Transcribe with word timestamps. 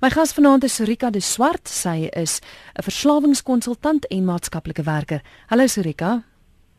My 0.00 0.08
gas 0.08 0.32
vanaand 0.32 0.64
is 0.64 0.78
Rika 0.78 1.10
de 1.10 1.20
Swart. 1.20 1.68
Sy 1.68 2.08
is 2.16 2.40
'n 2.72 2.82
verslawingskonsultant 2.82 4.06
en 4.06 4.24
maatskaplike 4.24 4.82
werker. 4.82 5.20
Hallo 5.46 5.66
Rika. 5.74 6.24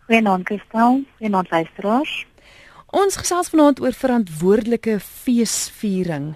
Goeienaand 0.08 0.44
Kristel. 0.44 1.04
Goeienaand 1.18 1.52
luisteraars. 1.52 2.26
Ons 2.89 3.15
gesels 3.15 3.49
vanaand 3.49 3.79
oor 3.79 3.94
verantwoordelike 3.94 4.99
feesviering. 4.99 6.36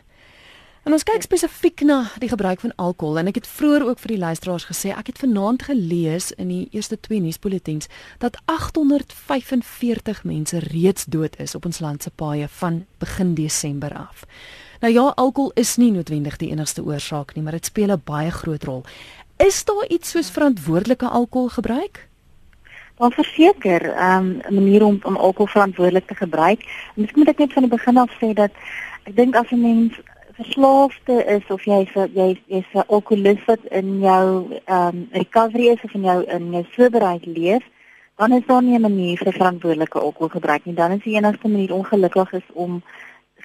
En 0.84 0.92
ons 0.92 1.04
kyk 1.04 1.22
spesifiek 1.22 1.82
na 1.82 2.12
die 2.20 2.30
gebruik 2.30 2.60
van 2.60 2.76
alkohol 2.76 3.18
en 3.18 3.28
ek 3.28 3.36
het 3.36 3.48
vroeër 3.48 3.88
ook 3.88 4.00
vir 4.00 4.08
die 4.08 4.22
luisteraars 4.22 4.66
gesê 4.70 4.94
ek 4.94 5.08
het 5.08 5.18
vanaand 5.18 5.64
gelees 5.64 6.32
in 6.32 6.48
die 6.48 6.68
eerste 6.72 7.00
twee 7.00 7.20
nuusbulletins 7.20 7.88
dat 8.20 8.38
845 8.46 10.24
mense 10.24 10.60
reeds 10.60 11.06
dood 11.06 11.40
is 11.40 11.56
op 11.56 11.66
ons 11.66 11.80
land 11.80 12.04
se 12.04 12.12
paaie 12.12 12.48
van 12.48 12.86
begin 13.00 13.34
Desember 13.34 13.94
af. 13.94 14.26
Nou 14.80 14.94
ja, 14.94 15.12
alkohol 15.16 15.52
is 15.56 15.76
nie 15.78 15.92
noodwendig 15.92 16.38
die 16.38 16.52
enigste 16.52 16.84
oorsaak 16.84 17.36
nie, 17.36 17.44
maar 17.44 17.58
dit 17.58 17.66
speel 17.66 17.92
'n 17.92 18.02
baie 18.06 18.32
groot 18.32 18.64
rol. 18.64 18.84
Is 19.38 19.64
daar 19.66 19.86
iets 19.88 20.10
soos 20.10 20.32
verantwoordelike 20.32 21.08
alkoholgebruik? 21.08 22.08
Dan 22.98 23.12
verseker, 23.12 23.94
ehm, 23.94 24.28
'n 24.28 24.44
um, 24.48 24.54
manier 24.54 24.84
om 24.84 25.00
om 25.04 25.16
alkohol 25.16 25.48
verantwoordelik 25.48 26.08
te 26.08 26.16
gebruik. 26.16 26.60
Miskien 26.96 27.20
moet 27.20 27.28
ek 27.28 27.38
net 27.38 27.54
van 27.54 27.62
die 27.62 27.72
begin 27.72 27.98
af 27.98 28.12
sê 28.22 28.34
dat 28.34 28.52
ek 29.04 29.16
dink 29.16 29.36
as 29.36 29.52
'n 29.52 29.62
mens 29.62 29.94
verslaafde 30.36 31.26
is 31.26 31.44
of 31.50 31.64
jy 31.64 31.80
is 31.82 32.12
jy 32.14 32.42
is 32.48 32.66
'n 32.74 32.84
alkoholist 32.88 33.46
wat 33.46 33.60
in 33.72 34.00
jou 34.00 34.48
ehm 34.66 34.88
um, 34.88 35.08
recovery 35.12 35.68
is 35.68 35.84
of 35.84 35.94
in 35.94 36.04
jou 36.04 36.24
in 36.24 36.52
jou 36.52 36.66
soberheid 36.72 37.26
leef, 37.26 37.64
dan 38.18 38.32
is 38.32 38.46
daar 38.48 38.64
nie 38.64 38.78
'n 38.78 38.82
manier 38.82 39.18
vir 39.18 39.34
verantwoordelike 39.34 40.00
alkoholgebruik 40.00 40.66
nie. 40.66 40.76
Dan 40.76 40.92
is 40.92 41.04
die 41.04 41.16
enigste 41.16 41.48
manier 41.48 41.74
ongelukkig 41.74 42.34
is 42.34 42.48
om 42.54 42.84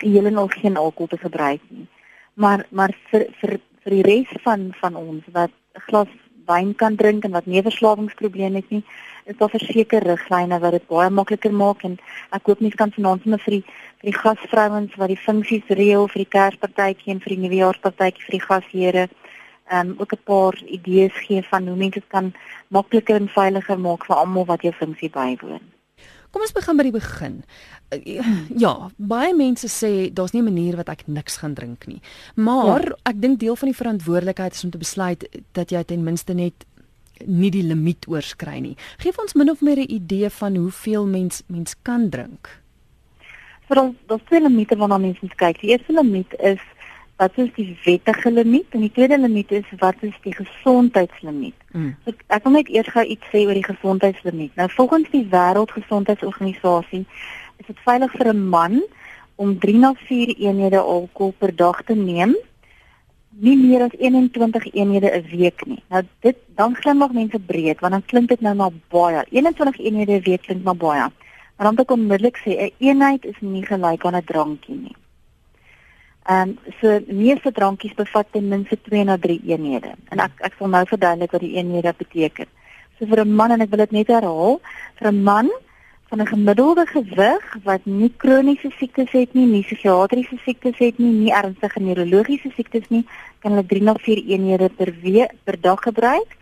geheel 0.00 0.26
en 0.30 0.40
al 0.42 0.48
geen 0.48 0.76
alkohol 0.76 1.12
te 1.12 1.20
gebruik 1.20 1.62
nie. 1.68 1.86
Maar 2.34 2.66
maar 2.70 2.96
vir 3.10 3.26
vir 3.40 3.58
vir 3.84 3.96
die 3.96 4.02
res 4.06 4.34
van 4.44 4.70
van 4.80 4.96
ons 4.96 5.24
wat 5.36 5.50
'n 5.50 5.84
glas 5.88 6.12
wyn 6.46 6.74
kan 6.74 6.96
drink 6.96 7.24
en 7.24 7.36
wat 7.36 7.46
nie 7.46 7.62
verslawingsprobleme 7.62 8.56
het 8.56 8.70
nie, 8.70 8.84
is 9.24 9.36
daar 9.36 9.50
verseker 9.50 10.02
riglyne 10.02 10.58
wat 10.58 10.72
dit 10.72 10.86
baie 10.86 11.10
makliker 11.10 11.52
maak 11.52 11.84
en 11.88 11.98
ek 12.36 12.46
hoop 12.46 12.60
mense 12.60 12.76
kan 12.76 12.92
vanaand 12.96 13.22
sommer 13.22 13.42
vir 13.46 13.56
die 13.58 13.64
vir 14.00 14.10
die 14.10 14.18
gasvrouens 14.18 14.94
wat 15.00 15.12
die 15.12 15.24
funksies 15.26 15.74
reël 15.80 16.08
vir 16.12 16.24
die 16.24 16.32
Kerspartytjie 16.36 17.12
en 17.14 17.20
vir 17.24 17.34
die 17.34 17.42
Nuwejaarspartytjie 17.44 18.26
vir 18.28 18.38
die 18.38 18.46
gasheere 18.46 19.08
ehm 19.70 19.90
um, 19.90 19.94
ook 20.02 20.12
'n 20.12 20.24
paar 20.24 20.56
idees 20.78 21.16
gee 21.26 21.42
van 21.42 21.68
hoe 21.68 21.76
mense 21.76 22.00
dit 22.00 22.08
kan 22.08 22.32
makliker 22.68 23.16
en 23.16 23.28
veiliger 23.28 23.78
maak 23.78 24.06
vir 24.06 24.16
almal 24.16 24.46
wat 24.46 24.62
jou 24.62 24.72
funksie 24.72 25.10
bywoon. 25.10 25.79
Kom 26.30 26.42
ons 26.42 26.54
begin 26.54 26.76
by 26.76 26.86
die 26.86 26.94
begin. 26.94 27.42
Ja, 28.64 28.90
baie 28.96 29.34
mense 29.34 29.66
sê 29.66 30.12
daar's 30.14 30.32
nie 30.32 30.42
'n 30.42 30.44
manier 30.44 30.76
wat 30.76 30.88
ek 30.88 31.06
niks 31.06 31.36
gaan 31.42 31.54
drink 31.54 31.86
nie. 31.86 32.00
Maar 32.36 32.84
ja. 32.84 32.96
ek 33.10 33.20
dink 33.20 33.40
deel 33.40 33.56
van 33.56 33.68
die 33.68 33.76
verantwoordelikheid 33.76 34.54
is 34.54 34.64
om 34.64 34.70
te 34.70 34.78
besluit 34.78 35.26
dat 35.52 35.70
jy 35.70 35.82
ten 35.84 36.04
minste 36.04 36.34
net 36.34 36.54
nie 37.26 37.50
die 37.50 37.62
limiet 37.62 38.06
oorskry 38.08 38.60
nie. 38.60 38.76
Geef 38.98 39.18
ons 39.18 39.34
min 39.34 39.50
of 39.50 39.60
meer 39.60 39.78
'n 39.78 39.90
idee 39.90 40.30
van 40.30 40.56
hoeveel 40.56 41.06
mens 41.06 41.42
mens 41.46 41.74
kan 41.82 42.08
drink. 42.08 42.48
Vir 43.68 43.82
ons, 43.82 43.96
daar's 44.06 44.22
twee 44.26 44.40
limite 44.40 44.76
waarna 44.76 44.98
mense 44.98 45.34
kyk. 45.36 45.60
Die 45.60 45.70
eerste 45.70 45.92
limiet 45.92 46.34
is 46.38 46.60
wat 47.20 47.36
is 47.36 47.50
die 47.54 47.76
wettige 47.84 48.30
limiet 48.32 48.72
en 48.76 48.80
die 48.80 48.92
tweede 48.96 49.18
limiet 49.18 49.50
is 49.52 49.68
wat 49.78 50.00
is 50.06 50.16
die 50.24 50.32
gesondheidslimiet. 50.32 51.56
Mm. 51.76 51.90
So, 52.04 52.14
ek 52.32 52.46
wil 52.46 52.54
net 52.56 52.70
eers 52.72 52.88
gou 52.94 53.04
iets 53.04 53.28
sê 53.32 53.42
oor 53.44 53.58
die 53.58 53.66
gesondheidslimiet. 53.66 54.54
Nou 54.56 54.68
volgens 54.72 55.10
die 55.12 55.26
Wêreldgesondheidsorganisasie 55.34 57.02
is 57.60 57.66
dit 57.66 57.82
veilig 57.84 58.14
vir 58.16 58.32
'n 58.32 58.48
man 58.54 58.80
om 59.36 59.58
3 59.58 59.76
na 59.82 59.92
4 60.06 60.32
eenhede 60.36 60.80
alkohol 60.80 61.34
per 61.38 61.52
dag 61.56 61.82
te 61.84 61.94
neem. 61.94 62.32
Nie 63.40 63.56
meer 63.56 63.84
as 63.88 63.98
21 63.98 64.72
eenhede 64.72 65.12
'n 65.12 65.28
week 65.36 65.66
nie. 65.66 65.82
Nou 65.88 66.02
dit 66.20 66.36
dan 66.56 66.74
glimlag 66.74 67.12
mense 67.12 67.38
breed 67.38 67.80
want 67.80 67.92
dan 67.92 68.04
klink 68.06 68.28
dit 68.28 68.40
nou 68.40 68.54
maar 68.54 68.72
baie. 68.88 69.24
21 69.30 69.78
eenhede 69.78 70.12
'n 70.12 70.24
week 70.24 70.42
klink 70.42 70.62
maar 70.62 70.76
baie. 70.76 71.06
Maar 71.56 71.66
dan 71.68 71.74
moet 71.74 71.84
ek 71.84 71.96
onmiddellik 71.96 72.36
sê 72.36 72.50
'n 72.56 72.60
een 72.60 72.72
eenheid 72.78 73.24
is 73.24 73.40
nie 73.40 73.64
gelyk 73.64 74.04
aan 74.04 74.16
'n 74.16 74.24
drankie 74.24 74.74
nie. 74.74 74.96
Ehm 76.28 76.48
um, 76.48 76.58
so 76.80 77.00
meeste 77.06 77.52
drankies 77.52 77.94
bevat 77.94 78.26
ten 78.32 78.48
minste 78.48 78.76
2 78.88 79.04
na 79.04 79.16
3 79.18 79.40
eenhede. 79.46 79.94
En 80.10 80.18
ek 80.18 80.32
ek 80.40 80.54
sal 80.58 80.68
nou 80.68 80.84
verduidelik 80.86 81.32
wat 81.32 81.40
die 81.40 81.56
eenhede 81.56 81.94
beteken. 81.96 82.46
So 82.98 83.06
vir 83.06 83.24
'n 83.24 83.34
man 83.34 83.50
en 83.50 83.60
ek 83.60 83.70
wil 83.70 83.78
dit 83.78 83.92
net 83.92 84.08
herhaal, 84.08 84.60
vir 84.98 85.08
'n 85.12 85.22
man 85.22 85.50
van 86.08 86.20
'n 86.20 86.26
gemiddelde 86.26 86.86
gewig 86.86 87.56
wat 87.64 87.80
nie 87.84 88.12
kroniese 88.16 88.70
siektes 88.78 89.10
het 89.10 89.34
nie, 89.34 89.46
nie 89.46 89.62
psigiatriese 89.62 90.36
siektes 90.44 90.78
het 90.78 90.98
nie, 90.98 91.12
nie 91.12 91.32
ernstige 91.32 91.80
neurologiese 91.80 92.50
siektes 92.56 92.88
nie, 92.88 93.04
kan 93.38 93.52
hulle 93.52 93.66
3 93.66 93.82
na 93.82 93.94
4 93.94 94.24
eenhede 94.26 94.68
per 94.68 94.92
week 95.02 95.32
per 95.44 95.60
dag 95.60 95.80
gebruik 95.80 96.36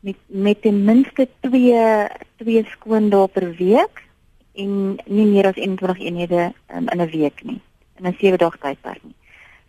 met 0.00 0.16
met 0.26 0.62
ten 0.62 0.84
minste 0.84 1.28
2 1.40 2.08
2 2.36 2.64
skoon 2.70 3.10
dae 3.10 3.28
per 3.28 3.50
week 3.56 4.04
en 4.54 4.96
nie 5.06 5.26
meer 5.26 5.46
as 5.46 5.56
21 5.56 5.98
eenhede 5.98 6.52
um, 6.74 6.88
in 6.88 7.00
'n 7.00 7.10
week 7.10 7.44
nie 7.44 7.60
in 8.00 8.06
'n 8.06 8.16
7 8.18 8.38
dag 8.38 8.56
tydperk 8.58 9.02
nie. 9.02 9.14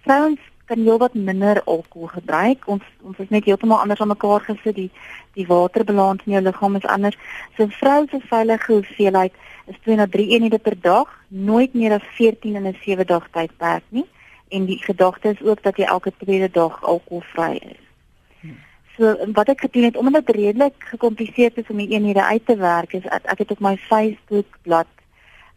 Vrouens 0.04 0.40
kan 0.66 0.80
heelwat 0.80 1.14
minder 1.14 1.62
alkohol 1.64 2.08
gebruik. 2.08 2.68
Ons 2.68 2.84
ons 3.04 3.18
is 3.20 3.30
net 3.30 3.46
heeltemal 3.46 3.80
anders 3.84 4.00
aan 4.02 4.14
mekaar 4.14 4.42
gesit. 4.48 4.76
Die 4.76 4.92
die 5.34 5.48
waterbalans 5.48 6.24
in 6.26 6.34
jou 6.36 6.44
liggaam 6.44 6.76
is 6.76 6.88
anders. 6.96 7.18
So 7.58 7.64
'n 7.64 7.72
vrou 7.82 8.08
se 8.08 8.20
veilige 8.20 8.72
hoeveelheid 8.72 9.34
is 9.68 9.78
2 9.84 9.96
na 9.96 10.08
3 10.08 10.30
eenhede 10.30 10.60
per 10.60 10.82
dag, 10.82 11.08
nooit 11.28 11.74
meer 11.74 11.94
as 11.94 12.08
14 12.18 12.56
in 12.56 12.68
'n 12.68 12.78
7 12.84 13.06
dag 13.06 13.28
tydperk 13.32 13.84
nie. 13.90 14.08
En 14.50 14.66
die 14.66 14.78
gedagte 14.78 15.30
is 15.30 15.42
ook 15.42 15.64
dat 15.64 15.78
jy 15.78 15.84
elke 15.84 16.12
tweede 16.18 16.52
dag 16.52 16.84
alkoholvry 16.84 17.56
is. 17.56 17.84
So 18.98 19.16
wat 19.34 19.50
ek 19.50 19.62
gedoen 19.62 19.84
het 19.84 19.98
omdat 19.98 20.26
dit 20.26 20.36
redelik 20.36 20.74
gekompliseerd 20.78 21.58
is 21.58 21.70
om 21.70 21.78
die 21.78 21.90
eenhede 21.90 22.24
uit 22.24 22.46
te 22.46 22.56
werk 22.56 22.94
is 22.94 23.06
ek, 23.06 23.24
ek 23.24 23.38
het 23.38 23.52
op 23.52 23.60
my 23.60 23.78
Facebook 23.78 24.58
bladsy 24.62 25.01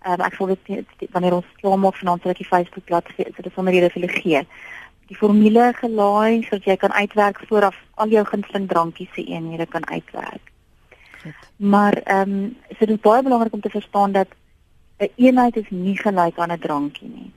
Um, 0.04 0.20
ek 0.20 0.34
sal 0.36 0.50
dit 0.52 1.10
wanneer 1.12 1.38
ons 1.38 1.52
klaar 1.60 1.78
maak 1.80 1.96
vanaand 1.96 2.22
sal 2.22 2.34
ek 2.34 2.42
die 2.42 2.48
Facebook 2.48 2.84
bladsy 2.84 3.14
sê 3.16 3.24
dit 3.24 3.46
is 3.46 3.54
sommer 3.56 3.72
hier 3.72 3.86
vir 3.88 4.02
julle 4.02 4.20
gee. 4.20 4.42
Die 5.08 5.16
formule 5.16 5.70
gelaai 5.78 6.44
sodat 6.44 6.66
jy 6.68 6.76
kan 6.80 6.92
uitwerk 6.92 7.40
vooraf 7.48 7.78
al 8.00 8.12
jou 8.12 8.24
gunsteling 8.28 8.68
drankies 8.68 9.12
se 9.16 9.24
eenhede 9.24 9.66
kan 9.66 9.86
uitwerk. 9.88 10.52
Goed. 11.22 11.48
Maar 11.56 11.96
ehm 12.04 12.34
um, 12.36 12.56
so 12.70 12.84
dit 12.84 12.96
is 12.96 13.06
baie 13.06 13.22
belangrik 13.22 13.56
om 13.56 13.64
te 13.64 13.72
verstaan 13.72 14.12
dat 14.12 14.28
'n 14.98 15.04
een 15.04 15.26
eenheid 15.26 15.56
is 15.56 15.70
nie 15.70 15.96
gelyk 15.96 16.38
aan 16.38 16.52
'n 16.52 16.58
drankie 16.58 17.08
nie. 17.08 17.32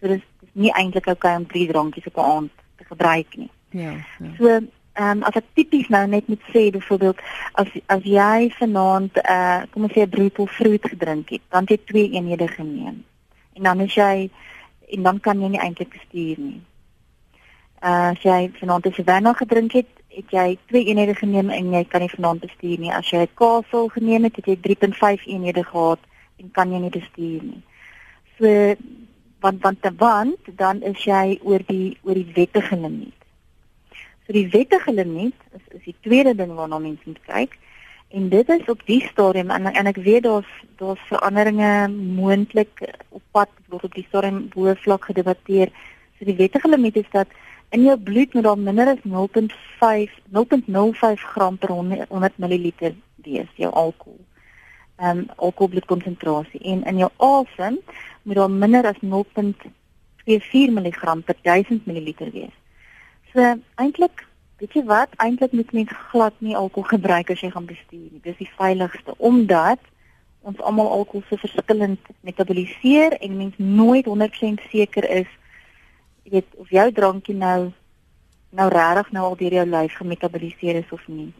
So 0.00 0.08
dis 0.08 0.22
dis 0.40 0.50
nie 0.52 0.72
eintlik 0.72 1.06
oukei 1.06 1.36
om 1.36 1.46
drie 1.46 1.68
drankies 1.68 2.06
op 2.06 2.16
'n 2.16 2.30
aand 2.36 2.50
te 2.76 2.84
gebruik 2.84 3.36
nie. 3.36 3.50
Ja. 3.70 3.92
ja. 4.18 4.30
So 4.38 4.60
Ehm 4.98 5.18
um, 5.18 5.22
as 5.22 5.36
ek 5.38 5.44
tipies 5.54 5.88
nou 5.94 6.06
net 6.10 6.26
moet 6.26 6.40
sê 6.52 6.62
byvoorbeeld 6.74 7.20
as 7.62 7.68
as 7.94 8.02
jy 8.02 8.48
vanaand 8.58 9.20
eh 9.22 9.34
uh, 9.34 9.60
kom 9.70 9.84
ons 9.86 9.92
sê 9.94 10.02
'n 10.02 10.10
druppel 10.14 10.46
vrot 10.46 10.88
gedrink 10.92 11.28
het, 11.34 11.42
dan 11.54 11.62
het 11.62 11.70
jy 11.70 11.78
twee 11.90 12.08
eenhede 12.10 12.48
geneem. 12.48 13.04
En 13.56 13.62
dan 13.62 13.80
as 13.80 13.94
jy 13.94 14.30
en 14.94 15.02
dan 15.02 15.20
kan 15.20 15.40
jy 15.40 15.48
nie 15.48 15.60
eintlik 15.62 15.94
stuur 16.06 16.38
nie. 16.38 16.60
Uh, 17.82 18.10
as 18.10 18.22
jy 18.22 18.50
vanaand 18.60 18.86
'n 18.86 18.92
Savannah 18.92 19.36
gedrink 19.36 19.72
het, 19.72 19.90
het 20.08 20.30
jy 20.30 20.58
twee 20.66 20.84
eenhede 20.84 21.14
geneem 21.14 21.50
en 21.50 21.72
jy 21.72 21.84
kan 21.84 22.00
nie 22.00 22.14
vanaand 22.16 22.40
bestuur 22.40 22.78
nie. 22.78 22.92
As 22.92 23.10
jy 23.10 23.22
'n 23.22 23.34
Castle 23.34 23.88
geneem 23.90 24.24
het, 24.24 24.36
het 24.36 24.46
jy 24.46 24.56
3.5 24.56 25.26
eenhede 25.26 25.64
gehad 25.64 26.00
en 26.38 26.50
kan 26.50 26.72
jy 26.72 26.78
nie 26.78 26.90
bestuur 26.90 27.42
nie. 27.42 27.62
So 28.38 28.74
want 29.40 29.62
want 29.62 29.78
want 29.98 30.38
dan 30.56 30.82
is 30.82 31.04
jy 31.04 31.38
oor 31.42 31.62
die 31.66 31.98
oor 32.02 32.14
die 32.14 32.32
wettige 32.34 32.76
limiet. 32.76 33.17
So 34.28 34.34
die 34.36 34.50
wettige 34.52 34.92
limiet 34.92 35.34
is 35.56 35.62
is 35.72 35.84
die 35.88 35.94
tweede 36.04 36.34
ding 36.36 36.50
waarna 36.52 36.78
mense 36.78 37.00
moet 37.08 37.20
kyk. 37.24 37.54
En 38.12 38.26
dit 38.28 38.48
is 38.48 38.66
op 38.68 38.82
die 38.84 39.00
stadium 39.06 39.48
en 39.50 39.70
en 39.72 39.88
ek 39.88 40.00
weet 40.04 40.26
daar's 40.26 40.50
daar's 40.76 41.06
veranderinge 41.08 41.88
moontlik 41.88 42.82
op 43.08 43.22
pad 43.32 43.48
word 43.72 43.86
op 43.88 43.96
die 43.96 44.04
stadium 44.08 44.42
bo 44.52 44.74
vlak 44.82 45.08
gedebatteer. 45.08 45.72
So 46.18 46.28
die 46.28 46.36
wettige 46.36 46.68
limiet 46.68 47.00
is 47.00 47.08
dat 47.16 47.32
in 47.72 47.88
jou 47.88 47.96
bloed 47.96 48.36
moet 48.36 48.44
daar 48.44 48.58
minder 48.58 48.92
as 48.92 49.00
0.5 49.00 50.20
0.05 50.36 51.24
gram 51.32 51.56
per 51.56 51.72
100 51.72 52.36
ml 52.36 52.72
wees 53.24 53.50
jou 53.56 53.72
alkohol. 53.72 54.20
Ehm 55.00 55.24
um, 55.24 55.26
alkoholbloedkonsentrasie 55.36 56.60
en 56.60 56.84
in 56.84 57.04
jou 57.06 57.10
asem 57.16 57.80
moet 58.22 58.36
daar 58.36 58.50
minder 58.50 58.84
as 58.92 59.00
0.24 59.00 60.72
mg 60.76 61.24
per 61.24 61.36
1000 61.42 61.86
ml 61.86 62.14
wees. 62.32 62.56
So 63.32 63.44
eintlik, 63.76 64.27
weet 64.58 64.74
jy 64.74 64.84
wat, 64.84 65.14
eintlik 65.22 65.52
moet 65.52 65.72
mens 65.72 65.92
glad 66.10 66.34
nie 66.44 66.56
alkohol 66.56 66.88
gebruik 66.98 67.30
as 67.30 67.42
jy 67.44 67.50
gaan 67.54 67.68
bestuur 67.68 68.08
nie. 68.10 68.22
Dis 68.24 68.38
die 68.40 68.50
veiligste 68.58 69.14
omdat 69.18 69.82
ons 70.46 70.60
almal 70.60 70.88
alkohol 70.88 71.24
so 71.28 71.40
verskillend 71.40 72.10
metaboliseer 72.26 73.18
en 73.18 73.36
mens 73.36 73.58
nooit 73.58 74.06
100% 74.06 74.64
seker 74.70 75.06
is 75.10 75.28
weet 76.28 76.48
of 76.56 76.70
jou 76.70 76.86
drankie 76.92 77.36
nou 77.36 77.70
nou 78.50 78.68
regtig 78.72 79.12
nou 79.12 79.24
al 79.28 79.36
deur 79.36 79.58
jou 79.60 79.66
lyf 79.68 79.94
gemetaboliseer 80.00 80.80
is 80.80 80.92
of 80.92 81.04
nie. 81.08 81.32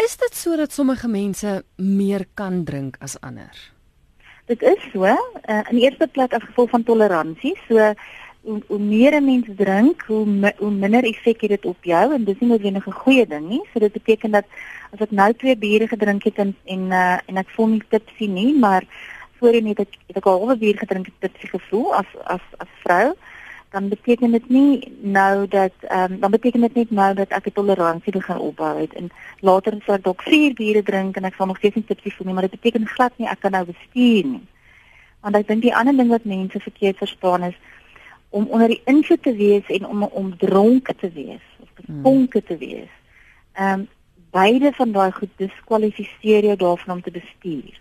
Is 0.00 0.16
dit 0.16 0.36
so 0.36 0.56
dat 0.56 0.72
sommige 0.72 1.08
mense 1.08 1.62
meer 1.76 2.26
kan 2.34 2.64
drink 2.64 2.96
as 3.00 3.16
ander? 3.20 3.52
Dit 4.46 4.62
is 4.62 4.82
so, 4.92 5.04
uh, 5.04 5.62
in 5.70 5.78
eerste 5.82 6.06
plek 6.06 6.32
as 6.36 6.44
gevolg 6.44 6.70
van 6.70 6.84
toleransie. 6.84 7.56
So 7.68 7.92
hoe, 8.46 8.62
hoe 8.66 8.78
meer 8.78 9.12
'n 9.20 9.24
mens 9.24 9.46
drink, 9.56 10.02
hoe 10.06 10.52
hoe 10.58 10.70
minder 10.70 11.04
effek 11.04 11.40
het 11.40 11.50
dit 11.50 11.64
op 11.64 11.84
jou 11.84 12.14
en 12.14 12.24
dis 12.24 12.38
nie 12.38 12.48
noodwendig 12.50 12.86
'n 12.86 13.00
goeie 13.02 13.26
ding 13.26 13.48
nie. 13.48 13.62
So 13.72 13.78
dit 13.78 13.92
beteken 13.92 14.30
dat 14.30 14.44
as 14.92 15.00
ek 15.00 15.10
nou 15.10 15.32
twee 15.32 15.56
biere 15.56 15.88
gedrink 15.88 16.22
het 16.24 16.36
en 16.36 16.56
en 16.64 16.82
uh, 16.90 17.18
en 17.26 17.36
ek 17.36 17.50
voel 17.54 17.66
nie 17.66 17.82
tipsy 17.88 18.26
nie, 18.26 18.58
maar 18.58 18.82
voorheen 19.38 19.66
het 19.66 19.78
ek 19.78 19.92
het 20.06 20.16
ek 20.16 20.26
al 20.26 20.36
'n 20.36 20.38
halwe 20.38 20.56
bier 20.56 20.78
gedrink 20.78 21.06
het 21.06 21.20
tipsy 21.20 21.46
gevoel 21.46 21.94
as 21.94 22.10
as 22.24 22.44
as 22.56 22.72
vrou, 22.84 23.14
dan 23.70 23.88
beteken 23.88 24.30
dit 24.30 24.48
nie 24.48 24.92
nou 25.00 25.48
dat 25.48 25.72
ehm 25.80 26.12
um, 26.12 26.20
dan 26.20 26.30
beteken 26.30 26.60
dit 26.60 26.74
net 26.74 26.90
nou 26.90 27.14
dat 27.14 27.28
ek 27.28 27.46
'n 27.46 27.52
toleransie 27.52 28.12
begin 28.12 28.38
opbou 28.38 28.80
het 28.80 28.92
en 28.94 29.10
later 29.40 29.78
sal 29.84 29.94
ek 29.94 30.04
dalk 30.04 30.22
vier 30.22 30.54
biere 30.54 30.82
drink 30.82 31.16
en 31.16 31.24
ek 31.24 31.34
sal 31.34 31.46
nog 31.46 31.56
steeds 31.56 31.74
nie 31.74 31.84
tipsy 31.84 32.10
voel 32.10 32.26
nie, 32.26 32.34
maar 32.34 32.48
dit 32.48 32.60
beteken 32.60 32.86
glad 32.86 33.12
nie 33.16 33.28
ek 33.28 33.40
kan 33.40 33.52
nou 33.52 33.64
bestuur 33.64 34.24
nie. 34.24 34.46
Want 35.20 35.36
ek 35.36 35.48
dink 35.48 35.62
die 35.62 35.74
ander 35.74 35.96
ding 35.96 36.08
wat 36.08 36.24
mense 36.24 36.60
verkeerd 36.60 36.96
verstaan 36.96 37.42
is 37.42 37.56
om 38.30 38.46
onder 38.46 38.68
die 38.68 38.82
invloed 38.84 39.22
te 39.22 39.34
wees 39.34 39.66
en 39.66 39.86
om 39.86 40.02
om 40.02 40.36
dronk 40.36 40.92
te 41.00 41.10
wees 41.10 41.44
of 41.60 41.68
befonke 41.74 42.42
te 42.42 42.56
wees. 42.56 42.92
Ehm 43.52 43.80
um, 43.80 43.88
beide 44.30 44.72
van 44.72 44.92
daai 44.92 45.12
goed 45.12 45.30
diskwalifiseer 45.40 46.44
jou 46.44 46.56
daarvan 46.56 46.94
om 46.94 47.02
te 47.02 47.10
bestuur. 47.10 47.80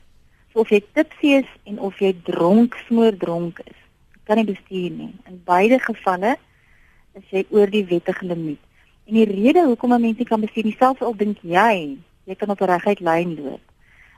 So 0.54 0.60
of 0.60 0.70
jy 0.70 0.84
tipsy 0.94 1.34
is 1.42 1.50
en 1.64 1.80
of 1.80 2.00
jy 2.00 2.14
dronk 2.24 2.78
smoor 2.88 3.18
dronk 3.18 3.60
is, 3.66 3.80
kan 4.24 4.40
nie 4.40 4.48
bestuur 4.48 4.92
nie. 4.92 5.12
In 5.28 5.42
beide 5.44 5.80
gevalle 5.84 6.38
is 7.20 7.26
jy 7.30 7.44
oor 7.50 7.72
die 7.72 7.84
wettige 7.90 8.26
limiet. 8.26 8.62
En 9.06 9.20
die 9.20 9.28
rede 9.28 9.66
hoekom 9.66 9.94
'n 9.94 10.02
mens 10.02 10.18
nie 10.18 10.26
kan 10.26 10.42
bestuur 10.42 10.64
nie, 10.64 10.78
selfs 10.80 11.02
al 11.02 11.16
dink 11.16 11.38
jy 11.42 11.98
jy 12.26 12.36
kan 12.36 12.50
op 12.50 12.62
'n 12.62 12.72
reguit 12.72 13.00
lyn 13.00 13.36
loop, 13.36 13.62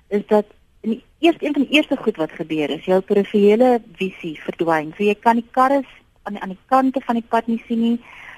is 0.08 0.26
dat 0.28 0.46
in 0.82 0.90
die 0.90 1.04
eerste 1.20 1.46
een 1.46 1.54
van 1.54 1.62
die 1.62 1.76
eerste 1.76 1.98
goed 1.98 2.16
wat 2.16 2.32
gebeur 2.32 2.70
is, 2.70 2.86
jou 2.86 3.02
perifere 3.02 3.82
visie 3.98 4.40
verdwyn. 4.42 4.94
So 4.98 5.04
jy 5.04 5.16
kan 5.16 5.36
die 5.36 5.50
karre 5.52 5.84
aan 6.28 6.42
aan 6.42 6.54
die 6.54 6.66
kante 6.72 7.02
van 7.06 7.20
die 7.20 7.28
pad 7.34 7.48
nie 7.48 7.62
sien 7.68 7.82
nie. 7.82 7.98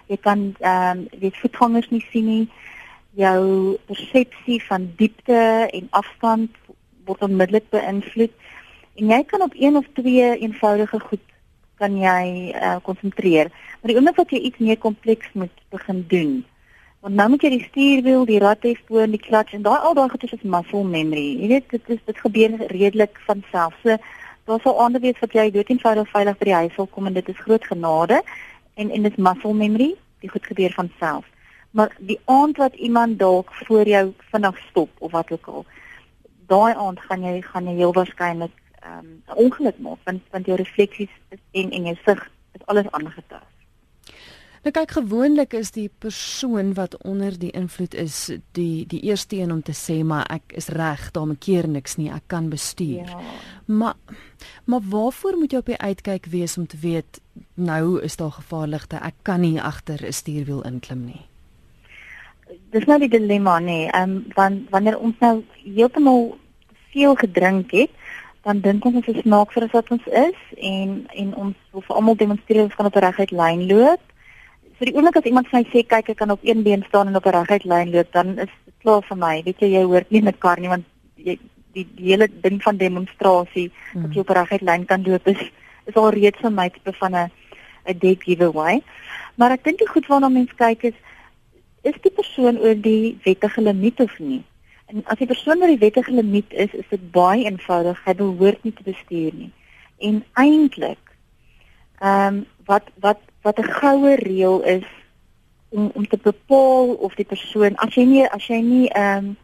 Jy 0.10 0.18
kan 0.26 0.46
ehm 0.60 1.04
um, 1.04 1.08
weet 1.22 1.42
voetgangers 1.42 1.90
nie 1.90 2.06
sien 2.12 2.26
nie. 2.26 2.46
Jou 3.18 3.78
persepsie 3.90 4.60
van 4.68 4.92
diepte 5.02 5.42
en 5.74 5.88
afstand 6.02 6.62
word 7.06 7.26
onmiddellik 7.26 7.70
beïnvloed. 7.74 8.34
En 9.00 9.12
jy 9.14 9.24
kan 9.26 9.42
op 9.42 9.58
een 9.58 9.76
of 9.76 9.86
twee 9.98 10.38
eenvoudige 10.38 11.00
goed 11.00 11.26
kan 11.80 11.96
jy 11.98 12.52
uh, 12.52 12.78
konsentreer. 12.84 13.52
Maar 13.80 13.92
die 13.92 13.98
oomblik 13.98 14.20
wat 14.20 14.32
jy 14.36 14.42
iets 14.50 14.64
meer 14.64 14.78
kompleks 14.78 15.32
moet 15.34 15.62
begin 15.74 16.04
doen, 16.12 16.34
want 17.00 17.16
nou 17.16 17.30
moet 17.32 17.44
jy 17.46 17.52
die 17.54 17.68
stuurwiel, 17.70 18.26
die 18.28 18.42
rathefboom, 18.44 19.14
die 19.16 19.22
klats 19.24 19.56
en 19.56 19.64
daai 19.64 19.78
al 19.78 19.96
daai 19.96 20.10
goeie 20.12 20.32
is 20.36 20.48
muscle 20.56 20.84
memory. 20.84 21.30
Jy 21.40 21.52
weet 21.54 21.70
dit 21.76 21.94
is 21.96 22.02
dit 22.10 22.24
gebeur 22.26 22.58
redelik 22.74 23.22
van 23.28 23.44
self. 23.54 23.78
So 23.84 23.96
daar 24.50 24.62
sal 24.62 24.80
ander 24.82 25.02
wees 25.02 25.20
wat 25.22 25.34
jy 25.38 25.50
dood 25.54 25.70
eenvoudig 25.70 26.08
veilig 26.10 26.38
by 26.40 26.46
die 26.50 26.60
huis 26.62 26.78
sal 26.78 26.88
kom 26.94 27.10
en 27.10 27.18
dit 27.18 27.28
is 27.30 27.44
groot 27.46 27.66
genade 27.72 28.22
en 28.82 28.90
en 28.96 29.04
dit 29.06 29.18
is 29.18 29.26
muscle 29.28 29.54
memory, 29.54 29.92
dit 30.24 30.32
goed 30.32 30.48
gebeur 30.52 30.74
van 30.78 30.90
self. 31.00 31.26
Maar 31.78 31.94
die 32.12 32.18
aand 32.26 32.58
wat 32.58 32.74
iemand 32.88 33.20
dalk 33.20 33.54
voor 33.54 33.86
jou 33.88 34.06
vinnig 34.32 34.58
stop 34.70 34.90
of 35.06 35.12
wat 35.12 35.32
ook 35.32 35.52
al, 35.54 35.66
daai 36.50 36.74
aand 36.74 37.06
gaan 37.10 37.28
jy 37.28 37.36
gaan 37.52 37.70
jy 37.70 37.76
heel 37.78 37.94
waarskynlik 37.94 38.56
ehm, 38.80 39.06
'n 39.06 39.38
um, 39.38 39.46
ongeluk 39.46 39.78
maak 39.78 40.02
want 40.04 40.22
want 40.32 40.46
jou 40.46 40.58
refleksies 40.58 41.14
en 41.52 41.70
en 41.72 41.86
jou 41.92 41.98
sig 42.06 42.30
is 42.58 42.66
alles 42.66 42.92
aangetast. 42.92 43.59
Nou 44.60 44.74
kyk 44.76 44.92
gewoonlik 44.92 45.54
is 45.56 45.72
die 45.72 45.88
persoon 46.04 46.74
wat 46.76 46.98
onder 47.08 47.36
die 47.40 47.52
invloed 47.56 47.94
is 47.96 48.18
die 48.58 48.84
die 48.92 49.00
eerste 49.08 49.38
een 49.40 49.54
om 49.56 49.62
te 49.64 49.72
sê 49.72 50.02
maar 50.04 50.26
ek 50.28 50.52
is 50.60 50.68
reg, 50.76 51.12
daar 51.16 51.30
maak 51.30 51.40
keer 51.46 51.68
niks 51.68 51.96
nie, 51.96 52.10
ek 52.12 52.28
kan 52.28 52.50
bestuur. 52.52 53.08
Ja. 53.08 53.22
Maar 53.66 53.96
maar 54.66 54.84
waarvoor 54.84 55.38
moet 55.40 55.56
jy 55.56 55.62
op 55.64 55.72
die 55.72 55.80
uitkyk 55.80 56.28
wees 56.34 56.58
om 56.58 56.68
te 56.68 56.78
weet 56.78 57.22
nou 57.56 58.02
is 58.04 58.20
daar 58.20 58.36
gevaarligte, 58.36 59.00
ek 59.00 59.16
kan 59.24 59.42
nie 59.42 59.62
agter 59.62 60.04
'n 60.04 60.14
stuurwiel 60.14 60.62
inklim 60.68 61.06
nie. 61.06 61.24
Dis 62.72 62.86
nou 62.86 63.00
die 63.00 63.10
dilemma 63.10 63.60
nê, 63.60 63.66
nee. 63.66 63.88
ehm 63.88 64.10
um, 64.10 64.26
want 64.36 64.70
wanneer 64.70 65.00
ons 65.00 65.16
nou 65.20 65.44
heeltemal 65.64 66.38
veel 66.92 67.16
gedrink 67.16 67.72
het, 67.72 67.90
dan 68.44 68.60
dink 68.60 68.86
ons 68.86 68.96
ons 68.96 69.08
is 69.08 69.22
smaak 69.22 69.52
vir 69.52 69.68
wat 69.72 69.92
ons 69.92 70.06
is 70.08 70.40
en 70.58 71.08
en 71.16 71.36
ons 71.36 71.56
wil 71.72 71.82
vir 71.82 71.96
almal 71.96 72.16
demonstreer 72.16 72.64
ons 72.64 72.76
kan 72.76 72.86
op 72.86 72.96
'n 72.96 73.06
reguit 73.06 73.32
lyn 73.32 73.68
loop 73.68 74.09
vir 74.80 74.90
die 74.90 74.96
oomblik 74.96 75.18
as 75.20 75.28
iemand 75.28 75.50
vir 75.52 75.60
my 75.60 75.66
sê 75.74 75.84
kyk 75.84 76.10
ek 76.14 76.18
kan 76.22 76.32
op 76.32 76.44
een 76.48 76.64
been 76.64 76.84
staan 76.88 77.08
en 77.08 77.16
op 77.20 77.26
'n 77.26 77.36
reguit 77.36 77.66
lyn 77.66 77.92
loop, 77.92 78.12
dan 78.12 78.40
is 78.40 78.52
dit 78.66 78.76
klaar 78.84 79.04
vir 79.04 79.18
my. 79.18 79.42
Weet 79.44 79.60
jy 79.60 79.70
jy 79.76 79.84
hoort 79.84 80.12
nie 80.12 80.22
met 80.22 80.40
kar 80.40 80.60
nie 80.60 80.70
want 80.70 80.86
jy 81.16 81.38
die, 81.74 81.88
die 81.96 82.12
hele 82.12 82.28
ding 82.42 82.62
van 82.64 82.78
demonstrasie 82.78 83.72
hmm. 83.92 84.02
dat 84.04 84.14
jy 84.14 84.20
op 84.20 84.30
'n 84.30 84.40
reguit 84.40 84.62
lyn 84.62 84.86
kan 84.86 85.04
loop 85.04 85.28
is 85.28 85.42
is 85.86 85.96
al 85.96 86.10
reeds 86.10 86.40
vir 86.40 86.52
my 86.52 86.70
tipe 86.70 86.94
van 86.94 87.16
'n 87.16 87.32
'n 87.88 88.00
dead 88.00 88.24
giveaway. 88.24 88.82
Maar 89.36 89.52
ek 89.52 89.64
dink 89.64 89.80
die 89.80 89.88
goed 89.88 90.08
waarna 90.08 90.30
mense 90.30 90.56
kyk 90.56 90.84
is 90.84 90.98
is 91.82 91.96
die 92.02 92.12
persoon 92.12 92.58
oor 92.60 92.76
die 92.76 93.18
wettige 93.24 93.62
limiet 93.62 94.00
of 94.00 94.20
nie? 94.20 94.44
En 94.88 95.04
as 95.06 95.18
die 95.18 95.28
persoon 95.28 95.62
oor 95.62 95.68
die 95.68 95.84
wettige 95.86 96.12
limiet 96.12 96.52
is, 96.54 96.74
is 96.74 96.88
dit 96.90 97.12
baie 97.12 97.46
eenvoudig. 97.46 98.00
Hy 98.06 98.14
behoort 98.14 98.64
nie 98.64 98.74
te 98.74 98.84
bestuur 98.84 99.34
nie. 99.34 99.52
En 99.98 100.24
eintlik 100.34 101.04
ehm 102.00 102.36
um, 102.36 102.46
wat 102.66 102.84
wat 103.04 103.20
wat 103.42 103.60
'n 103.60 103.72
goue 103.82 104.16
reël 104.16 104.64
is 104.64 104.88
om 105.70 105.92
om 105.94 106.08
te 106.08 106.18
bepaal 106.18 106.88
of 106.94 107.16
die 107.16 107.26
persoon 107.26 107.76
as 107.76 107.96
jy 107.96 108.04
nie 108.04 108.26
as 108.28 108.48
jy 108.48 108.62
nie 108.62 108.88
ehm 108.90 109.26
um, 109.26 109.38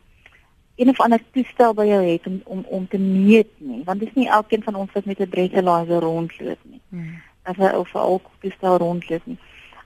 een 0.76 0.90
of 0.90 1.00
ander 1.00 1.22
toestel 1.32 1.74
by 1.74 1.86
jou 1.88 2.02
het 2.04 2.28
om 2.28 2.42
om 2.44 2.66
om 2.68 2.88
te 2.88 2.98
meet 2.98 3.48
nie 3.58 3.84
want 3.84 4.00
dit 4.00 4.08
is 4.08 4.16
nie 4.16 4.30
elkeen 4.30 4.64
van 4.64 4.76
ons 4.76 4.92
wat 4.92 5.06
met 5.06 5.20
'n 5.20 5.30
breathalyzer 5.30 6.00
rondloop 6.00 6.60
nie. 6.64 6.82
Hmm. 6.90 7.22
Hy 7.44 7.68
of 7.68 7.96
al 7.96 8.22
toestel 8.40 8.78
rondloop 8.78 9.26
nie. 9.26 9.38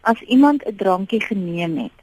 As 0.01 0.21
iemand 0.21 0.63
'n 0.65 0.75
drankie 0.75 1.21
geneem 1.21 1.77
het, 1.77 1.97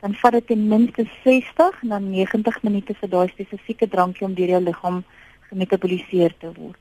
dan 0.00 0.14
vat 0.14 0.32
dit 0.32 0.46
ten 0.46 0.68
minste 0.68 1.06
60 1.24 1.82
na 1.82 1.98
90 1.98 2.62
minute 2.62 2.94
vir 2.94 3.08
daai 3.08 3.28
spesifieke 3.28 3.88
drankie 3.88 4.26
om 4.26 4.34
deur 4.34 4.48
jou 4.48 4.62
liggaam 4.62 5.04
gemetaboliseer 5.40 6.34
te 6.38 6.52
word. 6.52 6.78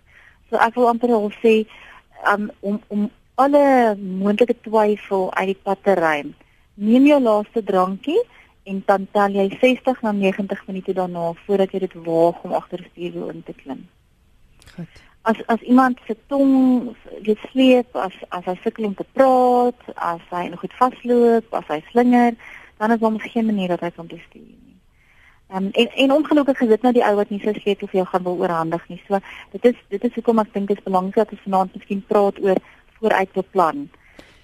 So 0.50 0.56
ek 0.56 0.76
wil 0.76 0.88
amper 0.88 1.10
al 1.10 1.32
sê 1.44 1.66
um, 2.34 2.50
om 2.60 2.82
om 2.88 3.12
alle 3.44 3.96
moontlike 3.98 4.56
twyfel 4.66 5.30
uit 5.34 5.52
die 5.54 5.60
pad 5.64 5.84
te 5.84 5.96
ruim. 6.00 6.34
Neem 6.74 7.06
jou 7.10 7.20
laaste 7.22 7.64
drankie 7.64 8.20
en 8.70 8.82
dan 8.86 9.08
tel 9.12 9.38
jy 9.38 9.48
60 9.62 10.02
na 10.06 10.12
90 10.18 10.66
minute 10.68 10.94
daarna 10.94 11.32
voordat 11.46 11.74
jy 11.74 11.84
dit 11.86 11.96
waag 12.06 12.44
om 12.46 12.54
agter 12.58 12.84
die 12.84 12.92
stuurwiel 12.92 13.34
in 13.34 13.44
te 13.44 13.56
klim. 13.64 13.88
Goed. 14.76 15.02
As 15.22 15.38
as 15.54 15.62
iemand 15.62 16.00
se 16.08 16.16
tong 16.34 16.96
dit 17.22 17.38
sleep, 17.52 17.96
as 17.96 18.16
as 18.30 18.46
hy 18.50 18.58
sukkel 18.64 18.90
om 18.90 18.96
te 18.98 19.06
praat, 19.14 19.94
as 19.96 20.24
hy 20.30 20.48
nog 20.50 20.64
goed 20.64 20.74
vasloop, 20.80 21.54
as 21.54 21.70
hy 21.70 21.82
slinger, 21.92 22.38
dan 22.82 22.92
is 22.92 23.00
daar 23.00 23.20
geen 23.20 23.46
manier 23.46 23.74
dat 23.76 23.86
hy 23.86 23.92
kan 23.94 24.10
bestuur 24.10 24.48
nie. 24.50 24.72
Um, 25.56 25.68
en 25.72 25.88
en 25.92 26.12
ongelukkig 26.12 26.62
is 26.62 26.68
dit 26.68 26.82
nou 26.82 26.94
die 26.94 27.04
ou 27.04 27.16
wat 27.16 27.30
nie 27.30 27.42
sy 27.44 27.52
sleutel 27.58 27.90
vir 27.92 27.98
jou 28.00 28.06
gaan 28.08 28.24
wil 28.24 28.38
oorhandig 28.40 28.84
nie. 28.88 29.02
So 29.08 29.20
dit 29.52 29.66
is 29.74 29.80
dit 29.92 30.04
is 30.08 30.14
hoekom 30.16 30.40
ek 30.40 30.54
dink 30.54 30.70
dit 30.72 30.78
is 30.80 30.86
belangrik 30.86 31.18
dat 31.20 31.34
ons 31.36 31.44
vanaand 31.44 31.76
miskien 31.76 32.04
praat 32.08 32.40
oor 32.40 32.62
vooruit 33.02 33.34
beplan 33.34 33.90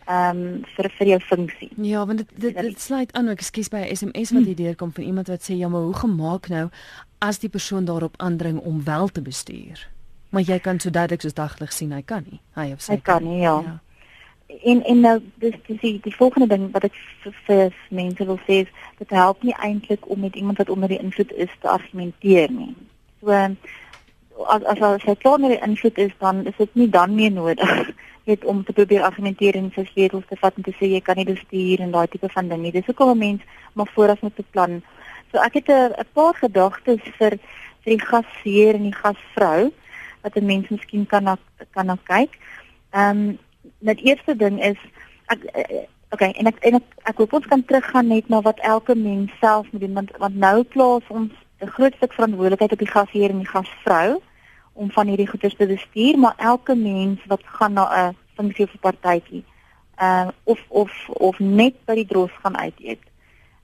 ehm 0.07 0.37
um, 0.37 0.61
vir 0.75 0.87
vir 0.97 1.07
jou 1.07 1.19
funksie. 1.19 1.69
Ja, 1.83 2.05
want 2.05 2.17
dit 2.23 2.29
dit, 2.35 2.55
dit 2.55 2.79
sluit 2.81 3.11
aan 3.13 3.29
ook 3.29 3.41
ekskuus 3.43 3.69
by 3.69 3.77
'n 3.77 3.95
SMS 3.95 4.31
wat 4.31 4.45
hier 4.45 4.55
deurkom 4.55 4.93
van 4.93 5.03
iemand 5.03 5.27
wat 5.27 5.43
sê 5.43 5.53
ja, 5.53 5.67
maar 5.67 5.81
hoe 5.81 5.95
gemaak 5.95 6.47
nou 6.47 6.69
as 7.19 7.39
die 7.39 7.49
persoon 7.49 7.85
daarop 7.85 8.13
aandring 8.17 8.59
om 8.59 8.83
wel 8.83 9.07
te 9.07 9.21
bestuur? 9.21 9.89
Maar 10.29 10.41
jy 10.41 10.59
kan 10.59 10.79
so 10.79 10.89
duidelik 10.89 11.21
soos 11.21 11.33
daglig 11.33 11.73
sien 11.73 11.91
hy 11.91 12.01
kan 12.01 12.23
nie. 12.31 12.39
Hy 12.53 12.71
of 12.71 12.81
sy 12.81 12.93
hy 12.93 12.99
kan 13.01 13.23
nie, 13.23 13.41
ja. 13.41 13.61
ja. 13.65 13.79
En 14.63 14.83
en 14.83 14.99
nou 14.99 15.19
dis 15.35 15.55
dis 15.67 15.79
die, 15.79 15.99
die 16.03 16.15
volgende 16.15 16.47
ding 16.47 16.71
wat 16.71 16.83
ek 16.83 16.93
vir, 17.45 17.73
mense 17.89 18.25
wil 18.25 18.39
sê 18.47 18.63
is 18.63 18.71
dit 18.97 19.09
help 19.09 19.43
nie 19.43 19.55
eintlik 19.59 20.09
om 20.09 20.19
met 20.19 20.35
iemand 20.35 20.57
wat 20.57 20.69
onder 20.69 20.87
die 20.87 21.03
invloed 21.03 21.31
is 21.31 21.51
te 21.59 21.67
argumenteer 21.67 22.51
nie. 22.51 22.75
So 23.19 23.31
as 24.45 24.63
as 24.63 24.81
as 24.81 25.03
hy 25.03 25.15
klaar 25.15 25.39
met 25.39 25.49
die 25.49 25.63
invloed 25.67 25.97
is 25.97 26.11
dan 26.19 26.45
is 26.45 26.55
dit 26.57 26.75
nie 26.75 26.89
dan 26.89 27.15
meer 27.15 27.31
nodig 27.31 27.91
het 28.27 28.45
om 28.45 28.63
te 28.63 28.73
probeer 28.73 29.03
argumenteer 29.07 29.55
en 29.55 29.71
sy 29.75 29.85
sleutels 29.87 30.27
te 30.27 30.37
vat 30.41 30.55
en 30.59 30.63
te 30.63 30.73
sê 30.79 30.89
jy 30.91 31.01
kan 31.01 31.15
nie 31.19 31.27
bestuur 31.27 31.83
en 31.83 31.93
daai 31.95 32.07
tipe 32.11 32.29
van 32.33 32.49
ding 32.51 32.61
nie. 32.61 32.71
Dis 32.75 32.85
hoekom 32.85 33.11
'n 33.15 33.17
mens 33.17 33.41
maar 33.73 33.91
vooraf 33.95 34.21
moet 34.21 34.35
beplan. 34.35 34.81
So 35.31 35.39
ek 35.39 35.53
het 35.53 35.69
'n 35.69 36.07
paar 36.13 36.33
gedagtes 36.35 37.01
vir 37.17 37.39
vir 37.83 37.91
die 37.95 38.05
gasheer 38.11 38.75
en 38.75 38.83
die 38.83 38.99
gasvrou 39.03 39.71
wat 40.23 40.35
'n 40.35 40.45
mens 40.45 40.69
miskien 40.69 41.05
kan 41.05 41.23
na, 41.23 41.37
kan 41.71 41.85
na 41.85 41.97
kyk. 42.03 42.37
Ehm 42.91 43.17
um, 43.17 43.37
net 43.79 43.99
eerste 43.99 44.35
ding 44.35 44.63
is 44.63 44.77
ek 45.27 45.39
okay 46.11 46.31
en 46.31 46.47
ek 46.47 46.59
en 46.59 46.79
ek, 46.79 46.83
ek 47.03 47.17
hoop 47.17 47.33
ons 47.33 47.47
kan 47.51 47.63
teruggaan 47.65 48.07
net 48.07 48.29
na 48.29 48.41
wat 48.41 48.59
elke 48.59 48.95
mens 48.95 49.31
self 49.39 49.71
moet 49.71 49.81
doen 49.81 49.93
want 49.93 50.11
want 50.17 50.35
nou 50.35 50.63
plaas 50.63 51.03
ons 51.07 51.31
'n 51.61 51.73
groot 51.75 51.93
stuk 51.95 52.13
verantwoordelikheid 52.13 52.71
op 52.71 52.79
die 52.79 52.93
gasheer 52.95 53.29
en 53.29 53.43
die 53.43 53.53
gasvrou 53.55 54.21
om 54.77 54.91
van 54.91 55.07
hierdie 55.07 55.27
goeders 55.27 55.55
te 55.57 55.67
bestuur, 55.67 56.17
maar 56.19 56.35
elke 56.37 56.75
mens 56.75 57.25
wat 57.25 57.41
gaan 57.57 57.73
na 57.73 57.85
'n 58.07 58.15
funksie 58.35 58.65
of 58.65 58.73
'n 58.73 58.85
partytjie, 58.87 59.43
ehm 59.95 60.27
uh, 60.27 60.33
of 60.43 60.59
of 60.67 60.91
of 61.09 61.39
net 61.39 61.75
by 61.85 61.95
die 61.95 62.05
dros 62.05 62.31
gaan 62.41 62.57
uit 62.57 62.77
eet. 62.77 63.03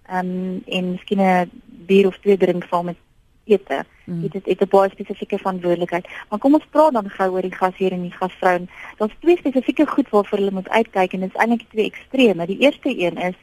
Ehm 0.10 0.20
um, 0.20 0.62
en 0.66 0.92
miskien 0.92 1.22
'n 1.22 1.50
bier 1.66 2.08
of 2.08 2.18
twee 2.18 2.38
drink 2.38 2.64
saam 2.70 2.86
met 2.86 2.98
ete. 3.44 3.86
Mm. 4.04 4.22
Dit 4.22 4.46
het 4.46 4.62
'n 4.62 4.70
baie 4.70 4.90
spesifieke 4.90 5.38
verantwoordelikheid. 5.38 6.08
Maar 6.30 6.40
kom 6.40 6.54
ons 6.54 6.66
praat 6.70 6.94
dan 6.94 7.10
gou 7.10 7.32
oor 7.32 7.42
die 7.42 7.56
gasheer 7.56 7.92
en 7.92 8.02
die 8.02 8.12
gasvrou. 8.12 8.68
Daar's 8.98 9.16
twee 9.20 9.38
spesifieke 9.38 9.88
goed 9.88 10.10
waarvoor 10.10 10.38
hulle 10.38 10.52
moet 10.52 10.70
uitkyk 10.70 11.14
en 11.14 11.20
dit 11.20 11.30
is 11.34 11.42
eintlik 11.42 11.70
twee 11.70 11.86
extreme. 11.86 12.46
Die 12.46 12.60
eerste 12.60 13.00
een 13.00 13.18
is 13.18 13.36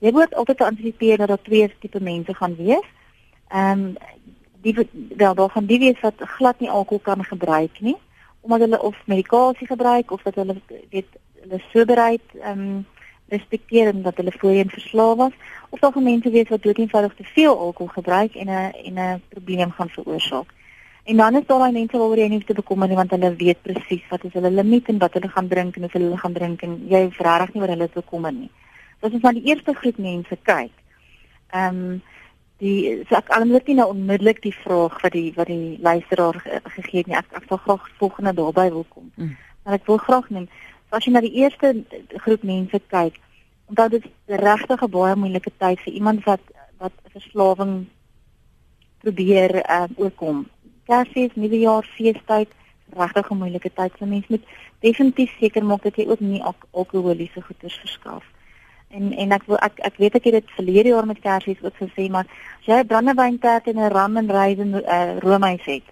jy 0.00 0.10
moet 0.10 0.34
altyd 0.34 0.60
antisipeer 0.60 1.16
dat 1.16 1.28
daar 1.28 1.42
twee 1.42 1.72
tipe 1.78 2.00
mense 2.00 2.34
gaan 2.34 2.56
wees. 2.56 2.86
Ehm 3.48 3.80
um, 3.80 3.96
die 4.62 4.88
wel 5.16 5.34
daar 5.34 5.50
gaan 5.50 5.66
die 5.66 5.78
wees 5.78 6.00
wat 6.00 6.14
glad 6.36 6.60
nie 6.60 6.70
alkohol 6.70 7.02
kan 7.02 7.24
gebruik 7.24 7.80
nie 7.80 7.96
omdat 8.40 8.60
hulle 8.60 8.82
of 8.82 8.96
medikasie 9.06 9.66
gebruik 9.66 10.10
of 10.10 10.22
dat 10.22 10.34
hulle 10.34 10.56
weet 10.90 11.06
hulle 11.42 11.62
soberheid 11.72 12.26
ehm 12.40 12.60
um, 12.60 12.86
respekteer 13.30 13.86
en 13.86 14.02
dat 14.02 14.16
hulle 14.16 14.32
voorheen 14.38 14.70
verslaaf 14.70 15.16
was 15.16 15.32
of 15.68 15.78
daar 15.78 16.02
mense 16.02 16.30
wees 16.30 16.48
wat 16.48 16.62
doeteenvoudig 16.62 17.14
te 17.14 17.24
veel 17.24 17.58
alkohol 17.58 17.92
gebruik 17.92 18.34
en 18.34 18.46
'n 18.46 18.72
en 18.88 18.94
'n 18.98 19.22
probleem 19.28 19.70
gaan 19.70 19.88
veroorsaak. 19.88 20.48
En 21.04 21.16
dan 21.16 21.34
is 21.34 21.46
daar 21.46 21.58
daai 21.58 21.72
mense 21.72 21.98
waaroor 21.98 22.18
jy 22.18 22.28
nie 22.28 22.36
hoef 22.36 22.46
te 22.46 22.54
bekommer 22.54 22.88
nie 22.88 22.96
want 22.96 23.10
hulle 23.10 23.36
weet 23.36 23.62
presies 23.62 24.08
wat 24.08 24.24
is 24.24 24.32
hulle 24.32 24.50
limiet 24.50 24.88
en 24.88 24.98
wat 24.98 25.12
hulle 25.12 25.28
gaan 25.28 25.48
drink 25.48 25.76
en 25.76 25.84
of 25.84 25.92
hulle 25.92 26.16
gaan 26.16 26.32
drink 26.32 26.62
en 26.62 26.86
jy 26.88 27.02
hoef 27.02 27.18
regtig 27.18 27.54
nie 27.54 27.62
oor 27.62 27.68
hulle 27.68 27.88
te 27.88 28.00
bekommer 28.00 28.32
nie. 28.32 28.50
Dit 29.00 29.12
is 29.12 29.20
maar 29.20 29.32
die 29.32 29.44
eerste 29.44 29.74
groep 29.74 29.98
mense 29.98 30.38
kyk. 30.42 30.72
Ehm 31.50 31.76
um, 31.76 32.02
die 32.60 33.04
so 33.08 33.16
ek 33.16 33.30
almoes 33.34 33.64
nie 33.66 33.76
nou 33.78 33.88
onmiddellik 33.94 34.42
die 34.44 34.54
vraag 34.54 34.98
wat 35.02 35.14
die 35.16 35.30
wat 35.36 35.48
die 35.48 35.78
luisteraar 35.80 36.38
gegee 36.76 37.00
het 37.00 37.08
nie. 37.08 37.16
Ek 37.16 37.32
ek 37.38 37.48
sal 37.48 37.60
graag 37.64 37.86
volgende 38.00 38.34
daarby 38.36 38.66
wil 38.74 38.86
kom. 38.88 39.10
Mm. 39.16 39.36
Maar 39.64 39.78
ek 39.78 39.86
wil 39.88 40.00
graag 40.04 40.28
neem 40.30 40.48
so 40.88 40.98
as 40.98 41.06
jy 41.06 41.12
na 41.14 41.22
die 41.24 41.36
eerste 41.40 41.72
groep 42.24 42.44
mense 42.44 42.80
kyk, 42.92 43.16
onthou 43.70 43.88
dit 43.96 44.04
is 44.04 44.40
regtig 44.44 44.82
'n 44.82 44.90
baie 44.96 45.16
moeilike 45.16 45.52
tyd 45.58 45.80
vir 45.84 45.92
iemand 45.92 46.24
wat 46.24 46.42
wat 46.78 46.92
verslawing 47.12 47.86
probeer 49.00 49.62
uh, 49.64 49.88
oorkom. 49.96 50.46
Kersfees, 50.88 51.36
nuwejaar, 51.36 51.84
feestyd, 51.96 52.50
regtig 52.96 53.30
'n 53.30 53.40
moeilike 53.42 53.70
tyd. 53.72 53.92
So 53.98 54.06
mense 54.06 54.28
moet 54.28 54.44
definitief 54.80 55.32
seker 55.38 55.64
maak 55.64 55.82
dat 55.82 55.96
jy 55.96 56.06
ook 56.08 56.20
nie 56.20 56.42
alkoholiese 56.72 57.40
goeders 57.40 57.80
verskaf 57.80 58.24
nie 58.24 58.39
en 58.90 59.12
en 59.12 59.32
ek 59.32 59.46
wil 59.46 59.58
ek 59.66 59.80
ek 59.88 59.96
weet 60.02 60.18
ek 60.18 60.24
het 60.24 60.36
dit 60.38 60.52
verlede 60.56 60.92
jaar 60.94 61.06
met 61.06 61.20
Kersies 61.20 61.62
ook 61.62 61.76
gesê 61.78 62.08
maar 62.10 62.26
as 62.60 62.66
jy 62.66 62.78
'n 62.80 62.86
brandewynperd 62.86 63.66
en 63.66 63.78
'n 63.78 63.92
ram 63.96 64.16
en 64.16 64.30
rys 64.30 64.58
en 64.58 64.74
uh, 64.74 65.18
roomys 65.18 65.64
het 65.64 65.86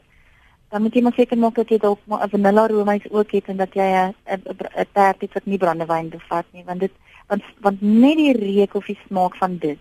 dan 0.71 0.83
moet 0.83 0.95
jy 0.95 1.03
maar 1.03 1.17
seker 1.17 1.39
maak 1.39 1.55
dat 1.55 1.69
jy 1.69 1.79
dalk 1.79 2.01
'n 2.07 2.29
vanilla 2.31 2.67
roomys 2.67 3.11
ook 3.11 3.31
het 3.31 3.47
en 3.49 3.57
dat 3.57 3.75
jy 3.75 3.89
'n 3.89 4.15
'n 4.27 4.87
perd 4.93 5.21
het 5.21 5.33
wat 5.33 5.47
nie 5.47 5.59
brandewyn 5.59 6.09
bevat 6.09 6.47
nie 6.53 6.65
want 6.65 6.81
dit 6.81 6.93
want 7.29 7.43
want 7.61 7.81
net 7.81 8.17
die 8.17 8.33
reuk 8.33 8.75
of 8.75 8.87
die 8.87 8.99
smaak 9.07 9.37
van 9.37 9.59
dit 9.59 9.79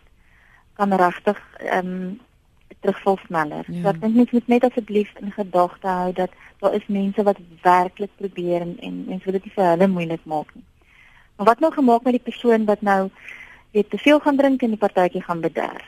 kan 0.77 0.93
regtig 0.93 1.39
ehm 1.57 1.87
um, 1.87 2.19
terugval 2.79 3.17
sneller. 3.25 3.65
Ja. 3.67 3.81
So 3.81 3.89
ek 3.89 4.01
dink 4.01 4.15
mens 4.15 4.33
moet 4.35 4.47
net 4.47 4.65
asseblief 4.67 5.11
in 5.21 5.31
gedagte 5.31 5.87
hou 5.87 6.11
dat 6.13 6.31
daar 6.61 6.73
is 6.73 6.87
mense 6.87 7.23
wat 7.23 7.39
werklik 7.61 8.11
probeer 8.21 8.61
en 8.61 8.75
en 8.79 9.05
mense 9.07 9.25
wil 9.25 9.37
dit 9.37 9.47
nie 9.47 9.53
vir 9.55 9.69
hulle 9.71 9.87
moeilik 9.87 10.25
maak 10.25 10.51
nie. 10.53 10.63
Maar 11.37 11.45
wat 11.45 11.59
nou 11.59 11.73
gemaak 11.73 12.03
met 12.03 12.13
die 12.13 12.27
persoon 12.29 12.65
wat 12.65 12.81
nou 12.81 13.09
weet 13.71 13.89
te 13.89 13.97
veel 13.97 14.19
gaan 14.19 14.37
drink 14.37 14.61
en 14.61 14.73
die 14.73 14.77
partytjie 14.77 15.21
gaan 15.21 15.41
bederf? 15.41 15.85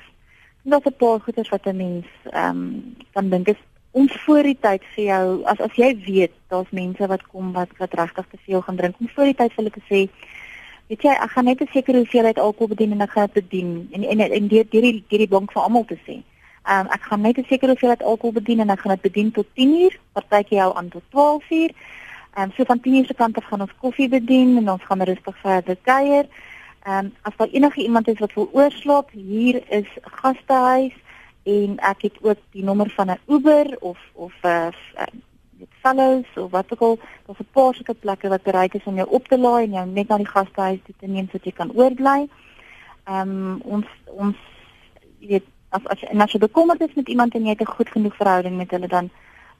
Daar's 0.61 0.85
'n 0.85 0.95
paar 0.97 1.19
goeters 1.19 1.49
wat 1.49 1.65
'n 1.65 1.75
mens 1.75 2.05
ehm 2.23 2.49
um, 2.49 2.95
kan 3.13 3.29
dink 3.29 3.47
is 3.47 3.61
om 3.91 4.09
voor 4.09 4.43
die 4.43 4.57
tyd 4.61 4.83
vir 4.95 5.03
jou 5.03 5.43
as 5.43 5.59
as 5.59 5.73
jy 5.75 5.89
weet 6.05 6.31
daar's 6.47 6.69
mense 6.69 7.07
wat 7.07 7.27
kom 7.27 7.51
wat 7.53 7.69
wat 7.77 7.93
regtig 7.93 8.25
te 8.31 8.37
veel 8.45 8.61
gaan 8.61 8.75
drink, 8.75 8.95
om 8.99 9.09
voor 9.09 9.23
die 9.23 9.35
tyd 9.35 9.53
vir 9.53 9.63
hulle 9.63 9.75
te 9.77 9.85
sê 9.89 10.09
weet 10.89 11.01
jy 11.01 11.13
ek 11.13 11.31
gaan 11.31 11.45
net 11.45 11.61
'n 11.61 11.69
sekere 11.73 11.97
hoeveelheid 11.97 12.39
alkohol 12.39 12.67
bedien 12.67 12.91
en 12.91 13.01
ek 13.01 13.09
gaan 13.09 13.29
dit 13.33 13.49
bedien 13.49 13.89
en 13.91 14.03
en 14.03 14.19
en 14.19 14.47
deur 14.47 14.65
deur 14.69 14.81
die 14.81 15.03
deur 15.09 15.23
die 15.25 15.33
bank 15.35 15.51
vir 15.51 15.61
almal 15.61 15.85
te 15.85 15.97
sê. 16.05 16.21
Ehm 16.65 16.85
um, 16.85 16.87
ek 16.91 17.01
gaan 17.01 17.21
net 17.21 17.37
'n 17.37 17.45
sekere 17.49 17.71
hoeveelheid 17.71 18.03
alkohol 18.03 18.31
bedien 18.31 18.59
en 18.59 18.69
ek 18.69 18.79
gaan 18.79 18.93
dit 18.93 19.01
bedien 19.01 19.31
tot 19.31 19.47
10 19.53 19.73
uur, 19.81 19.99
partytjie 20.13 20.59
hou 20.59 20.75
aan 20.75 20.89
tot 20.89 21.03
12 21.09 21.49
uur. 21.49 21.71
Ehm 22.39 22.47
um, 22.47 22.53
so 22.55 22.63
van 22.63 22.79
10:00 22.79 23.05
se 23.05 23.13
kant 23.13 23.37
af 23.37 23.43
gaan 23.43 23.61
ons 23.61 23.75
koffie 23.77 24.09
bedien 24.09 24.57
en 24.57 24.69
ons 24.71 24.83
gaan 24.83 25.01
rustig 25.01 25.37
verder 25.37 25.77
kuier. 25.81 26.25
Ehm 26.83 27.05
um, 27.05 27.13
as 27.21 27.35
daar 27.37 27.47
enige 27.47 27.81
iemand 27.81 28.07
is 28.07 28.19
wat 28.19 28.33
wil 28.33 28.49
oorslaap, 28.51 29.11
hier 29.11 29.63
is 29.69 29.87
gastehuis 30.01 30.93
en 31.43 31.77
ek 31.77 32.01
het 32.01 32.17
ook 32.21 32.37
die 32.51 32.63
nommer 32.63 32.89
van 32.89 33.11
'n 33.11 33.19
Uber 33.27 33.77
of 33.79 33.99
of 34.13 34.33
'n 34.43 34.47
uh, 34.47 34.67
uh, 34.99 35.67
fellows 35.81 36.27
of 36.35 36.51
wat 36.51 36.65
ook 36.73 36.79
al, 36.79 36.99
daar's 37.25 37.39
'n 37.39 37.51
paar 37.51 37.73
sulke 37.73 37.93
plekke 37.93 38.29
wat 38.29 38.43
bereid 38.43 38.75
is 38.75 38.83
om 38.83 38.95
jou 38.95 39.09
op 39.09 39.27
te 39.27 39.39
laai 39.39 39.63
en 39.63 39.71
jou 39.71 39.87
net 39.87 40.07
na 40.07 40.17
die 40.17 40.33
gastehuis 40.35 40.79
toe 40.85 40.95
te 40.99 41.07
neem 41.07 41.25
sodat 41.25 41.43
jy 41.45 41.51
kan 41.51 41.71
oorbly. 41.75 42.29
Ehm 43.03 43.29
um, 43.29 43.61
ons 43.61 43.85
ons 44.05 44.37
weet 45.19 45.45
as 45.69 45.85
as 45.85 46.03
en 46.03 46.21
as 46.21 46.31
jy 46.31 46.39
bekommerd 46.39 46.81
is 46.81 46.93
met 46.93 47.07
iemand 47.09 47.33
en 47.35 47.43
jy 47.43 47.49
het 47.49 47.61
'n 47.61 47.75
goed 47.75 47.89
genoeg 47.89 48.15
verhouding 48.15 48.57
met 48.57 48.71
hulle 48.71 48.87
dan 48.87 49.09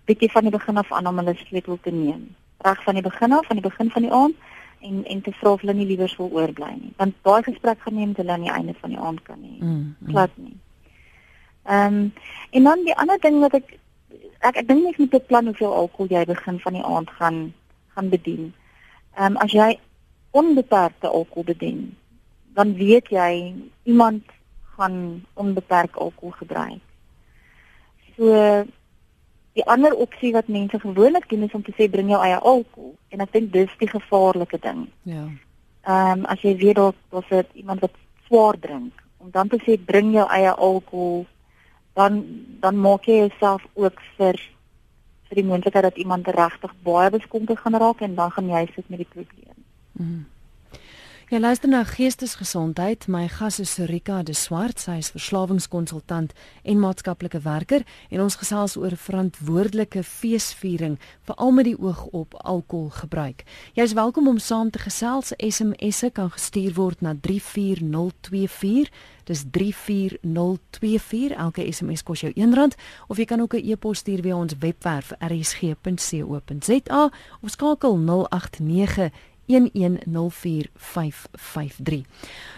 bietjie 0.06 0.32
van 0.32 0.42
die 0.42 0.58
begin 0.58 0.78
af 0.78 0.92
aan 0.92 1.08
om 1.08 1.18
hulle 1.18 1.36
sleutel 1.36 1.80
te 1.82 1.92
neem 1.92 2.36
reg 2.66 2.84
van 2.84 2.94
die 2.94 3.04
begin 3.04 3.32
af, 3.32 3.46
van 3.46 3.60
die 3.60 3.70
begin 3.70 3.90
van 3.90 4.02
die 4.02 4.14
aand 4.14 4.36
en 4.80 5.06
en 5.06 5.22
te 5.22 5.32
vra 5.32 5.52
of 5.52 5.62
hulle 5.62 5.74
nie 5.74 5.86
liewer 5.86 6.14
wil 6.18 6.32
oorbly 6.32 6.72
nie. 6.76 6.94
Want 6.98 7.16
daai 7.28 7.44
gesprek 7.44 7.82
gaan 7.82 7.96
neem 7.96 8.14
hulle 8.16 8.32
aan 8.32 8.48
die 8.48 8.52
einde 8.52 8.76
van 8.80 8.96
die 8.96 9.00
aand 9.00 9.22
kan 9.28 9.42
nie. 9.42 9.58
Mm, 9.60 9.96
mm. 10.00 10.12
Plat 10.12 10.32
nie. 10.36 10.58
Ehm 11.64 11.94
um, 11.94 12.14
en 12.50 12.64
dan 12.64 12.84
die 12.84 12.96
ander 12.96 13.20
ding 13.20 13.40
wat 13.40 13.54
ek 13.54 13.78
ek 14.40 14.56
ek 14.64 14.68
dink 14.68 14.84
net 14.84 14.98
met 14.98 15.14
'n 15.14 15.28
plan 15.28 15.46
hoeveel 15.46 15.74
alkohol 15.74 16.12
jy 16.16 16.26
begin 16.26 16.60
van 16.60 16.74
die 16.74 16.84
aand 16.84 17.10
gaan 17.10 17.54
gaan 17.96 18.10
bedien. 18.10 18.54
Ehm 19.16 19.36
um, 19.36 19.38
as 19.38 19.52
jy 19.52 19.80
onbeperkte 20.32 21.08
alkohol 21.08 21.44
bedien, 21.44 21.98
dan 22.54 22.74
weet 22.74 23.10
jy 23.10 23.54
iemand 23.84 24.24
gaan 24.76 25.26
onbeperk 25.34 25.96
alkohol 25.96 26.32
gebruik. 26.32 26.82
So 28.16 28.66
Die 29.60 29.66
ander 29.68 29.96
opsie 30.06 30.32
wat 30.32 30.48
mense 30.48 30.80
gewoonlik 30.80 31.28
doen 31.30 31.44
is 31.44 31.56
om 31.58 31.64
te 31.66 31.74
sê 31.76 31.90
bring 31.92 32.12
jou 32.14 32.20
eie 32.24 32.38
alkohol 32.40 32.94
en 33.12 33.24
ek 33.26 33.34
dink 33.36 33.52
dis 33.52 33.74
die 33.82 33.90
gevaarlike 33.92 34.60
ding. 34.64 34.86
Ja. 35.04 35.26
Ehm 35.90 36.22
um, 36.22 36.26
as 36.32 36.46
jy 36.46 36.56
weet 36.62 36.80
dat 36.80 36.96
of 37.12 37.28
dit 37.34 37.60
iemand 37.64 37.84
wat 37.84 37.98
swaar 38.30 38.60
drink, 38.60 39.04
om 39.18 39.32
dan 39.36 39.52
te 39.52 39.60
sê 39.66 39.76
bring 39.92 40.14
jou 40.16 40.28
eie 40.32 40.54
alkohol, 40.54 41.26
dan 42.00 42.24
dan 42.64 42.80
maak 42.80 43.10
jy 43.10 43.20
jouself 43.26 43.66
ook 43.74 44.00
vir 44.18 44.40
vir 45.30 45.42
die 45.42 45.48
moontlikheid 45.52 45.90
dat 45.90 46.02
iemand 46.02 46.28
regtig 46.28 46.74
baie 46.88 47.12
beskommerd 47.14 47.60
gaan 47.60 47.78
raak 47.84 48.02
en 48.02 48.16
dan 48.16 48.32
gaan 48.32 48.50
jy 48.50 48.66
sit 48.76 48.90
met 48.90 49.04
die 49.04 49.12
probleem. 49.14 49.49
Mhm. 51.30 51.36
Ja, 51.36 51.40
luister 51.40 51.70
na 51.70 51.84
Geestesgesondheid. 51.84 53.08
My 53.08 53.28
gas 53.28 53.60
is 53.60 53.78
Rika 53.78 54.24
de 54.24 54.34
Swart, 54.34 54.80
sy 54.80 54.96
is 54.98 55.12
verslawingskonsultant 55.14 56.32
en 56.64 56.80
maatskaplike 56.82 57.40
werker 57.46 57.86
en 58.10 58.22
ons 58.24 58.36
gesels 58.36 58.74
oor 58.76 58.96
verantwoordelike 58.98 60.02
feesviering 60.04 60.98
veral 61.30 61.52
met 61.52 61.70
die 61.70 61.78
oog 61.78 62.02
op 62.18 62.34
alkoholgebruik. 62.34 63.44
Jy 63.78 63.84
is 63.84 63.94
welkom 63.94 64.28
om 64.28 64.42
saam 64.42 64.74
te 64.74 64.82
gesels. 64.82 65.30
SMS'e 65.38 66.10
kan 66.10 66.34
gestuur 66.34 66.74
word 66.74 67.06
na 67.06 67.14
34024. 67.14 68.90
Dis 69.30 69.46
34024. 69.54 71.38
Elke 71.38 71.62
SMS 71.72 72.02
kos 72.04 72.26
jou 72.26 72.34
R1 72.34 72.74
of 73.08 73.18
jy 73.22 73.26
kan 73.30 73.42
ook 73.42 73.54
'n 73.54 73.70
e-pos 73.70 73.98
stuur 73.98 74.22
via 74.22 74.36
ons 74.36 74.58
webwerf 74.60 75.12
rsg.co.za 75.22 77.12
of 77.42 77.50
skakel 77.50 77.98
089 77.98 79.12
0891104553. 79.50 82.06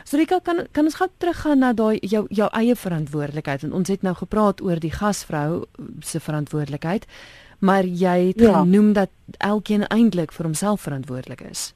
So 0.03 0.17
Rika 0.17 0.39
kan 0.43 0.67
kan 0.71 0.85
ons 0.85 0.95
gou 0.99 1.07
teruggaan 1.17 1.59
na 1.59 1.73
daai 1.73 1.99
jou 2.01 2.25
jou 2.29 2.49
eie 2.51 2.75
verantwoordelikheid 2.75 3.63
en 3.63 3.73
ons 3.73 3.89
het 3.89 4.01
nou 4.01 4.15
gepraat 4.15 4.61
oor 4.61 4.79
die 4.79 4.91
gasvrou 4.91 5.63
se 5.99 6.19
verantwoordelikheid, 6.19 7.05
maar 7.59 7.85
jy 7.85 8.27
het 8.27 8.39
ja. 8.39 8.59
genoem 8.59 8.93
dat 8.93 9.09
elkeen 9.37 9.87
eintlik 9.87 10.31
vir 10.31 10.45
homself 10.45 10.81
verantwoordelik 10.81 11.41
is. 11.41 11.73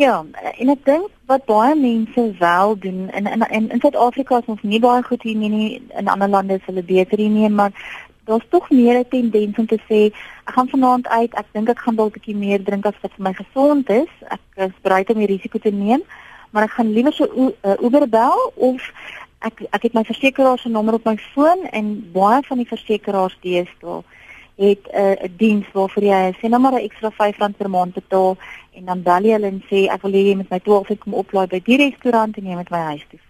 Ja, 0.00 0.24
en 0.58 0.70
ek 0.72 0.84
dink 0.86 1.10
wat 1.28 1.44
baie 1.44 1.74
mense 1.76 2.22
wel 2.38 2.78
doen 2.78 3.10
in 3.12 3.26
in, 3.26 3.70
in 3.70 3.80
Suid-Afrika 3.80 4.38
is 4.40 4.46
ons 4.46 4.62
nie 4.62 4.80
baie 4.80 5.02
goed 5.02 5.22
hier 5.22 5.36
nie, 5.36 5.82
in 5.98 6.08
ander 6.08 6.28
lande 6.28 6.56
is 6.56 6.64
hulle 6.64 6.82
beter 6.82 7.20
hier 7.20 7.28
nie, 7.28 7.48
maar 7.48 7.72
daar's 8.30 8.48
tog 8.54 8.70
meer 8.70 8.98
'n 8.98 9.08
tendens 9.08 9.58
om 9.58 9.66
te 9.66 9.80
sê 9.90 10.00
ek 10.48 10.54
gaan 10.54 10.68
vanaand 10.68 11.08
uit, 11.08 11.32
ek 11.34 11.48
dink 11.52 11.68
ek 11.68 11.82
gaan 11.84 11.96
dalk 11.96 12.14
'n 12.14 12.18
bietjie 12.18 12.36
meer 12.36 12.62
drink 12.64 12.86
as 12.86 13.00
wat 13.02 13.12
vir 13.16 13.24
my 13.28 13.34
gesond 13.34 13.90
is. 13.90 14.12
Ek 14.36 14.44
is 14.66 14.76
bereid 14.82 15.10
om 15.10 15.18
die 15.18 15.32
risiko 15.34 15.58
te 15.58 15.70
neem, 15.70 16.02
maar 16.50 16.62
ek 16.62 16.76
gaan 16.76 16.92
liewer 16.92 17.12
so 17.12 17.24
uh, 17.26 17.76
Uber 17.82 18.08
bel 18.08 18.52
of 18.54 18.80
ek 19.40 19.62
ek 19.70 19.82
het 19.82 19.94
my 19.94 20.04
versekeraar 20.04 20.58
se 20.58 20.68
nommer 20.68 20.94
op 20.94 21.04
my 21.04 21.16
foon 21.34 21.66
en 21.72 22.10
baie 22.12 22.42
van 22.48 22.58
die 22.58 22.68
versekeraars 22.68 23.36
deesdae 23.40 24.02
het 24.60 24.84
'n 24.92 25.00
uh, 25.02 25.28
diens 25.36 25.66
waarvoor 25.72 26.02
jy 26.02 26.32
sê 26.36 26.48
nou 26.48 26.60
maar 26.60 26.72
'n 26.72 26.86
ekstra 26.88 27.10
R5 27.10 27.56
per 27.56 27.70
maand 27.70 27.94
betaal 27.94 28.36
en 28.72 28.84
dan 28.84 29.02
bel 29.02 29.22
jy 29.22 29.32
hulle 29.32 29.46
en 29.46 29.62
sê 29.70 29.88
ek 29.88 30.02
wil 30.02 30.12
hê 30.12 30.22
jy 30.28 30.36
moet 30.36 30.50
my 30.50 30.58
12 30.58 30.98
kom 30.98 31.14
oplaai 31.14 31.46
by 31.46 31.60
die 31.64 31.76
restaurant 31.86 32.36
en 32.36 32.44
jy 32.44 32.54
moet 32.54 32.70
my 32.70 32.82
huis 32.92 33.06
toe 33.10 33.29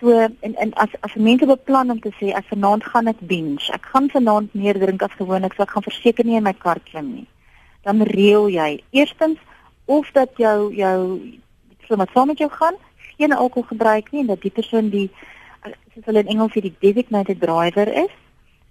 So 0.00 0.14
en 0.14 0.54
en 0.54 0.74
as 0.74 0.90
as 1.00 1.14
mense 1.14 1.46
beplan 1.46 1.90
om 1.90 2.00
te 2.00 2.12
sê 2.20 2.30
ek 2.30 2.46
vanaand 2.52 2.84
gaan 2.84 3.10
ek 3.10 3.20
binge. 3.20 3.66
Ek 3.74 3.86
gaan 3.92 4.06
vanaand 4.12 4.54
meer 4.54 4.78
drink 4.78 5.02
as 5.02 5.16
gewoonlik, 5.18 5.56
so 5.56 5.64
ek 5.64 5.74
gaan 5.74 5.86
verseker 5.86 6.26
nie 6.26 6.36
in 6.38 6.46
my 6.46 6.54
kar 6.54 6.78
klim 6.90 7.08
nie. 7.14 7.26
Dan 7.82 8.04
reël 8.06 8.46
jy 8.52 8.68
eerstens 8.90 9.42
of 9.86 10.06
dat 10.14 10.38
jou 10.38 10.70
jou 10.74 10.98
so 11.88 11.96
wat 11.96 12.12
saam 12.14 12.30
met 12.30 12.38
jou 12.38 12.50
gaan, 12.52 12.76
geen 13.16 13.32
alkohol 13.32 13.66
gebruik 13.72 14.12
nie 14.12 14.20
en 14.20 14.30
dat 14.30 14.42
die 14.44 14.54
persoon 14.54 14.90
die 14.94 15.08
soos 15.94 16.06
hulle 16.06 16.22
in 16.22 16.30
Engels 16.34 16.54
sê 16.54 16.62
die 16.62 16.76
designated 16.84 17.40
driver 17.42 17.90
is. 18.04 18.14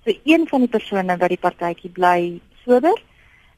So 0.05 0.15
een 0.24 0.48
van 0.48 0.63
die 0.63 0.72
persone 0.72 1.17
wat 1.19 1.34
die 1.34 1.43
partytjie 1.43 1.91
bly 1.91 2.39
sober 2.63 2.96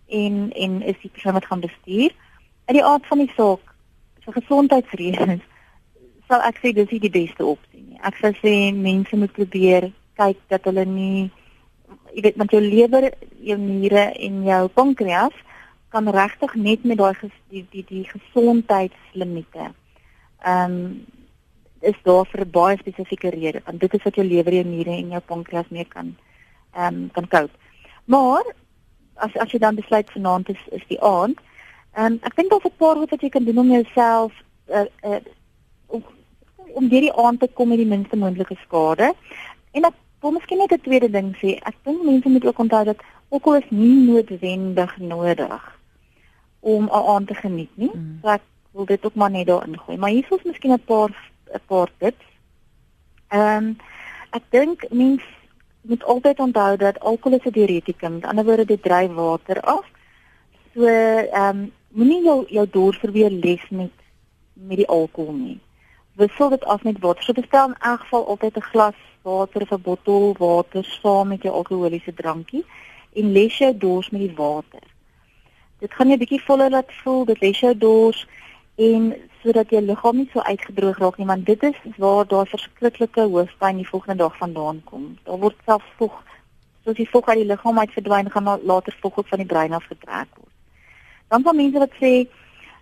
en 0.07 0.49
en 0.55 0.81
is 0.81 0.97
die 1.03 1.13
persoon 1.13 1.37
wat 1.37 1.45
gaan 1.45 1.61
bestuur. 1.61 2.17
In 2.65 2.79
die 2.79 2.85
aard 2.85 3.05
van 3.05 3.21
die 3.21 3.31
saak 3.35 3.75
vir 4.25 4.41
gesondheidsredes 4.41 5.45
sal 6.29 6.45
ek 6.45 6.61
sê 6.61 6.71
dis 6.77 6.91
nie 6.93 7.01
die 7.01 7.13
beste 7.13 7.45
opsie 7.45 7.81
nie. 7.81 7.99
Ek 8.05 8.17
sou 8.21 8.31
sê 8.37 8.53
mense 8.75 9.17
moet 9.17 9.33
probeer 9.33 9.89
kyk 10.19 10.39
dat 10.53 10.65
hulle 10.69 10.85
nie 10.85 11.29
jy 12.13 12.23
weet 12.25 12.39
met 12.41 12.53
jou 12.53 12.61
lewer, 12.61 13.09
jou 13.45 13.57
niere 13.57 14.09
en 14.13 14.41
jou 14.45 14.63
pankreas 14.73 15.35
kan 15.93 16.09
regtig 16.13 16.53
net 16.55 16.85
met 16.85 16.99
daai 17.01 17.29
die 17.49 17.65
die 17.73 17.85
die 17.89 18.03
gesondheidslimite. 18.09 19.71
Ehm 20.45 20.75
um, 20.75 20.83
is 21.81 21.95
daar 22.03 22.25
vir 22.27 22.41
'n 22.45 22.51
baie 22.51 22.77
spesifieke 22.77 23.29
rede 23.29 23.61
want 23.65 23.79
dit 23.79 23.93
is 23.93 24.03
wat 24.03 24.15
jou 24.15 24.25
lewer, 24.25 24.53
jou 24.53 24.65
niere 24.67 24.91
en 24.91 25.09
jou 25.15 25.21
pankreas 25.21 25.69
mee 25.69 25.85
kan 25.85 26.15
ehm 26.73 26.95
um, 26.95 27.11
kan 27.11 27.27
cope. 27.27 27.55
Maar 28.05 28.43
as 29.15 29.35
as 29.37 29.51
jy 29.51 29.59
dan 29.59 29.75
besluit 29.75 30.11
vanaand 30.11 30.49
is 30.49 30.61
is 30.71 30.85
die 30.87 31.01
aand. 31.01 31.39
Ehm 31.95 32.05
um, 32.05 32.19
ek 32.21 32.35
dink 32.35 32.49
daar's 32.49 32.65
'n 32.65 32.77
paar 32.77 32.95
goed 32.95 33.09
wat 33.09 33.21
jy 33.21 33.29
kan 33.29 33.43
doen 33.43 33.57
om 33.57 33.71
jouself 33.71 34.33
uh, 34.67 34.85
uh, 35.03 35.15
om 35.15 35.38
om 36.73 36.89
hierdie 36.89 37.13
aand 37.13 37.39
te 37.39 37.49
kom 37.53 37.67
met 37.69 37.77
die 37.77 37.87
minste 37.87 38.15
moontlike 38.15 38.55
skade. 38.65 39.13
En 39.71 39.85
ek 39.85 39.95
wil 40.21 40.31
miskien 40.31 40.57
net 40.57 40.71
'n 40.71 40.81
tweede 40.81 41.09
ding 41.09 41.35
sê. 41.37 41.57
Ek 41.63 41.75
dink 41.83 42.03
mense 42.03 42.29
moet 42.29 42.45
ook 42.45 42.59
onthou 42.59 42.83
dat 42.83 43.03
alkohol 43.29 43.59
is 43.59 43.69
nie 43.69 44.05
noodwendig 44.09 44.97
nodig 44.97 45.79
om 46.59 46.83
'n 46.85 47.05
aand 47.13 47.27
te 47.27 47.33
geniet 47.33 47.73
nie. 47.75 47.91
Mm. 47.93 48.19
So 48.21 48.27
ek 48.27 48.41
wil 48.71 48.85
dit 48.85 49.05
ook 49.05 49.15
maar 49.15 49.31
net 49.31 49.47
daarin 49.47 49.79
gooi. 49.79 49.97
Maar 49.97 50.09
hier 50.09 50.27
is 50.29 50.43
miskien 50.43 50.71
'n 50.71 50.83
paar 50.85 51.31
'n 51.53 51.61
paar 51.67 51.89
tips. 51.97 52.25
Ehm 53.27 53.63
um, 53.63 53.77
ek 54.29 54.43
dink 54.49 54.85
mense 54.91 55.25
moet 55.81 56.03
altyd 56.03 56.39
onthou 56.39 56.77
dat 56.77 56.99
alkohol 56.99 57.37
is 57.37 57.45
'n 57.45 57.51
diuretikum. 57.51 58.13
Met 58.13 58.25
ander 58.25 58.45
woorde 58.45 58.65
dit 58.65 58.83
dryf 58.83 59.11
water 59.11 59.61
af. 59.61 59.85
So 60.73 60.85
ehm 60.85 61.57
um, 61.57 61.71
moenie 61.87 62.23
jou 62.23 62.45
jou 62.47 62.67
dors 62.69 62.97
verweer 62.97 63.31
les 63.31 63.69
met 63.69 63.91
met 64.53 64.77
die 64.77 64.87
alkohol 64.87 65.33
nie. 65.33 65.59
Wissel 66.19 66.49
dit 66.49 66.65
af 66.65 66.83
met 66.83 66.99
water. 66.99 67.23
So 67.23 67.33
bestel 67.33 67.67
in 67.67 67.75
elk 67.79 67.99
geval 67.99 68.27
altyd 68.27 68.55
'n 68.57 68.69
glas 68.71 68.99
water 69.21 69.61
of 69.61 69.71
'n 69.71 69.81
bottel 69.81 70.35
water 70.37 70.83
saam 70.83 71.27
met 71.27 71.41
jou 71.41 71.53
alkoholiese 71.55 72.13
drankie 72.13 72.65
en 73.13 73.31
les 73.31 73.57
jou 73.57 73.77
dors 73.77 74.09
met 74.09 74.21
die 74.21 74.35
water. 74.35 74.83
Dit 75.79 75.93
gaan 75.93 76.07
jou 76.07 76.17
bietjie 76.17 76.43
voller 76.43 76.69
laat 76.69 76.91
voel, 77.03 77.25
dit 77.25 77.39
les 77.39 77.59
jou 77.59 77.77
dors 77.77 78.27
en 78.75 79.15
sodat 79.43 79.69
jou 79.69 79.81
liggaam 79.81 80.15
nie 80.15 80.29
so 80.33 80.39
uitgedroog 80.39 80.97
raak 80.97 81.17
nie 81.17 81.27
want 81.27 81.45
dit 81.45 81.63
is 81.63 81.75
waar 81.97 82.27
daar 82.27 82.47
verskriklike 82.47 83.21
hoofpyn 83.21 83.75
die 83.75 83.89
volgende 83.89 84.17
dag 84.23 84.37
vandaan 84.37 84.81
kom. 84.83 85.17
Daar 85.23 85.39
word 85.39 85.55
self 85.65 85.83
voeg 85.97 86.23
soos 86.83 86.95
die 86.95 87.09
voeg 87.09 87.27
uit 87.27 87.37
die 87.37 87.45
liggaam 87.45 87.79
uit 87.79 87.91
verdwyn 87.91 88.31
gaan 88.31 88.59
later 88.63 88.97
voeg 89.01 89.17
ook 89.17 89.27
van 89.27 89.37
die 89.37 89.47
brein 89.47 89.73
af 89.73 89.83
getrek 89.83 90.27
word. 90.35 90.55
Dan 91.27 91.43
van 91.43 91.55
mense 91.55 91.79
wat 91.79 91.93
sê 92.01 92.13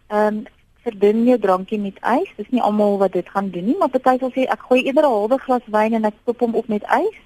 ehm 0.08 0.36
um, 0.36 0.46
verdun 0.88 1.24
jou 1.27 1.38
drankie 1.44 1.79
met 1.79 1.98
ys. 2.01 2.29
Dis 2.39 2.51
nie 2.56 2.63
almal 2.63 2.98
wat 3.01 3.15
dit 3.17 3.29
gaan 3.29 3.50
doen 3.53 3.65
nie, 3.70 3.77
maar 3.79 3.91
party 3.94 4.17
sal 4.22 4.34
sê 4.36 4.46
ek 4.48 4.67
gooi 4.70 4.84
eerder 4.84 5.06
'n 5.06 5.15
halwe 5.15 5.39
glas 5.46 5.65
wyn 5.77 5.98
en 6.00 6.06
ek 6.10 6.22
top 6.25 6.44
hom 6.46 6.56
op 6.56 6.67
met 6.67 6.84
ys 6.84 7.17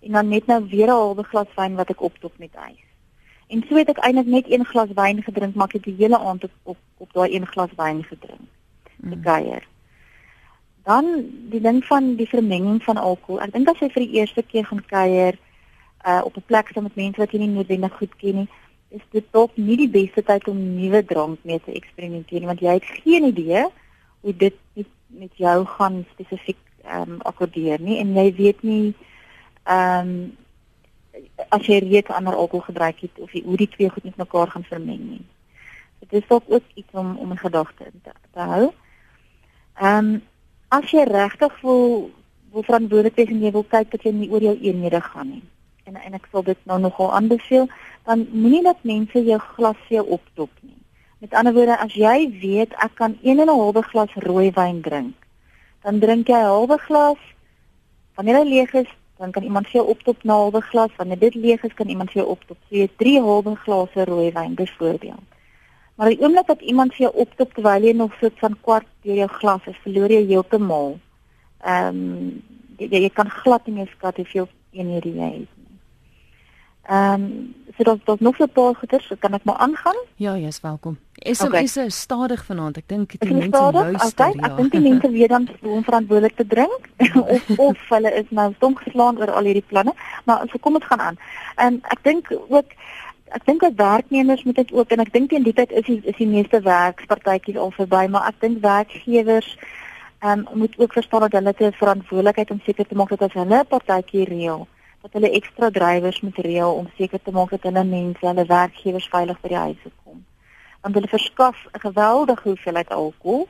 en 0.00 0.12
dan 0.16 0.28
net 0.28 0.46
nou 0.46 0.60
weer 0.68 0.88
'n 0.88 1.00
halwe 1.00 1.24
glas 1.32 1.50
wyn 1.56 1.76
wat 1.80 1.90
ek 1.90 2.06
optop 2.08 2.38
met 2.38 2.54
ys. 2.68 2.80
En 3.50 3.64
so 3.68 3.76
het 3.76 3.88
ek 3.88 3.98
eintlik 4.06 4.26
net 4.26 4.46
een 4.50 4.64
glas 4.64 4.92
wyn 4.94 5.22
gedrink, 5.22 5.54
maar 5.54 5.66
ek 5.66 5.72
het 5.72 5.84
die 5.84 5.98
hele 5.98 6.18
aand 6.18 6.44
op 6.44 6.54
op, 6.62 6.78
op 6.96 7.12
daai 7.12 7.34
een 7.34 7.46
glas 7.46 7.72
wyn 7.76 8.02
gedrink. 8.04 8.46
Die 8.96 9.16
mm. 9.16 9.22
geier. 9.22 9.66
Dan 10.84 11.06
die 11.50 11.60
ding 11.60 11.84
van 11.84 12.14
die 12.14 12.28
vermenging 12.28 12.82
van 12.82 12.96
alkohol. 12.96 13.40
Ek 13.40 13.52
dink 13.52 13.68
as 13.68 13.78
jy 13.78 13.90
vir 13.90 14.06
die 14.06 14.16
eerste 14.20 14.42
keer 14.42 14.64
gaan 14.64 14.84
kuier 14.86 15.38
uh 16.06 16.20
op 16.24 16.36
'n 16.36 16.46
plek 16.46 16.70
saam 16.72 16.82
met 16.82 16.94
mense 16.94 17.20
wat 17.20 17.32
jy 17.32 17.38
nie 17.38 17.48
noodwendig 17.48 17.96
goed 17.96 18.16
ken 18.16 18.34
nie, 18.34 18.48
is 18.90 19.02
dit 19.14 19.26
dalk 19.30 19.56
nie 19.56 19.76
die 19.78 19.90
beste 19.90 20.22
tyd 20.26 20.48
om 20.50 20.58
nuwe 20.58 21.02
drank 21.06 21.44
mee 21.46 21.60
te 21.64 21.74
eksperimenteer 21.78 22.46
want 22.48 22.62
jy 22.64 22.74
het 22.78 22.88
geen 23.02 23.28
idee 23.28 23.64
hoe 24.20 24.34
dit 24.36 24.58
met 25.20 25.32
jou 25.36 25.64
gaan 25.76 26.04
spesifiek 26.12 26.58
ehm 26.84 27.16
um, 27.16 27.18
akkordeer 27.28 27.80
nie 27.80 27.98
en 28.02 28.14
jy 28.16 28.28
weet 28.34 28.62
nie 28.62 28.94
ehm 29.64 30.14
um, 30.14 30.14
as 31.50 31.66
jy 31.66 31.78
reeds 31.82 32.12
ander 32.14 32.34
alkohol 32.34 32.64
gebruik 32.64 33.00
het 33.04 33.18
of 33.18 33.32
jy, 33.34 33.42
hoe 33.44 33.56
die 33.60 33.68
twee 33.68 33.90
goed 33.90 34.04
met 34.04 34.16
mekaar 34.16 34.48
gaan 34.50 34.64
vermeng 34.64 35.00
nie. 35.04 35.24
Dit 36.00 36.12
is 36.22 36.28
dalk 36.28 36.46
ook 36.48 36.64
iets 36.74 36.94
om 36.96 37.16
om 37.18 37.32
'n 37.32 37.42
gedagte 37.42 37.90
te, 38.04 38.12
te 38.32 38.40
hou. 38.40 38.72
Ehm 39.80 39.98
um, 39.98 40.22
as 40.68 40.90
jy 40.90 41.04
regtig 41.04 41.60
wil 41.60 42.10
wil 42.52 42.62
verantwoordelik 42.62 43.16
wees 43.16 43.28
en 43.30 43.42
jy 43.42 43.52
wil 43.52 43.64
kyk 43.64 43.90
dat 43.90 44.02
jy 44.02 44.12
nie 44.12 44.30
oor 44.30 44.42
jou 44.42 44.56
eenhede 44.60 45.00
gaan 45.00 45.28
nie 45.30 45.42
en 45.84 45.96
en 45.96 46.14
ek 46.14 46.28
sal 46.32 46.42
dit 46.42 46.58
nou 46.64 46.78
nogal 46.80 47.12
aanbeveel, 47.14 47.68
dan 48.04 48.26
moenie 48.32 48.62
dat 48.62 48.82
mense 48.82 49.24
jou 49.24 49.38
glas 49.38 49.80
jou 49.88 50.04
optop 50.06 50.50
nie. 50.60 50.76
Met 51.20 51.34
ander 51.34 51.52
woorde, 51.52 51.76
as 51.78 51.94
jy 51.94 52.30
weet 52.40 52.72
ek 52.84 52.94
kan 52.94 53.18
1 53.22 53.40
en 53.40 53.48
'n 53.48 53.58
halwe 53.60 53.82
glas 53.82 54.14
rooi 54.14 54.50
wyn 54.56 54.80
drink, 54.80 55.16
dan 55.84 55.98
drink 56.00 56.28
jy 56.28 56.40
'n 56.40 56.52
halwe 56.52 56.78
glas. 56.78 57.18
Wanneer 58.14 58.36
hy 58.36 58.48
leeg 58.48 58.72
is, 58.74 58.90
dan 59.18 59.30
kan 59.30 59.42
iemand 59.42 59.66
vir 59.68 59.80
jou 59.80 59.86
optop 59.88 60.24
na 60.24 60.32
'n 60.34 60.36
halwe 60.36 60.60
glas. 60.60 60.96
Wanneer 60.96 61.18
dit 61.18 61.34
leeg 61.34 61.62
is, 61.64 61.74
kan 61.74 61.88
iemand 61.88 62.10
vir 62.10 62.22
jou 62.22 62.30
optop. 62.30 62.56
So 62.68 62.76
jy 62.76 62.88
3 62.96 63.20
halwe 63.20 63.56
glase 63.56 64.04
rooi 64.04 64.32
wyn 64.32 64.54
byvoorbeeld. 64.54 65.28
Maar 65.94 66.08
die 66.08 66.20
oomblik 66.20 66.46
dat 66.46 66.60
iemand 66.60 66.94
vir 66.94 67.10
jou 67.10 67.14
optop 67.14 67.52
terwyl 67.52 67.82
jy 67.82 67.92
nog 67.92 68.12
so 68.20 68.28
van 68.34 68.56
kwart 68.60 68.86
deur 69.02 69.16
jou 69.16 69.28
glas 69.28 69.66
is, 69.66 69.76
verloor 69.82 70.08
jy 70.08 70.26
heeltemal. 70.26 70.98
Ehm 71.60 71.88
um, 71.88 72.42
jy, 72.78 72.88
jy 73.04 73.10
kan 73.12 73.28
glad 73.30 73.66
nie 73.66 73.74
meer 73.74 73.90
skat 73.96 74.16
hoeveel 74.16 74.48
eenhede 74.72 75.12
jy 75.12 75.30
het. 75.40 75.59
Ehm 76.90 77.22
um, 77.22 77.54
so 77.76 77.82
dat 77.82 77.98
dit 78.04 78.20
nog 78.20 78.38
'n 78.38 78.50
paar 78.52 78.74
goeders, 78.74 79.06
so 79.06 79.14
kan 79.18 79.32
ek 79.32 79.44
maar 79.44 79.56
aangaan? 79.56 79.96
Ja, 80.14 80.36
jy's 80.36 80.60
welkom. 80.60 80.98
SMS 81.14 81.76
okay. 81.76 81.84
is 81.86 82.00
stadig 82.00 82.44
vanaand. 82.44 82.76
Ek 82.76 82.88
dink 82.88 83.12
die 83.18 83.34
mense 83.34 83.72
luister. 83.72 84.26
Okay. 84.26 84.32
Ja. 84.36 84.50
Ek 84.50 84.56
dink 84.56 84.72
die 84.72 84.80
mense 84.80 85.10
weet 85.10 85.28
dan 85.28 85.48
hoe 85.60 85.82
verantwoordelik 85.82 86.36
te 86.36 86.46
drink 86.46 86.80
of 87.34 87.58
of 87.58 87.88
hulle 87.88 88.14
is 88.14 88.24
nou 88.28 88.52
stom 88.56 88.76
geslaan 88.76 89.18
oor 89.18 89.30
al 89.30 89.44
hierdie 89.44 89.64
planne. 89.66 89.92
Maar 90.24 90.48
so 90.50 90.58
kom 90.58 90.72
dit 90.72 90.84
gaan 90.84 91.00
aan. 91.00 91.16
En 91.54 91.72
ehm, 91.72 91.92
ek 91.92 91.98
dink 92.02 92.32
ook 92.48 92.66
ek 93.28 93.44
dink 93.44 93.60
dat 93.60 93.72
werknemers 93.76 94.42
moet 94.42 94.56
dit 94.56 94.72
ook 94.72 94.90
en 94.90 94.98
ek 94.98 95.12
dink 95.12 95.28
teen 95.28 95.42
die 95.42 95.54
tyd 95.54 95.70
is 95.70 95.86
die, 95.86 96.00
is 96.04 96.16
die 96.16 96.26
meeste 96.26 96.60
werkspartytjies 96.60 97.56
al 97.56 97.70
verby, 97.70 98.06
maar 98.06 98.26
ek 98.26 98.40
dink 98.40 98.62
werkgewers 98.62 99.58
ehm 100.18 100.38
um, 100.38 100.58
moet 100.58 100.74
ook 100.78 100.92
verstaan 100.92 101.20
dat 101.20 101.32
hulle 101.32 101.54
'n 101.56 101.72
verantwoordelikheid 101.72 102.50
om 102.50 102.60
seker 102.64 102.86
te 102.86 102.94
maak 102.94 103.08
dat 103.08 103.22
as 103.22 103.32
hulle 103.32 103.60
'n 103.60 103.66
partytjie 103.66 104.24
reël 104.24 104.66
dat 105.02 105.12
hulle 105.12 105.30
ekstra 105.30 105.70
drywers 105.70 106.20
moet 106.20 106.36
reël 106.36 106.74
om 106.74 106.88
seker 106.96 107.22
te 107.22 107.32
maak 107.32 107.50
dat 107.50 107.62
hulle 107.62 107.84
mense, 107.84 108.26
hulle 108.26 108.44
werkgewers 108.46 109.08
veilig 109.08 109.40
by 109.40 109.48
die 109.48 109.62
huise 109.64 109.92
kom. 110.04 110.24
Want 110.80 110.94
hulle 110.94 111.08
verskaf 111.08 111.56
'n 111.72 111.80
geweldige 111.80 112.48
hoeveelheid 112.48 112.90
alkohol 112.90 113.48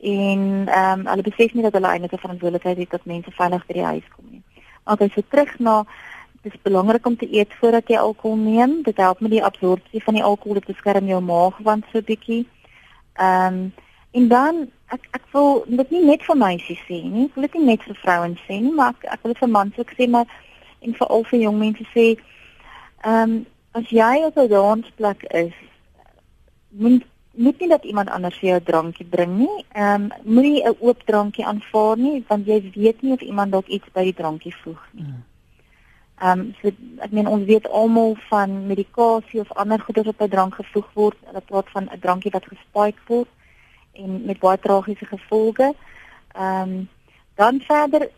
en 0.00 0.40
ehm 0.68 1.00
um, 1.00 1.06
hulle 1.06 1.22
besef 1.22 1.54
nie 1.54 1.62
dat 1.62 1.72
hulle 1.72 1.88
eintlik 1.88 2.12
'n 2.12 2.24
verantwoordelikheid 2.26 2.76
het 2.76 2.90
dat 2.90 3.04
mense 3.04 3.30
veilig 3.30 3.66
by 3.66 3.72
die 3.72 3.90
huis 3.92 4.08
kom 4.16 4.26
nie. 4.30 4.42
Maar 4.84 4.98
as 4.98 5.14
jy 5.14 5.24
terug 5.28 5.58
na 5.58 5.84
dit 6.42 6.54
is 6.54 6.62
belangrik 6.62 7.06
om 7.06 7.16
te 7.16 7.28
eet 7.32 7.54
voordat 7.54 7.88
jy 7.88 7.96
alkohol 7.96 8.36
neem. 8.36 8.82
Dit 8.82 8.96
help 8.96 9.20
met 9.20 9.30
die 9.30 9.44
absorpsie 9.44 10.02
van 10.04 10.14
die 10.14 10.22
alkohol, 10.22 10.54
dit 10.54 10.66
beskerm 10.66 11.06
jou 11.06 11.20
maagwand 11.20 11.84
so 11.92 12.02
bietjie. 12.02 12.46
Ehm 13.14 13.54
um, 13.54 13.72
en 14.10 14.28
dan 14.28 14.70
ek 14.94 15.08
ek 15.10 15.22
wil 15.32 15.64
dit 15.66 15.90
nie 15.90 16.04
net 16.04 16.22
vir 16.22 16.36
meisies 16.36 16.82
sê 16.88 17.00
nie. 17.02 17.24
Ek 17.24 17.34
wil 17.34 17.46
dit 17.46 17.54
nie 17.54 17.64
net 17.72 17.82
vir 17.82 17.96
vrouens 18.02 18.42
sê 18.48 18.60
nie, 18.60 18.74
maar 18.74 18.92
ek, 18.94 19.08
ek 19.16 19.22
wil 19.22 19.32
dit 19.32 19.42
vir 19.42 19.48
mans 19.48 19.78
ook 19.78 19.94
sê, 19.98 20.08
maar 20.08 20.26
en 20.84 20.94
veral 21.00 21.24
vir 21.30 21.40
jong 21.40 21.58
mense 21.58 21.84
sê 21.94 22.06
ehm 23.04 23.22
um, 23.22 23.34
as 23.74 23.90
jy 23.90 24.22
op 24.24 24.36
'n 24.38 24.48
dansplek 24.48 25.22
is 25.34 25.56
moet 26.70 27.02
moet 27.34 27.60
nie 27.60 27.68
dat 27.68 27.84
iemand 27.84 28.10
anders 28.10 28.38
vir 28.38 28.48
jou 28.48 28.58
'n 28.60 28.64
drankie 28.64 29.06
bring 29.06 29.38
nie. 29.38 29.64
Ehm 29.72 30.02
um, 30.02 30.10
moenie 30.22 30.62
'n 30.62 30.76
oop 30.80 31.02
drankie 31.02 31.46
aanvaar 31.46 31.96
nie 31.98 32.24
want 32.28 32.46
jy 32.46 32.70
weet 32.74 33.02
nie 33.02 33.12
of 33.12 33.20
iemand 33.20 33.52
dalk 33.52 33.66
iets 33.66 33.88
by 33.92 34.02
die 34.02 34.14
drankie 34.14 34.54
voeg 34.62 34.88
nie. 34.92 35.04
Hmm. 35.04 35.24
Ehm 36.18 36.40
um, 36.40 36.54
so 36.62 36.68
ek 36.98 37.10
meen 37.10 37.26
ons 37.26 37.44
weet 37.44 37.68
almal 37.68 38.16
van 38.28 38.66
medikasie 38.66 39.40
of 39.40 39.52
ander 39.52 39.80
goeders 39.80 40.06
wat 40.06 40.16
by 40.16 40.28
drank 40.28 40.54
gevoeg 40.54 40.88
word. 40.94 41.16
Hulle 41.26 41.40
praat 41.40 41.70
van 41.70 41.88
'n 41.92 42.00
drankie 42.00 42.30
wat 42.30 42.46
gespike 42.46 43.00
word 43.06 43.28
en 43.92 44.24
met 44.24 44.38
baie 44.38 44.58
tragiese 44.58 45.04
gevolge. 45.04 45.74
Ehm 46.32 46.70
um, 46.70 46.88
dan 47.34 47.60
verder 47.60 48.10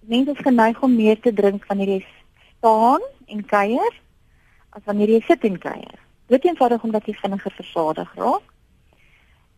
mense 0.00 0.30
is 0.30 0.44
geneig 0.44 0.82
om 0.82 0.94
meer 0.96 1.20
te 1.20 1.32
drink 1.32 1.66
wanneer 1.66 1.88
jy 1.88 2.04
staan 2.58 3.02
en 3.26 3.44
kuier 3.44 3.98
as 4.70 4.84
wanneer 4.84 5.08
jy 5.08 5.20
sit 5.26 5.44
en 5.44 5.58
kuier. 5.58 5.98
Dit 6.30 6.44
is 6.44 6.50
eenvoudig 6.50 6.82
omdat 6.86 7.06
jy 7.06 7.14
vinniger 7.18 7.52
versadig 7.56 8.14
raak. 8.14 8.46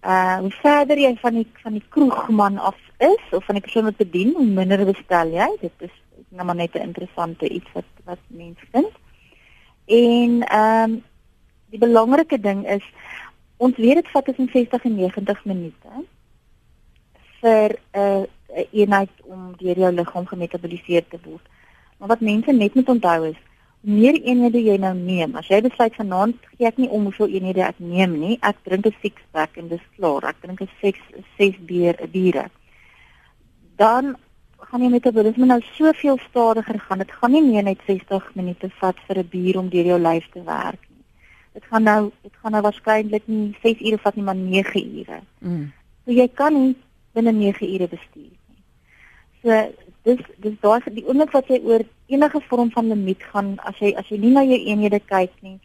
Uh, 0.03 0.39
hoe 0.43 0.51
verder 0.51 0.99
jy 0.99 1.13
van 1.21 1.37
die 1.39 1.47
van 1.63 1.77
die 1.79 1.85
kroegman 1.95 2.59
af 2.59 2.79
is 2.99 3.23
of 3.31 3.45
van 3.45 3.55
die 3.55 3.63
persoon 3.63 3.87
wat 3.87 4.01
bedien, 4.01 4.33
hoe 4.35 4.47
minder 4.47 4.83
bestel 4.89 5.31
jy. 5.31 5.47
Dit 5.61 5.87
is 5.87 5.95
nou 6.31 6.47
maar 6.47 6.59
net 6.59 6.75
'n 6.75 6.89
interessante 6.89 7.49
iets 7.49 7.73
wat 7.73 7.85
wat 8.05 8.19
mense 8.27 8.67
vind. 8.73 8.93
En 9.87 10.43
ehm 10.43 10.91
um, 10.91 11.05
die 11.71 11.79
belangrike 11.79 12.41
ding 12.41 12.67
is 12.69 12.85
ons 13.57 13.77
weet 13.77 13.95
dit 13.95 14.09
vat 14.11 14.25
tussen 14.25 14.49
60 14.53 14.85
en 14.85 14.97
90 14.97 15.45
minute 15.45 16.05
vir 17.41 17.79
'n 17.93 18.01
uh, 18.01 18.25
'n 18.55 18.67
eenheid 18.73 19.11
om 19.23 19.55
deur 19.57 19.79
jou 19.79 19.93
liggaam 19.93 20.27
gemetaboliseer 20.27 21.05
te 21.09 21.19
word. 21.25 21.47
Maar 21.99 22.09
wat 22.09 22.21
mense 22.21 22.53
net 22.53 22.75
moet 22.75 22.89
onthou 22.89 23.29
is, 23.29 23.41
meer 23.81 24.15
eenhede 24.15 24.61
jy 24.63 24.77
nou 24.79 24.95
neem, 24.95 25.37
as 25.37 25.49
jy 25.51 25.61
besluit 25.61 25.95
vanaand 25.99 26.37
gee 26.57 26.67
ek 26.67 26.79
nie 26.79 26.89
om 26.89 27.09
hoeveel 27.09 27.35
eenhede 27.35 27.65
ek 27.67 27.79
neem 27.79 28.19
nie, 28.19 28.39
ek 28.43 28.57
drink 28.65 28.87
'n 28.87 28.95
six 29.03 29.23
pack 29.33 29.57
en 29.57 29.69
dis 29.69 29.87
klaar. 29.97 30.25
Ek 30.25 30.41
drink 30.41 30.61
'n 30.63 30.69
6 30.81 30.99
6 31.39 31.57
bier 31.67 31.97
'n 31.99 32.11
biere. 32.11 32.51
Dan 33.77 34.17
gaan 34.59 34.83
jy 34.83 34.89
metabolisme 34.89 35.47
nou 35.47 35.61
soveel 35.75 36.19
stadiger 36.29 36.79
gaan. 36.79 36.99
Dit 36.99 37.11
gaan 37.13 37.33
nie 37.33 37.43
meer 37.43 37.63
net 37.63 37.79
60 37.87 38.35
minute 38.35 38.71
vat 38.81 38.97
vir 39.07 39.19
'n 39.19 39.29
bier 39.29 39.59
om 39.59 39.69
deur 39.69 39.85
jou 39.85 39.99
lyf 39.99 40.31
te 40.33 40.43
werk 40.43 40.83
nie. 40.91 41.05
Dit 41.55 41.65
gaan 41.65 41.83
nou 41.83 42.13
dit 42.23 42.33
gaan 42.43 42.53
nou 42.53 42.63
waarskynlik 42.63 43.27
nie 43.27 43.55
6 43.63 43.81
ure 43.81 43.99
vat 43.99 44.17
nie, 44.17 44.25
maar 44.25 44.37
9 44.37 44.85
ure. 45.01 45.21
Mm. 45.41 45.73
So 46.05 46.13
jy 46.13 46.29
kan 46.29 46.55
nie 46.55 46.77
binne 47.15 47.33
9 47.33 47.75
ure 47.75 47.89
bestuur. 47.89 48.33
So 49.43 49.73
dis 50.03 50.21
dis 50.39 50.57
daai 50.61 50.81
die 50.91 51.07
oomblik 51.07 51.33
wat 51.33 51.49
jy 51.49 51.61
oor 51.65 51.85
enige 52.07 52.41
vorm 52.49 52.71
van 52.71 52.89
limiet 52.89 53.23
gaan 53.33 53.59
as 53.59 53.79
jy 53.79 53.95
as 53.97 54.09
jy 54.09 54.19
nie 54.19 54.33
na 54.35 54.43
jou 54.43 54.59
eenhede 54.59 55.01
kyk 55.01 55.33
nie 55.43 55.61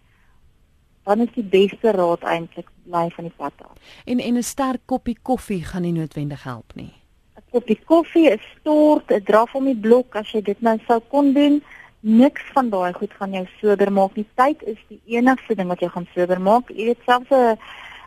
dan 1.08 1.24
is 1.24 1.32
die 1.36 1.44
beste 1.44 1.92
raad 1.96 2.24
eintlik 2.28 2.68
bly 2.84 3.08
van 3.16 3.28
die 3.30 3.36
pad 3.40 3.54
af. 3.64 3.76
En 4.06 4.20
en 4.20 4.38
'n 4.38 4.44
sterk 4.44 4.82
koppie 4.86 5.18
koffie 5.22 5.64
gaan 5.64 5.82
nie 5.82 5.92
noodwendig 5.92 6.44
help 6.44 6.76
nie. 6.76 6.94
'n 7.36 7.44
Koppie 7.52 7.80
koffie, 7.86 8.30
'n 8.30 8.40
stort, 8.60 9.12
'n 9.12 9.24
draf 9.24 9.56
om 9.56 9.66
die 9.66 9.82
blok 9.88 10.16
as 10.16 10.32
jy 10.32 10.42
dit 10.42 10.62
nou 10.62 10.78
sou 10.88 11.00
kon 11.08 11.34
doen, 11.34 11.64
niks 12.00 12.44
van 12.54 12.70
daai 12.70 12.94
goed 12.94 13.14
gaan 13.14 13.32
jou 13.34 13.48
sober 13.62 13.92
maak 13.92 14.16
nie. 14.16 14.26
Tyd 14.36 14.64
is 14.64 14.78
die 14.88 15.02
enigste 15.06 15.56
ding 15.56 15.68
wat 15.68 15.80
jou 15.80 15.90
gaan 15.90 16.08
sober 16.16 16.42
maak. 16.42 16.70
Jy 16.70 16.86
weet 16.86 17.02
selfs 17.06 17.32
'n 17.32 17.58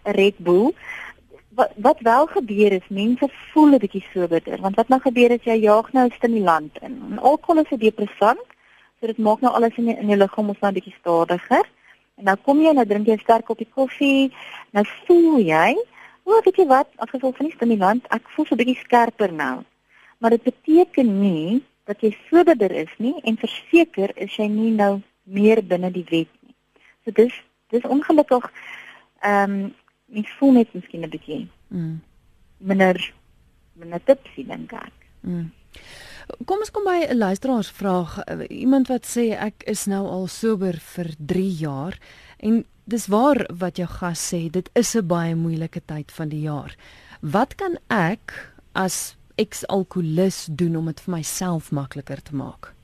Red 0.05 0.39
Bull 0.39 0.75
wat 1.55 1.73
wat 1.77 2.01
wel 2.01 2.27
gebeur 2.27 2.73
is 2.73 2.89
mense 2.89 3.29
voel 3.53 3.75
'n 3.75 3.79
bietjie 3.79 4.05
soberder 4.13 4.61
want 4.61 4.77
wat 4.77 4.89
nou 4.89 5.01
gebeur 5.01 5.31
is 5.31 5.45
jy 5.45 5.57
jaag 5.61 5.93
nou 5.93 6.11
stimulant 6.11 6.79
in. 6.83 7.03
En 7.11 7.19
alkohol 7.19 7.63
is 7.63 7.71
'n 7.71 7.79
depressant 7.79 8.47
so 9.01 9.07
dit 9.07 9.19
maak 9.19 9.41
nou 9.41 9.53
alles 9.55 9.77
in 9.77 9.85
die, 9.85 9.97
in 9.97 10.09
jou 10.09 10.19
liggaam 10.19 10.49
ons 10.49 10.61
nou 10.61 10.71
'n 10.71 10.75
bietjie 10.75 10.99
stadiger. 11.01 11.65
En 12.19 12.25
nou 12.25 12.37
kom 12.37 12.61
jy 12.61 12.73
nou 12.73 12.87
drink 12.87 13.07
jy 13.07 13.13
'n 13.15 13.19
sterk 13.19 13.45
koppie 13.45 13.69
koffie. 13.75 14.33
Nou 14.71 14.85
voel 15.07 15.39
jy 15.39 15.77
o 16.25 16.41
weet 16.45 16.57
jy 16.57 16.67
wat? 16.67 16.89
As 16.97 17.11
gevolg 17.11 17.37
van 17.37 17.47
die 17.47 17.55
stimulant 17.55 18.07
ek 18.11 18.29
voel 18.29 18.47
so 18.47 18.55
'n 18.55 18.59
bietjie 18.59 18.83
skerper 18.85 19.33
nou. 19.33 19.65
Maar 20.19 20.31
dit 20.31 20.43
beteken 20.43 21.21
nie 21.21 21.63
dat 21.85 22.01
jy 22.01 22.17
soberder 22.29 22.71
is 22.71 22.93
nie 22.99 23.15
en 23.25 23.37
verseker 23.37 24.11
is 24.15 24.37
jy 24.37 24.47
nie 24.47 24.71
nou 24.71 25.03
meer 25.23 25.63
binne 25.63 25.91
die 25.91 26.07
wet 26.11 26.29
nie. 26.43 26.55
So 27.05 27.11
dis 27.11 27.35
dis 27.71 27.83
ongelukkig 27.83 28.53
ehm 29.21 29.51
um, 29.51 29.75
mens 30.11 30.31
voel 30.39 30.53
net 30.53 30.75
miskien 30.75 31.05
'n 31.05 31.11
bietjie 31.11 31.49
mm. 31.69 32.01
minder 32.59 32.99
minder 33.81 34.01
tipsy 34.05 34.45
dink 34.47 34.73
ek. 34.73 34.97
Mm. 35.21 35.51
Kom 36.47 36.59
ons 36.63 36.71
kom 36.71 36.85
by 36.85 37.07
'n 37.07 37.19
luisteraarsvraag. 37.19 38.19
Iemand 38.51 38.89
wat 38.89 39.07
sê 39.07 39.31
ek 39.35 39.63
is 39.67 39.87
nou 39.87 40.07
al 40.07 40.27
sober 40.27 40.79
vir 40.95 41.15
3 41.19 41.51
jaar 41.61 41.99
en 42.39 42.65
dis 42.85 43.07
waar 43.07 43.47
wat 43.55 43.77
jou 43.77 43.89
gas 43.89 44.21
sê, 44.33 44.51
dit 44.51 44.71
is 44.75 44.95
'n 44.97 45.07
baie 45.07 45.35
moeilike 45.35 45.83
tyd 45.87 46.13
van 46.13 46.29
die 46.29 46.41
jaar. 46.41 46.77
Wat 47.21 47.55
kan 47.55 47.79
ek 47.89 48.53
as 48.73 49.17
ex-alkoholist 49.35 50.57
doen 50.57 50.77
om 50.77 50.87
dit 50.87 51.01
vir 51.01 51.15
myself 51.15 51.71
makliker 51.71 52.23
te 52.23 52.35
maak? 52.35 52.75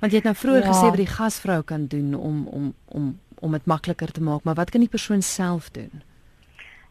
Want 0.00 0.12
jy 0.12 0.18
het 0.18 0.24
nou 0.24 0.34
vroeër 0.34 0.64
ja. 0.64 0.72
gesê 0.72 0.90
wat 0.90 0.96
die 0.96 1.16
gasvrou 1.16 1.62
kan 1.62 1.86
doen 1.86 2.14
om 2.14 2.46
om 2.46 2.74
om 2.84 3.18
om 3.38 3.52
dit 3.52 3.66
makliker 3.66 4.12
te 4.12 4.22
maak, 4.22 4.44
maar 4.44 4.54
wat 4.54 4.70
kan 4.70 4.80
die 4.80 4.88
persoon 4.88 5.22
self 5.22 5.70
doen? 5.70 6.02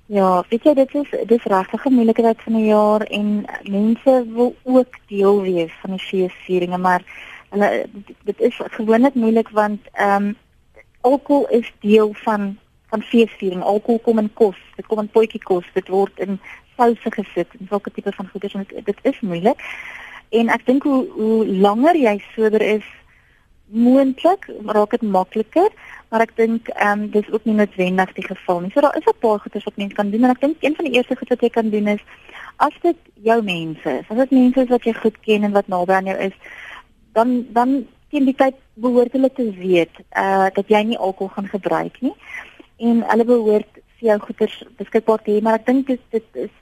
Ja, 0.05 0.43
weet 0.49 0.63
jy 0.63 0.73
dit 0.75 0.95
is 0.99 1.11
dis 1.27 1.43
regtig 1.43 1.85
'n 1.85 1.93
moeilike 1.93 2.21
tyd 2.21 2.41
van 2.41 2.53
die 2.53 2.65
jaar 2.65 3.01
en 3.01 3.45
mense 3.63 4.25
wil 4.35 4.55
ook 4.63 4.97
deel 5.07 5.41
wees 5.41 5.71
van 5.81 5.89
die 5.89 5.99
feesvieringe, 5.99 6.77
maar 6.77 7.03
hulle 7.49 7.85
dit 8.23 8.39
is 8.39 8.59
gewoonlik 8.77 9.13
moeilik 9.13 9.49
want 9.49 9.79
ehm 9.93 10.25
um, 10.25 10.35
alkohol 11.01 11.47
is 11.49 11.71
deel 11.79 12.13
van 12.13 12.57
van 12.89 13.01
feesviering. 13.01 13.61
Alkohol 13.63 13.99
kom 13.99 14.17
in 14.17 14.33
kos, 14.33 14.57
dit 14.75 14.85
kom 14.85 14.99
in 14.99 15.09
potjie 15.09 15.43
kos, 15.43 15.65
dit 15.73 15.87
word 15.87 16.19
in 16.19 16.39
souse 16.77 17.11
gesit 17.11 17.47
en 17.59 17.67
sulke 17.69 17.91
tipe 17.91 18.11
van 18.11 18.27
goeders 18.27 18.53
en 18.53 18.65
dit, 18.67 18.85
dit 18.85 18.99
is 19.01 19.19
moeilik. 19.19 19.59
En 20.29 20.49
ek 20.49 20.65
dink 20.65 20.83
hoe 20.83 21.07
hoe 21.15 21.47
langer 21.47 21.95
jy 21.95 22.17
sober 22.35 22.61
is, 22.61 22.85
moontlik 23.73 24.47
raak 24.65 24.91
dit 24.95 25.01
makliker 25.01 25.69
maar 26.13 26.21
ek 26.21 26.35
dink 26.37 26.69
ehm 26.69 26.99
um, 27.01 27.07
dis 27.09 27.29
ook 27.33 27.45
nie 27.49 27.55
noodwendig 27.57 28.11
die 28.13 28.25
geval 28.27 28.59
nie. 28.61 28.71
So 28.73 28.81
daar 28.85 28.97
is 28.97 29.07
'n 29.09 29.17
paar 29.19 29.39
goeie 29.39 29.63
wat 29.65 29.77
mense 29.81 29.95
kan 29.95 30.11
doen 30.11 30.23
en 30.23 30.29
ek 30.29 30.41
dink 30.41 30.57
een 30.59 30.75
van 30.75 30.85
die 30.85 30.93
eerste 30.93 31.15
goed 31.15 31.29
wat 31.29 31.41
jy 31.41 31.49
kan 31.49 31.69
doen 31.69 31.87
is 31.87 32.03
as 32.57 32.75
dit 32.81 32.97
jou 33.23 33.41
mense 33.41 33.89
is, 33.89 34.05
as 34.09 34.17
dit 34.17 34.31
mense 34.31 34.61
is 34.61 34.69
wat 34.69 34.83
jy 34.83 34.93
goed 34.93 35.17
ken 35.25 35.43
en 35.43 35.51
wat 35.51 35.67
naby 35.67 35.93
aan 35.93 36.05
jou 36.05 36.17
is, 36.17 36.35
dan 37.13 37.45
dan 37.49 37.87
teen 38.09 38.25
die 38.25 38.35
tyd 38.35 38.55
behoort 38.73 39.11
hulle 39.11 39.31
te 39.33 39.51
weet 39.57 39.95
uh 40.17 40.47
dat 40.53 40.67
jy 40.67 40.83
nie 40.83 40.97
alkohol 40.97 41.33
gaan 41.33 41.47
gebruik 41.47 42.01
nie 42.01 42.13
en 42.77 43.01
hulle 43.09 43.25
behoort 43.25 43.73
vir 43.97 44.09
jou 44.09 44.19
goeders 44.19 44.63
beskikbaar 44.77 45.21
te 45.23 45.31
hê, 45.31 45.41
maar 45.41 45.53
ek 45.53 45.65
dink 45.65 45.87
dit 45.87 46.01
dit 46.11 46.29
is 46.33 46.53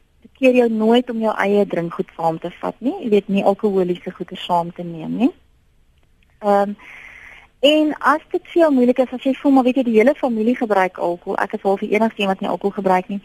keer 0.41 0.55
jou 0.57 0.69
nooit 0.73 1.09
om 1.09 1.19
jou 1.21 1.33
eie 1.37 1.65
drinkgoed 1.65 2.09
saam 2.17 2.39
te 2.41 2.49
vat 2.61 2.75
nie. 2.81 2.95
Jy 3.03 3.09
weet 3.09 3.27
nie 3.29 3.43
alkoholiese 3.45 4.11
goeder 4.11 4.37
saam 4.37 4.71
te 4.73 4.83
neem 4.83 5.17
nie. 5.17 5.31
Ehm 6.41 6.69
um, 6.69 6.75
En 7.61 7.91
as 7.99 8.21
dit 8.33 8.41
vir 8.49 8.59
jou 8.63 8.67
moeilik 8.73 8.99
is 9.03 9.11
as 9.13 9.21
jy 9.21 9.35
voel 9.37 9.51
maar 9.53 9.65
weet 9.67 9.75
jy 9.77 9.83
die 9.85 9.99
hele 9.99 10.15
familie 10.17 10.55
gebruik 10.57 10.95
alkohol, 10.97 11.35
ek 11.43 11.51
is 11.59 11.65
al 11.69 11.75
die 11.77 11.91
enigste 11.93 12.23
een 12.23 12.31
wat 12.31 12.39
nie 12.41 12.49
alkohol 12.49 12.73
gebruik 12.73 13.11
nie, 13.13 13.19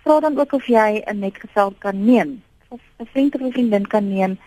vra 0.00 0.16
dan 0.24 0.38
ook 0.38 0.54
of 0.56 0.64
jy 0.66 1.02
'n 1.04 1.20
metgesel 1.20 1.74
kan 1.78 2.00
neem. 2.04 2.30
Of 2.70 2.80
'n 2.98 3.06
vriend 3.12 3.34
of 3.34 3.42
'n 3.42 3.52
vriendin 3.52 3.86
kan 3.86 4.08
neem 4.08 4.38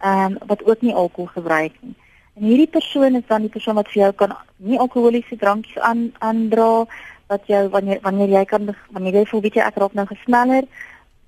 ehm 0.00 0.32
um, 0.32 0.38
wat 0.46 0.64
ook 0.64 0.80
nie 0.80 0.94
alkohol 0.94 1.28
gebruik 1.34 1.74
nie. 1.80 1.94
En 2.36 2.42
hierdie 2.42 2.70
persoon 2.78 3.14
is 3.14 3.26
dan 3.26 3.40
die 3.40 3.50
persoon 3.50 3.74
wat 3.74 3.92
vir 3.92 4.02
jou 4.02 4.12
kan 4.12 4.36
nie 4.56 4.78
alkoholiese 4.78 5.36
drankies 5.36 5.78
aan 5.78 6.12
aandra 6.18 6.86
wat 7.26 7.46
jou 7.46 7.68
wanneer 7.68 7.98
wanneer 8.02 8.28
jy 8.28 8.44
kan 8.44 8.74
wanneer 8.90 9.14
jy 9.14 9.26
voel 9.26 9.40
weet 9.40 9.54
jy 9.54 9.62
ek 9.62 9.76
raak 9.76 9.94
nou 9.94 10.06
gesneller 10.06 10.64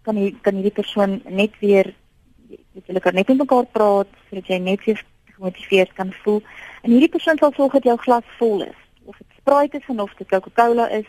kan 0.02 0.16
jy 0.16 0.34
kan 0.40 0.54
hierdie 0.54 0.78
persoon 0.80 1.20
net 1.28 1.52
weer 1.60 1.94
weet 2.48 2.86
jy 2.86 3.00
kan 3.00 3.14
net 3.14 3.28
met 3.28 3.38
mekaar 3.38 3.66
praat 3.66 4.08
sodat 4.28 4.46
jy 4.46 4.58
net 4.58 4.84
weer 4.84 5.04
gemotiveerd 5.40 5.92
kan 5.92 6.12
voel. 6.22 6.42
En 6.82 6.90
hierdie 6.90 7.08
persoon 7.08 7.38
sal 7.38 7.52
sorg 7.56 7.72
dat 7.72 7.88
jou 7.88 7.96
glas 7.98 8.36
vol 8.38 8.62
is. 8.62 8.76
Of 9.04 9.16
dit 9.16 9.26
Sprite 9.40 9.76
is 9.80 9.96
of 9.96 10.14
dit 10.18 10.28
Coca-Cola 10.28 10.88
is, 10.88 11.08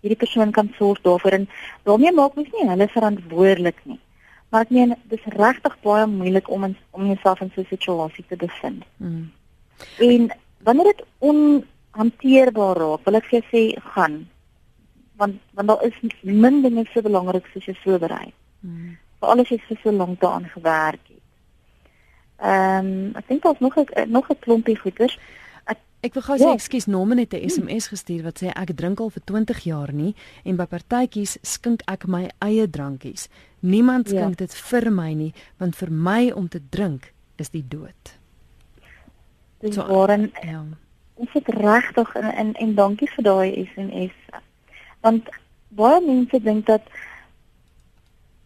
hierdie 0.00 0.18
persoon 0.18 0.50
kan 0.50 0.72
sorg 0.76 1.00
daarvoor 1.00 1.32
en 1.32 1.48
daarmee 1.88 2.12
maak 2.12 2.34
mens 2.34 2.48
nie 2.52 2.68
hulle 2.68 2.88
verantwoordelik 2.88 3.80
nie. 3.84 3.98
Maar 4.50 4.66
ek 4.66 4.72
meen 4.74 4.96
dis 5.12 5.26
regtig 5.36 5.76
baie 5.84 6.06
moeilik 6.06 6.48
om 6.50 6.64
in, 6.64 6.76
om 6.90 7.06
jouself 7.06 7.40
in 7.40 7.52
so 7.54 7.60
'n 7.60 7.70
situasie 7.70 8.24
te 8.28 8.36
bevind. 8.36 8.84
Mm. 8.96 9.32
En 9.98 10.30
wanneer 10.62 10.84
dit 10.84 11.04
onhanteerbaar 11.18 12.76
raak, 12.76 13.04
wil 13.04 13.14
ek 13.14 13.24
vir 13.24 13.40
jou 13.40 13.46
sê 13.52 13.80
gaan 13.94 14.28
want 15.20 15.36
want 15.52 15.68
daar 15.68 15.84
is 15.84 15.94
min 16.22 16.62
dinge 16.62 16.84
so 16.92 17.02
belangrik 17.02 17.46
soos 17.52 17.64
jou 17.64 17.76
soberheid. 17.84 18.34
Mm. 18.60 18.96
Veral 19.20 19.40
as 19.40 19.48
jy 19.48 19.58
vir 19.68 19.78
so 19.82 19.92
lank 19.92 20.20
daaraan 20.20 20.48
gewerk 20.48 21.04
het. 21.08 21.19
Ehm 22.40 22.86
um, 22.86 23.16
ek 23.16 23.28
dink 23.28 23.42
daar's 23.42 23.58
nog 23.60 23.76
'n 23.76 24.10
nog 24.10 24.30
'n 24.30 24.38
klompie 24.38 24.78
goeders. 24.78 25.18
Ek 25.64 25.78
ek 26.00 26.14
wil 26.14 26.22
gou 26.22 26.36
sê 26.36 26.48
ja. 26.48 26.52
ekskuus 26.52 26.86
Norman 26.86 27.18
het 27.18 27.32
'n 27.32 27.48
SMS 27.48 27.88
gestuur 27.88 28.22
wat 28.22 28.42
sê 28.42 28.46
ek 28.48 28.76
drink 28.76 29.00
al 29.00 29.10
vir 29.10 29.22
20 29.24 29.58
jaar 29.58 29.92
nie 29.92 30.14
en 30.44 30.56
by 30.56 30.64
partytjies 30.64 31.38
skink 31.42 31.82
ek 31.86 32.06
my 32.06 32.30
eie 32.38 32.70
drankies. 32.70 33.28
Niemand 33.60 34.08
ja. 34.08 34.16
skink 34.16 34.38
ja. 34.40 34.46
dit 34.46 34.54
vir 34.54 34.90
my 34.92 35.12
nie 35.12 35.34
want 35.56 35.76
vir 35.76 35.90
my 35.92 36.30
om 36.30 36.48
te 36.48 36.60
drink 36.70 37.12
is 37.36 37.50
die 37.50 37.64
dood. 37.68 38.18
Dis 39.58 39.74
so, 39.74 39.86
waarin 39.86 40.32
ja. 40.42 40.64
Ons 41.14 41.32
het 41.32 41.48
regtig 41.48 42.14
en, 42.14 42.32
en 42.34 42.54
en 42.54 42.74
dankie 42.74 43.10
vir 43.10 43.24
daai 43.24 43.68
SMS. 43.74 44.16
Want 45.00 45.28
baie 45.68 46.00
mense 46.00 46.40
dink 46.40 46.66
dat 46.66 46.82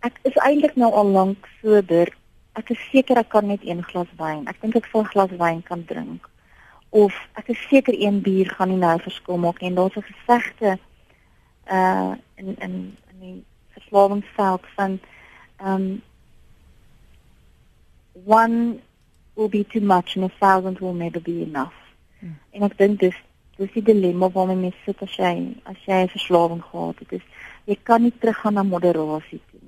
ek 0.00 0.18
is 0.22 0.34
eintlik 0.34 0.74
nou 0.76 0.92
al 0.92 1.06
lank 1.06 1.48
sober 1.62 2.10
ek 2.54 2.70
is 2.70 2.82
seker 2.90 3.18
ek 3.18 3.28
kan 3.34 3.46
net 3.46 3.64
een 3.66 3.82
glas 3.82 4.10
wyn. 4.18 4.46
Ek 4.50 4.60
dink 4.62 4.76
ek 4.78 4.86
sal 4.90 5.02
'n 5.02 5.12
glas 5.12 5.32
wyn 5.42 5.62
kan 5.62 5.84
drink. 5.84 6.28
Of 6.90 7.12
ek 7.34 7.48
is 7.54 7.68
seker 7.68 7.94
een 7.98 8.20
bier 8.22 8.50
gaan 8.54 8.70
nie 8.70 8.78
nou 8.78 8.98
verskil 9.00 9.38
maak 9.38 9.60
nie. 9.60 9.70
En 9.70 9.74
daar's 9.74 9.96
'n 9.96 10.10
gesegde 10.12 10.78
uh 11.66 12.14
in 12.34 12.56
in 12.66 12.74
in 13.10 13.18
die 13.20 13.44
verslawingsveld 13.74 14.64
van 14.76 15.00
um 15.58 16.02
one 18.24 18.80
will 19.34 19.48
be 19.48 19.64
too 19.64 19.80
much 19.80 20.16
and 20.16 20.24
a 20.24 20.32
thousand 20.38 20.78
will 20.78 20.94
never 20.94 21.20
be 21.20 21.42
enough. 21.42 21.78
Hmm. 22.20 22.38
En 22.50 22.62
ek 22.62 22.78
dink 22.78 23.00
dis 23.00 23.16
dis 23.56 23.72
die 23.72 23.82
dilemma 23.82 24.30
waarmee 24.30 24.56
mense 24.56 24.78
sit 24.84 25.02
as 25.02 25.16
jy 25.16 25.54
as 25.64 25.78
jy 25.86 26.02
'n 26.02 26.08
verslawing 26.08 26.62
gehad 26.62 26.98
het. 26.98 27.08
Dis 27.08 27.26
jy 27.64 27.76
kan 27.82 28.02
nie 28.02 28.12
teruggaan 28.18 28.54
na 28.54 28.62
moderasie 28.62 29.40
toe 29.50 29.63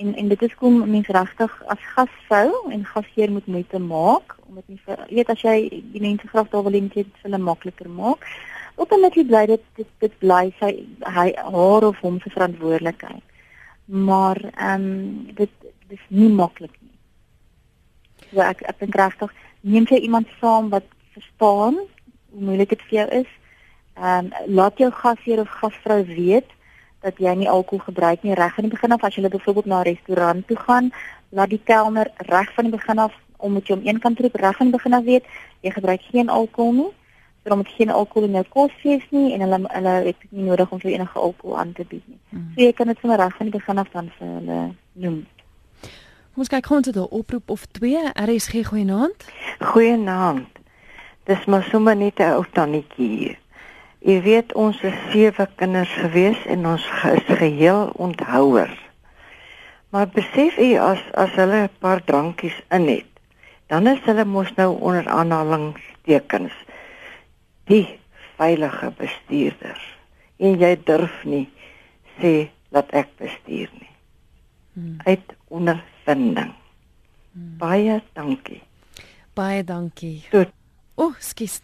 en 0.00 0.14
en 0.14 0.28
dit 0.28 0.42
is 0.42 0.54
kom 0.60 0.78
mense 0.90 1.12
regtig 1.12 1.56
as 1.74 1.88
gasvrou 1.94 2.70
en 2.74 2.84
gasheer 2.92 3.32
moet 3.32 3.46
moeite 3.46 3.78
maak 3.78 4.36
om 4.48 4.60
dit 4.60 4.68
nie 4.68 4.96
weet 5.16 5.32
as 5.34 5.42
jy 5.44 5.56
die 5.94 6.02
mense 6.02 6.28
graag 6.32 6.48
daar 6.52 6.64
wil 6.66 6.76
hê 6.78 6.82
dit 6.94 7.10
vir 7.16 7.26
hulle 7.28 7.42
makliker 7.48 7.88
maak. 7.88 8.24
Ook 8.80 8.92
omdat 8.96 9.16
jy 9.18 9.24
bly 9.28 9.44
dit 9.50 9.64
dit, 9.76 9.90
dit 10.04 10.14
bly 10.22 10.44
sy 10.60 10.70
hy 11.16 11.26
haar 11.56 11.86
of 11.90 12.00
hom 12.04 12.20
se 12.20 12.32
verantwoordelikheid. 12.36 13.26
Maar 13.86 14.40
ehm 14.50 14.86
um, 14.88 15.34
dit 15.42 15.52
dis 15.92 16.06
nie 16.08 16.30
maklik 16.42 16.74
nie. 16.80 16.94
So 18.30 18.40
ek 18.46 18.62
ek 18.72 18.80
dink 18.84 18.96
regtig 19.02 19.34
neem 19.60 19.88
jy 19.90 20.00
iemand 20.06 20.32
saam 20.40 20.70
wat 20.72 20.86
verstaan 21.16 21.76
hoe 22.30 22.46
moeilik 22.48 22.72
dit 22.72 22.88
vir 22.88 22.98
jou 23.00 23.08
is. 23.20 23.30
Ehm 23.98 24.30
um, 24.30 24.56
laat 24.60 24.80
jou 24.80 24.90
gasheer 25.02 25.44
of 25.44 25.58
gasvrou 25.60 26.02
weet 26.14 26.56
dat 27.00 27.18
jy 27.18 27.34
nie 27.34 27.48
alkohol 27.48 27.84
gebruik 27.84 28.22
nie 28.22 28.34
reg 28.34 28.54
van 28.54 28.64
die 28.64 28.72
begin 28.72 28.92
af 28.92 29.04
as 29.04 29.14
jy 29.14 29.28
byvoorbeeld 29.28 29.66
na 29.66 29.80
'n 29.80 29.88
restaurant 29.92 30.46
toe 30.46 30.56
gaan, 30.56 30.92
laat 31.30 31.50
die 31.50 31.62
kelner 31.64 32.10
reg 32.16 32.54
van 32.54 32.64
die 32.64 32.76
begin 32.76 32.98
af 32.98 33.12
om 33.36 33.52
met 33.52 33.66
jou 33.66 33.78
om 33.78 33.86
een 33.86 33.98
kant 33.98 34.16
te 34.16 34.22
roep 34.22 34.34
reg 34.34 34.56
van 34.56 34.66
die 34.66 34.76
begin 34.76 34.92
af 34.92 35.04
weet 35.04 35.24
jy 35.60 35.70
gebruik 35.70 36.02
geen 36.02 36.28
alkohol 36.28 36.72
nie. 36.72 36.92
So 37.44 37.56
moet 37.56 37.68
geen 37.68 37.90
alkohol 37.90 38.28
in 38.28 38.34
jou 38.36 38.44
kos 38.48 38.72
wees 38.82 39.04
nie 39.10 39.32
en 39.32 39.40
hulle 39.40 39.60
hulle 39.66 39.92
het 40.04 40.16
nie 40.28 40.44
nodig 40.44 40.70
om 40.70 40.80
vir 40.80 40.90
enige 40.90 41.18
alkohol 41.18 41.58
aan 41.58 41.72
te 41.72 41.84
bied 41.88 42.08
nie. 42.08 42.18
Mm. 42.28 42.52
So 42.54 42.62
jy 42.62 42.72
kan 42.72 42.86
dit 42.86 42.98
sommer 43.00 43.18
reg 43.18 43.36
van 43.36 43.48
die 43.48 43.58
begin 43.58 43.78
af 43.78 43.88
dan 43.92 44.10
vir 44.18 44.26
hulle 44.26 44.58
noem. 44.92 45.26
Ons 46.36 46.48
kyk 46.48 46.66
gou 46.66 46.80
net 46.80 46.96
'n 46.96 47.08
oproep 47.10 47.50
of 47.50 47.66
twee. 47.66 48.00
RSG 48.12 48.66
goeienaand. 48.66 49.24
Goeienaand. 49.58 50.48
Dis 51.24 51.44
maar 51.44 51.62
sommer 51.62 51.96
net 51.96 52.18
'n 52.18 52.32
ou 52.36 52.44
tannetjie 52.52 53.08
hier. 53.16 53.38
Jy 54.00 54.16
weet 54.24 54.52
ons 54.56 54.78
is 54.80 54.96
sewe 55.12 55.44
kinders 55.60 55.92
gewees 56.00 56.40
en 56.48 56.64
ons 56.70 56.84
is 57.10 57.26
geheel 57.36 57.90
onthouers. 58.00 58.76
Maar 59.92 60.08
besef 60.14 60.56
jy 60.56 60.78
as 60.80 61.02
as 61.20 61.34
hulle 61.36 61.66
'n 61.66 61.78
paar 61.84 62.00
drankies 62.04 62.56
in 62.70 62.88
het, 62.88 63.10
dan 63.68 63.86
is 63.86 64.00
hulle 64.06 64.24
mos 64.24 64.54
nou 64.56 64.80
onder 64.80 65.08
aanhalingstekens 65.08 66.52
die 67.64 67.98
veilige 68.38 68.90
bestuurders. 68.96 69.84
En 70.38 70.56
jy 70.58 70.76
durf 70.84 71.24
nie 71.24 71.48
sê 72.20 72.50
dat 72.72 72.88
ek 72.90 73.08
bestuur 73.18 73.68
nie. 73.80 73.92
Hmm. 74.72 74.96
Uit 75.04 75.36
ondervinding. 75.48 76.54
Hmm. 77.32 77.56
Baie 77.58 78.00
dankie. 78.12 78.62
Baie 79.34 79.64
dankie. 79.64 80.24
Tot. 80.30 80.48
O, 80.94 81.04
oh, 81.04 81.14
skus 81.18 81.60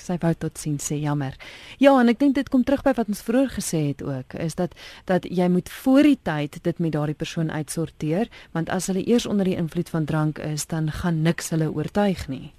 sy 0.00 0.16
wou 0.22 0.32
tot 0.34 0.58
sien 0.58 0.78
sê 0.78 0.98
jammer. 1.00 1.36
Ja, 1.78 1.94
en 2.00 2.08
ek 2.08 2.18
dink 2.18 2.34
dit 2.34 2.48
kom 2.48 2.64
terug 2.64 2.82
by 2.86 2.94
wat 2.96 3.08
ons 3.08 3.22
vroeër 3.26 3.50
gesê 3.56 3.82
het 3.90 4.02
ook, 4.02 4.34
is 4.34 4.54
dat 4.54 4.74
dat 5.06 5.24
jy 5.24 5.48
moet 5.48 5.68
voor 5.68 6.02
die 6.02 6.18
tyd 6.22 6.62
dit 6.62 6.78
met 6.78 6.92
daardie 6.92 7.18
persoon 7.18 7.50
uitsorteer, 7.50 8.30
want 8.52 8.70
as 8.70 8.86
hulle 8.90 9.04
eers 9.06 9.26
onder 9.26 9.44
die 9.44 9.56
invloed 9.56 9.88
van 9.88 10.04
drank 10.04 10.38
is, 10.38 10.66
dan 10.66 10.90
gaan 10.90 11.22
niks 11.22 11.50
hulle 11.50 11.70
oortuig 11.72 12.28
nie. 12.28 12.52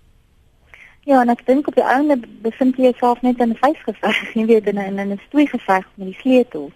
Ja, 1.10 1.22
en 1.24 1.32
ek 1.34 1.46
dink 1.48 1.68
op 1.68 1.76
die 1.76 1.86
einde 1.86 2.20
bevind 2.46 2.78
jy 2.78 2.92
jouself 2.92 3.22
net 3.26 3.40
in 3.42 3.56
'n 3.56 3.58
vyfgeveg, 3.58 4.22
nie 4.38 4.46
weet 4.46 4.68
in 4.68 4.78
'n 4.78 5.00
in 5.00 5.14
'n 5.14 5.22
stoei 5.28 5.48
geveg 5.48 5.86
met 5.96 6.08
die 6.08 6.20
sleutels. 6.22 6.74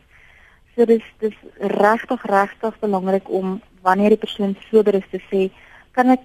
So 0.76 0.86
dis 0.86 1.04
dis 1.20 1.36
regtig 1.60 2.26
regtig 2.26 2.80
belangrik 2.80 3.30
om 3.30 3.62
wanneer 3.82 4.10
die 4.10 4.24
persoon 4.26 4.58
sober 4.72 4.96
is 4.96 5.10
te 5.12 5.22
sê, 5.30 5.52
kan 5.92 6.10
ek 6.10 6.22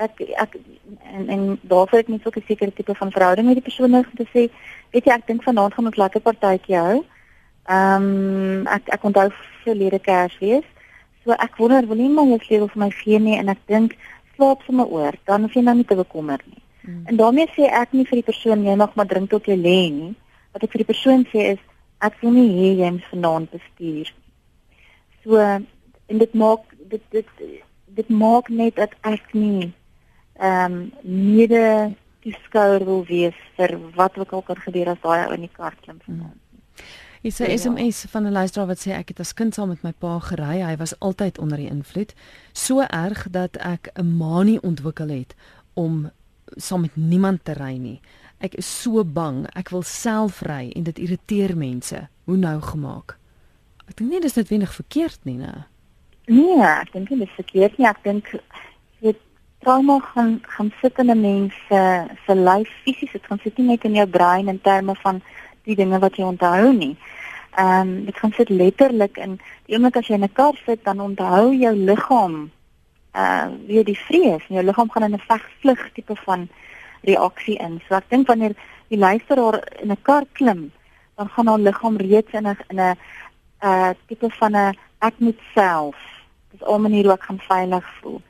ek 0.00 0.20
ek 0.44 0.56
en 1.12 1.28
en 1.28 1.42
daarvoor 1.62 1.98
het 1.98 2.08
ek 2.08 2.12
net 2.14 2.22
so 2.22 2.30
'n 2.34 2.44
sekere 2.46 2.72
tipe 2.72 2.94
van 2.94 3.12
verhouding 3.12 3.46
met 3.46 3.58
die 3.58 3.68
persoon 3.68 3.94
om 3.94 4.04
te 4.16 4.26
sê, 4.34 4.50
weet 4.92 5.04
jy, 5.04 5.12
ek 5.12 5.26
dink 5.26 5.42
vanaand 5.42 5.74
gaan 5.74 5.86
ons 5.86 5.96
lekker 6.02 6.20
partytjie 6.20 6.76
hou. 6.76 7.04
Ehm 7.68 8.02
um, 8.02 8.66
ek 8.66 8.88
ek 8.88 9.04
onthou 9.04 9.28
verlede 9.64 9.98
Kersfees. 9.98 10.64
So 11.24 11.32
ek 11.32 11.56
wonder 11.56 11.86
wil 11.86 11.96
nie 11.96 12.32
jy 12.32 12.38
sleutel 12.38 12.68
vir 12.68 12.82
my 12.82 12.90
gee 12.90 13.18
nie 13.18 13.38
en 13.38 13.48
ek 13.48 13.60
dink 13.66 13.96
slaap 14.36 14.62
sommer 14.62 14.86
oor, 14.86 15.14
dan 15.26 15.42
hoef 15.42 15.54
jy 15.54 15.62
nou 15.62 15.74
nie 15.76 15.84
te 15.84 15.94
bekommer 15.94 16.40
nie. 16.46 16.62
Hmm. 16.82 17.02
En 17.06 17.16
daarmee 17.16 17.46
sê 17.56 17.68
ek 17.68 17.92
nie 17.92 18.06
vir 18.08 18.22
die 18.22 18.30
persoon 18.32 18.64
jy 18.64 18.76
mag 18.76 18.94
maar 18.94 19.06
drink 19.06 19.30
tot 19.30 19.46
jy 19.46 19.56
lê 19.56 19.90
nie. 19.92 20.14
Wat 20.52 20.62
ek 20.64 20.72
vir 20.72 20.84
die 20.84 20.92
persoon 20.92 21.26
sê 21.32 21.52
is 21.52 21.60
ek 22.00 22.16
wil 22.22 22.32
nie 22.32 22.48
hê 22.48 22.70
jy 22.80 22.90
moet 22.90 23.10
vanaand 23.12 23.50
bestuur. 23.50 24.12
So 25.24 25.36
en 25.40 26.18
dit 26.18 26.34
maak 26.34 26.64
dit 26.88 27.02
dit 27.10 27.26
dit 27.94 28.08
maak 28.08 28.48
net 28.48 28.76
dat 28.76 28.96
ek 29.02 29.34
nie 29.34 29.72
ehm 30.40 30.72
um, 30.72 30.92
mede 31.02 31.94
toeskouer 32.24 32.84
wil 32.84 33.04
wees 33.08 33.36
vir 33.56 33.76
wat 33.96 34.18
ook 34.18 34.32
al 34.32 34.42
kan 34.42 34.56
gebeur 34.56 34.92
as 34.92 35.02
daai 35.02 35.26
ou 35.26 35.34
in 35.36 35.46
die 35.46 35.52
kar 35.52 35.76
klim 35.82 35.98
vanaand. 36.04 36.38
Is 37.22 37.40
'n 37.40 37.58
SMS 37.58 38.04
van 38.08 38.26
'n 38.26 38.32
luisteraar 38.32 38.66
wat 38.66 38.80
sê 38.80 38.90
ek 38.90 39.08
het 39.08 39.20
as 39.20 39.34
kind 39.34 39.54
saam 39.54 39.68
met 39.68 39.82
my 39.82 39.92
pa 39.92 40.18
gery. 40.18 40.62
Hy 40.62 40.76
was 40.76 40.98
altyd 40.98 41.38
onder 41.38 41.56
die 41.56 41.68
invloed, 41.68 42.14
so 42.52 42.80
erg 42.80 43.30
dat 43.30 43.56
ek 43.56 43.90
'n 43.94 44.16
manie 44.16 44.60
ontwikkel 44.62 45.08
het 45.08 45.34
om 45.74 46.10
saam 46.56 46.80
met 46.80 46.96
niemand 46.96 47.44
te 47.44 47.52
ry 47.52 47.76
nie. 47.76 48.00
Ek 48.38 48.54
is 48.54 48.82
so 48.82 49.04
bang. 49.04 49.46
Ek 49.54 49.68
wil 49.68 49.82
self 49.82 50.40
ry 50.40 50.72
en 50.76 50.82
dit 50.82 50.98
irriteer 50.98 51.56
mense. 51.56 52.08
Hoe 52.24 52.36
nou 52.36 52.60
gemaak? 52.60 53.18
Ek 53.88 53.96
dink 53.96 54.10
nie 54.10 54.20
dis 54.20 54.34
net 54.34 54.48
wenig 54.48 54.74
verkeerd 54.74 55.18
nie, 55.24 55.36
né? 55.36 55.66
Nee, 56.26 56.62
ek 56.62 56.92
dink 56.92 57.10
nie 57.10 57.18
dis 57.18 57.34
verkeerd 57.36 57.78
nie. 57.78 57.86
Ek 57.86 58.02
dink 58.02 58.30
trauma 59.60 59.98
gaan 59.98 60.38
gaan 60.42 60.72
sit 60.80 60.98
in 60.98 61.10
'n 61.10 61.20
mens 61.20 61.54
se 61.68 62.04
se 62.26 62.34
lyf 62.34 62.68
fisies 62.82 63.12
dit 63.12 63.26
gaan 63.26 63.38
sit 63.42 63.58
nie 63.58 63.66
net 63.66 63.84
in 63.84 63.94
jou 63.94 64.06
brein 64.06 64.48
in 64.48 64.60
terme 64.60 64.94
van 64.94 65.22
die 65.64 65.76
dinge 65.76 65.98
wat 65.98 66.16
jy 66.16 66.24
onthou 66.24 66.72
nie. 66.72 66.96
Ehm 67.56 67.80
um, 67.80 68.04
dit 68.04 68.16
gaan 68.18 68.32
sit 68.32 68.48
letterlik 68.48 69.16
in 69.16 69.40
die 69.66 69.74
oomblik 69.74 69.96
as 69.96 70.06
jy 70.06 70.14
in 70.14 70.24
'n 70.24 70.32
kar 70.32 70.56
sit 70.66 70.84
dan 70.84 71.00
onthou 71.00 71.52
jou 71.54 71.74
liggaam 71.76 72.50
uh 73.14 73.48
weer 73.66 73.84
die 73.84 73.98
vrees 73.98 74.42
en 74.48 74.54
jou 74.54 74.64
liggaam 74.64 74.90
gaan 74.90 75.02
in 75.02 75.14
'n 75.14 75.28
vegvlug 75.28 75.92
tipe 75.92 76.16
van 76.16 76.48
reaksie 77.02 77.58
in. 77.58 77.80
So 77.88 77.94
ek 77.94 78.08
dink 78.08 78.26
wanneer 78.26 78.54
die 78.88 78.98
luisteraar 78.98 79.62
in 79.82 79.90
'n 79.90 80.02
kar 80.02 80.24
klim, 80.32 80.72
dan 81.16 81.28
gaan 81.28 81.46
haar 81.46 81.58
liggaam 81.58 81.96
reeds 81.96 82.32
in 82.32 82.46
'n 82.46 82.56
in 82.68 82.80
'n 82.80 82.96
uh 83.62 83.90
tipe 84.06 84.30
van 84.30 84.56
'n 84.56 84.76
ek 84.98 85.14
moet 85.18 85.40
self. 85.54 85.96
Dis 86.50 86.62
al 86.62 86.78
maniere 86.78 87.08
hoe 87.08 87.16
ek 87.16 87.24
gaan 87.24 87.40
veilig 87.40 87.86
voel 88.00 88.20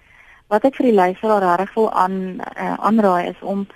wat 0.50 0.66
ek 0.66 0.76
vir 0.78 0.90
die 0.90 0.98
luisteraar 0.98 1.46
regtig 1.46 1.74
wil 1.78 1.88
aan 2.04 2.16
uh, 2.42 2.74
aanraai 2.88 3.30
is 3.30 3.40
om 3.54 3.66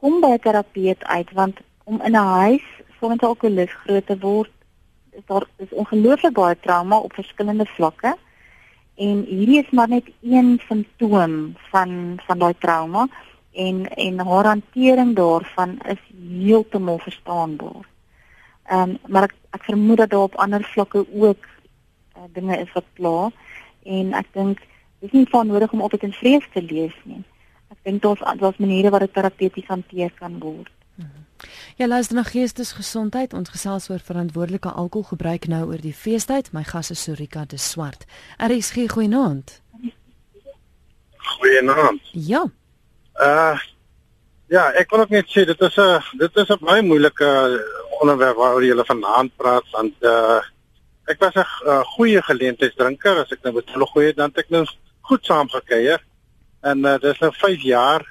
kom 0.00 0.20
by 0.20 0.34
'n 0.34 0.44
terapeut 0.46 1.04
uit 1.04 1.32
want 1.32 1.56
om 1.84 2.00
in 2.02 2.16
'n 2.18 2.30
huis 2.40 2.66
sonder 2.98 3.18
'n 3.18 3.30
alkoholist 3.32 3.82
groot 3.84 4.06
te 4.06 4.18
word 4.18 4.52
is 5.18 5.24
daar 5.26 5.46
is 5.56 5.72
ongelooflik 5.82 6.34
baie 6.34 6.56
trauma 6.60 6.98
op 6.98 7.12
verskillende 7.14 7.66
vlakke 7.76 8.16
en 8.96 9.24
hierdie 9.28 9.62
is 9.62 9.70
maar 9.70 9.88
net 9.88 10.06
een 10.22 10.60
simptoom 10.68 11.54
van 11.70 12.20
van 12.26 12.38
daai 12.38 12.54
trauma 12.58 13.08
en 13.52 13.88
en 13.88 14.18
haar 14.18 14.44
hantering 14.44 15.16
daarvan 15.16 15.78
is 15.88 16.02
heeltemal 16.28 16.98
verstaanbaar. 16.98 17.84
Ehm 18.66 18.90
um, 18.90 18.98
maar 19.06 19.22
ek, 19.22 19.34
ek 19.50 19.64
vermoed 19.64 19.96
dat 19.96 20.10
daar 20.10 20.28
op 20.28 20.34
ander 20.34 20.64
vlakke 20.64 21.06
ook 21.12 21.44
uh, 22.16 22.22
dinge 22.32 22.58
is 22.58 22.72
wat 22.72 22.84
pla 22.92 23.30
en 23.82 24.12
ek 24.12 24.26
dink 24.32 24.60
dis 25.00 25.12
nie 25.12 25.26
van 25.30 25.46
nodig 25.46 25.72
om 25.72 25.80
altyd 25.80 26.02
in 26.02 26.12
vrees 26.12 26.46
te 26.52 26.62
leef 26.62 26.96
nie. 27.04 27.22
Ek 27.70 27.78
dink 27.82 28.02
daar's 28.02 28.22
daar's 28.40 28.56
maniere 28.62 28.90
wat 28.90 29.00
dit 29.00 29.12
terapeuties 29.12 29.66
hanteer 29.66 30.12
kan 30.18 30.38
word. 30.38 30.70
Ja, 31.76 31.86
luister 31.86 32.16
na 32.16 32.22
geestesgesondheid. 32.24 33.34
Ons 33.36 33.52
gesels 33.52 33.90
oor 33.90 34.00
verantwoordelike 34.00 34.70
alkoholgebruik 34.70 35.46
nou 35.52 35.66
oor 35.68 35.82
die 35.82 35.94
feestyd. 35.94 36.52
My 36.56 36.64
gas 36.64 36.90
is 36.90 37.02
Sorika 37.02 37.44
de 37.44 37.58
Swart. 37.60 38.06
RSG 38.40 38.88
goeienaand. 38.94 39.60
Goeienaand. 41.36 42.00
Ja. 42.12 42.46
Uh 43.20 43.58
ja, 44.48 44.70
ek 44.78 44.90
wil 44.94 45.02
ook 45.02 45.10
net 45.10 45.26
sê 45.28 45.44
dit 45.44 45.60
is 45.60 45.76
'n 45.76 46.18
dit 46.18 46.36
is 46.36 46.50
'n 46.50 46.64
baie 46.64 46.82
moeilike 46.82 47.28
onderwerp 48.00 48.36
waaroor 48.36 48.64
jy 48.64 48.84
vanaand 48.84 49.36
praat 49.36 49.66
want 49.72 49.94
uh 50.00 50.40
ek 51.06 51.20
was 51.20 51.34
'n 51.34 51.44
uh, 51.66 51.82
goeie 51.96 52.22
geleentheidsdrinker 52.22 53.18
as 53.18 53.32
ek 53.32 53.42
nou 53.42 53.62
hulle 53.66 53.86
goeie 53.86 54.12
dan 54.14 54.32
ek 54.34 54.50
nou 54.50 54.64
goed 55.08 55.24
saam 55.24 55.48
gekuier. 55.48 56.02
En 56.66 56.84
uh, 56.84 56.96
dis 57.02 57.18
nou 57.22 57.32
5 57.34 57.62
jaar 57.62 58.04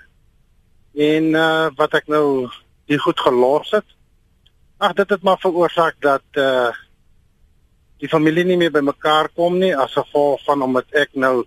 en 0.95 1.23
uh, 1.35 1.67
wat 1.75 1.97
ek 1.99 2.07
nou 2.07 2.47
die 2.87 2.99
goed 3.01 3.19
gelos 3.19 3.71
het. 3.75 3.87
Ag 4.77 4.95
dit 4.99 5.09
het 5.09 5.23
maar 5.23 5.39
veroorsaak 5.41 6.01
dat 6.03 6.41
uh 6.41 6.71
die 8.03 8.09
familie 8.11 8.43
nie 8.43 8.57
meer 8.59 8.73
bymekaar 8.75 9.29
kom 9.39 9.53
nie 9.57 9.71
as 9.71 9.93
gevolg 9.95 10.41
van 10.43 10.61
omdat 10.61 10.97
ek 10.99 11.13
nou 11.15 11.45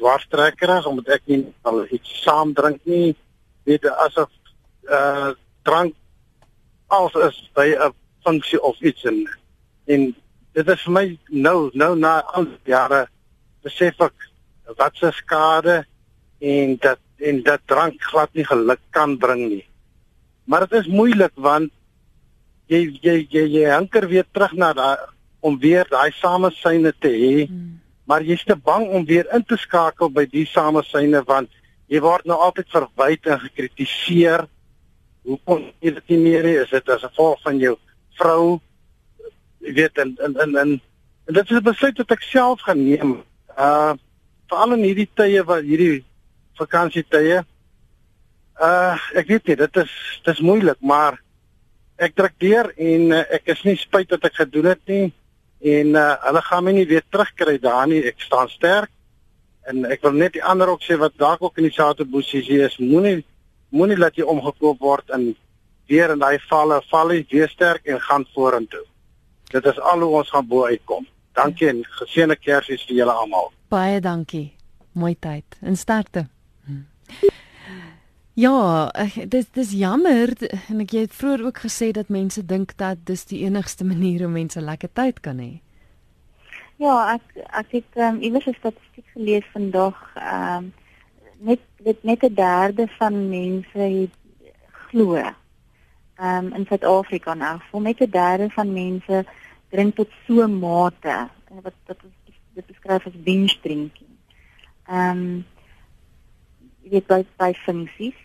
dwarstrekker 0.00 0.72
is 0.78 0.86
omdat 0.88 1.10
ek 1.18 1.26
nie 1.28 1.42
al 1.68 1.82
iets 1.92 2.14
saam 2.22 2.54
drink 2.56 2.80
nie. 2.88 3.12
Weet 3.68 3.84
as 3.84 4.16
'n 4.16 4.26
uh 4.88 5.30
drank 5.62 5.94
als 6.88 7.14
is 7.14 7.50
by 7.54 7.68
'n 7.76 7.92
funksie 8.24 8.62
of 8.62 8.80
iets 8.80 9.04
en 9.04 9.28
en 9.86 10.16
dit 10.52 10.68
is 10.68 10.82
vir 10.82 10.92
my 10.92 11.18
nou 11.28 11.70
nou 11.72 11.92
na 11.96 12.20
al 12.36 12.46
jare 12.64 13.06
besef 13.62 14.00
ek 14.00 14.29
wat 14.76 14.96
se 14.96 15.10
skade 15.16 15.84
en 16.38 16.76
dat 16.80 16.98
en 17.20 17.42
dat 17.42 17.60
drank 17.68 18.02
glad 18.02 18.32
nie 18.32 18.44
geluk 18.44 18.80
kan 18.90 19.18
bring 19.18 19.48
nie. 19.48 19.64
Maar 20.44 20.66
dit 20.66 20.80
is 20.80 20.88
moeilik 20.88 21.32
want 21.34 21.72
jy 22.70 22.86
jy 23.02 23.16
jy 23.28 23.44
jy 23.58 23.64
hanker 23.70 24.08
weer 24.08 24.24
terug 24.32 24.52
na 24.56 24.72
daai 24.72 24.96
om 25.40 25.58
weer 25.60 25.88
daai 25.90 26.10
samesyne 26.16 26.92
te 26.98 27.12
hê. 27.12 27.46
Hmm. 27.46 27.80
Maar 28.04 28.24
jy's 28.26 28.44
te 28.44 28.56
bang 28.56 28.88
om 28.88 29.04
weer 29.04 29.28
in 29.34 29.44
te 29.44 29.56
skakel 29.56 30.10
by 30.10 30.24
die 30.30 30.46
samesyne 30.46 31.22
want 31.26 31.52
jy 31.90 32.00
word 32.00 32.26
nou 32.26 32.38
altyd 32.38 32.70
verwyd 32.72 33.26
en 33.26 33.40
gekritiseer. 33.44 34.46
Hoekom 35.28 35.68
jy 35.80 35.94
dit 35.98 36.14
nie 36.14 36.20
meer 36.24 36.48
is 36.54 36.72
dit 36.72 36.88
as 36.88 37.04
gevolg 37.04 37.40
van 37.44 37.60
jou 37.60 37.76
vrou 38.20 38.60
jy 39.60 39.74
weet 39.76 39.98
en 40.00 40.14
en 40.24 40.36
en, 40.40 40.56
en, 40.56 40.78
en 41.28 41.34
dit 41.34 41.50
is 41.50 41.58
'n 41.58 41.64
besluit 41.64 41.98
wat 41.98 42.16
ek 42.16 42.22
self 42.22 42.64
geneem. 42.64 43.20
Uh 43.58 43.94
veral 44.50 44.76
in 44.76 44.84
hierdie 44.88 45.08
tye 45.16 45.46
wat 45.46 45.64
hierdie 45.64 46.02
vakansietye 46.60 47.40
Uh 48.60 48.92
ek 49.16 49.30
weet 49.30 49.46
nie, 49.48 49.56
dit 49.56 49.76
is 49.80 49.92
dis 50.26 50.40
moeilik, 50.44 50.76
maar 50.84 51.16
ek 51.96 52.12
druk 52.16 52.34
deur 52.44 52.66
en 52.76 53.06
uh, 53.16 53.22
ek 53.32 53.46
is 53.54 53.62
nie 53.64 53.76
spyt 53.80 54.10
dat 54.12 54.26
ek 54.28 54.36
gedoen 54.36 54.68
het 54.68 54.82
nie 54.90 55.06
en 55.64 55.94
uh, 55.96 56.10
hulle 56.26 56.42
gaan 56.44 56.66
my 56.66 56.74
nie 56.76 56.84
weer 56.88 57.04
terugkry 57.08 57.56
daar 57.60 57.88
nie. 57.88 58.02
Ek 58.04 58.20
staan 58.20 58.52
sterk. 58.52 58.92
En 59.68 59.86
ek 59.88 60.04
wil 60.04 60.16
net 60.16 60.34
die 60.36 60.44
ander 60.44 60.72
ook 60.72 60.84
sê 60.84 60.98
wat 61.00 61.16
dalk 61.20 61.40
ook 61.44 61.56
in 61.60 61.68
dieselfde 61.68 62.04
posisie 62.08 62.60
is, 62.66 62.76
moenie 62.80 63.22
moenie 63.72 63.96
laat 63.96 64.18
jy 64.18 64.28
omgekoop 64.28 64.80
word 64.84 65.12
en 65.14 65.30
weer 65.88 66.12
in 66.12 66.20
daai 66.20 66.40
valle 66.50 66.80
val 66.90 67.12
jy 67.16 67.46
sterk 67.48 67.88
en 67.88 68.00
gaan 68.00 68.26
vorentoe. 68.34 68.84
Dit 69.52 69.64
is 69.72 69.80
al 69.80 70.04
hoe 70.04 70.18
ons 70.20 70.32
gaan 70.32 70.48
bo 70.48 70.66
uitkom. 70.68 71.06
Dankie 71.32 71.68
en 71.68 71.84
geseënde 71.84 72.36
Kersfees 72.36 72.84
vir 72.88 72.96
julle 72.96 73.12
almal. 73.12 73.52
Baie 73.68 74.00
dankie. 74.00 74.52
Mooi 74.92 75.14
tyd. 75.18 75.44
En 75.60 75.76
sterkte. 75.76 76.26
Ja, 78.40 78.90
dis 79.26 79.50
dis 79.52 79.72
jammer 79.76 80.30
en 80.70 80.80
ek 80.80 80.94
het 80.96 81.14
vroeër 81.14 81.42
ook 81.44 81.58
gesê 81.66 81.90
dat 81.92 82.08
mense 82.08 82.44
dink 82.46 82.76
dat 82.78 83.02
dis 83.04 83.26
die 83.28 83.42
enigste 83.44 83.84
manier 83.84 84.24
om 84.24 84.32
mense 84.32 84.60
lekker 84.60 84.88
tyd 84.94 85.18
kan 85.20 85.42
hê. 85.42 85.50
Ja, 86.80 87.18
ek 87.18 87.42
ek 87.60 87.74
het 87.76 87.98
um, 88.00 88.22
iewers 88.24 88.46
'n 88.46 88.56
statistiek 88.56 89.04
gelees 89.12 89.44
vandag, 89.52 89.98
ehm 90.14 90.56
um, 90.56 90.72
net 91.38 91.60
net 91.84 92.02
net 92.02 92.22
'n 92.24 92.34
derde 92.34 92.88
van 92.98 93.28
mense 93.28 93.78
het 93.78 94.16
glo. 94.88 95.16
Ehm 95.16 96.46
um, 96.46 96.52
in 96.54 96.66
Suid-Afrika 96.66 97.34
nou, 97.34 97.58
vol 97.70 97.80
net 97.80 98.00
'n 98.00 98.10
derde 98.10 98.48
van 98.50 98.72
mense 98.72 99.24
drink 99.70 99.96
tot 99.96 100.08
so 100.26 100.46
mate 100.48 101.16
wat 101.62 101.74
wat 101.86 102.02
dit 102.54 102.66
beskryf 102.66 103.06
as 103.06 103.22
binge 103.24 103.56
drinking. 103.62 104.12
Ehm 104.88 105.10
um, 105.10 105.44
dit 106.90 107.06
by 107.06 107.24
by 107.38 107.52
funksies. 107.64 108.16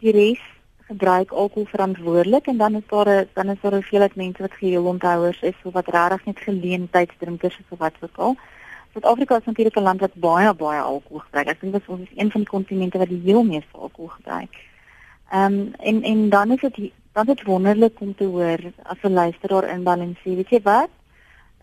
Die 0.00 0.12
res 0.12 0.42
gebruik 0.86 1.32
alkohol 1.32 1.66
verantwoordelik 1.66 2.46
en 2.46 2.56
dan 2.56 2.74
is 2.74 2.86
daar 2.88 3.08
'n 3.08 3.28
dan 3.34 3.48
is 3.50 3.60
daar 3.60 3.72
hoeveelheid 3.72 4.14
mense 4.16 4.42
wat 4.42 4.52
geheel 4.52 4.84
onthouers 4.84 5.40
is 5.40 5.58
of 5.64 5.72
wat 5.72 5.88
regtig 5.88 6.24
net 6.24 6.38
geleentheidsdrinkers 6.40 7.58
is 7.58 7.68
of 7.68 7.78
wat 7.78 7.94
ook 8.00 8.16
al. 8.16 8.36
Suid-Afrika 8.92 9.36
is 9.36 9.44
natuurlik 9.44 9.76
'n 9.76 9.82
land 9.82 10.00
wat 10.00 10.14
baie 10.14 10.54
baie 10.54 10.80
alkohol 10.80 11.18
gebruik. 11.18 11.48
Ek 11.48 11.60
dink 11.60 11.72
dit 11.72 11.82
is 11.82 11.88
ons 11.88 12.00
is 12.00 12.16
een 12.16 12.30
van 12.30 12.40
die 12.40 12.50
kontinente 12.50 12.98
wat 12.98 13.08
die 13.08 13.20
heel 13.24 13.44
meeste 13.44 13.76
alkohol 13.76 14.08
gebruik. 14.08 14.54
Ehm 15.30 15.52
um, 15.52 15.72
en 15.78 16.02
en 16.02 16.28
dan 16.28 16.50
is 16.50 16.60
dit 16.60 16.90
dan 17.16 17.26
dit 17.26 17.42
wonderlik 17.48 18.00
om 18.04 18.14
te 18.14 18.24
hoor 18.24 18.60
as 18.82 19.00
'n 19.02 19.12
luisteraar 19.12 19.68
inbal 19.74 20.00
en 20.00 20.16
sê, 20.20 20.36
weet 20.36 20.50
jy 20.50 20.60
wat? 20.62 20.90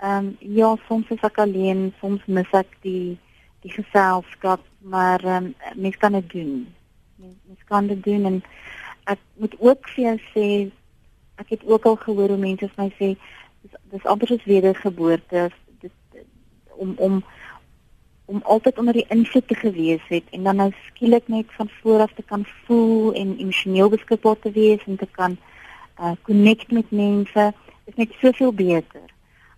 Ehm 0.01 0.25
um, 0.25 0.37
ja, 0.39 0.75
soms 0.87 1.09
is 1.09 1.21
ek 1.21 1.37
alleen, 1.37 1.93
soms 1.99 2.21
mis 2.25 2.51
ek 2.51 2.71
die 2.81 3.17
die 3.61 3.71
geselskap, 3.71 4.61
maar 4.79 5.21
ehm 5.23 5.45
um, 5.45 5.55
mens 5.75 5.97
kan 5.97 6.11
dit 6.11 6.29
doen. 6.29 6.73
Mens, 7.15 7.37
mens 7.45 7.63
kan 7.65 7.87
dit 7.87 8.03
doen 8.03 8.25
en 8.25 8.43
ek 9.03 9.19
moet 9.33 9.55
ook 9.59 9.89
vir 9.89 10.03
jou 10.03 10.17
sê 10.33 10.47
ek 11.35 11.49
het 11.49 11.63
ook 11.65 11.85
al 11.85 11.95
gehoor 11.95 12.33
hoe 12.33 12.37
mense 12.37 12.69
vir 12.69 12.83
my 12.83 12.89
sê 12.97 13.09
dis 13.61 13.77
dis 13.91 14.05
amper 14.05 14.27
soos 14.27 14.49
wedergeboorte 14.49 15.49
dis 15.81 15.95
om 16.77 16.93
om 16.97 17.23
om 18.33 18.41
altyd 18.43 18.77
onder 18.81 18.93
die 18.93 19.05
invloed 19.13 19.47
te 19.47 19.55
gewees 19.55 20.05
het 20.07 20.23
en 20.31 20.43
dan 20.43 20.55
nou 20.55 20.71
skielik 20.85 21.27
net 21.27 21.45
van 21.57 21.69
voor 21.81 21.99
af 21.99 22.13
te 22.13 22.23
kan 22.25 22.45
voel 22.65 23.13
en 23.13 23.37
emosioneel 23.37 23.89
beskikbaar 23.89 24.39
te 24.39 24.51
wees 24.51 24.85
en 24.85 24.97
te 24.97 25.07
kan 25.11 25.37
uh 26.01 26.15
connect 26.21 26.71
met 26.71 26.91
mense 26.91 27.53
is 27.85 27.95
net 27.95 28.15
soveel 28.21 28.53
beter 28.53 29.05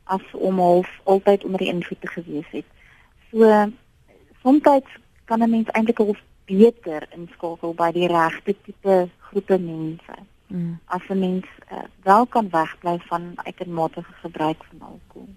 as 0.03 0.25
om 0.31 0.59
half 0.59 0.89
altyd 1.03 1.43
onder 1.43 1.59
die 1.59 1.71
invloed 1.71 2.01
te 2.01 2.07
gewees 2.07 2.49
het. 2.51 2.65
So 3.31 3.71
soms 4.41 4.61
kan 5.25 5.43
'n 5.43 5.49
mens 5.49 5.69
eintlik 5.71 5.97
half 5.97 6.19
beter 6.45 7.07
inskakel 7.09 7.73
by 7.73 7.91
die 7.91 8.07
regte 8.07 8.55
tipe 8.65 9.09
groepe 9.19 9.57
mense. 9.59 10.15
Mm. 10.47 10.79
As 10.85 11.01
'n 11.09 11.19
mens 11.19 11.45
uh, 11.71 11.87
wel 12.03 12.25
kan 12.25 12.49
wegbly 12.49 12.97
van 13.07 13.33
uitermate 13.35 14.03
gebruik 14.21 14.63
van 14.63 14.81
alkohol. 14.81 15.33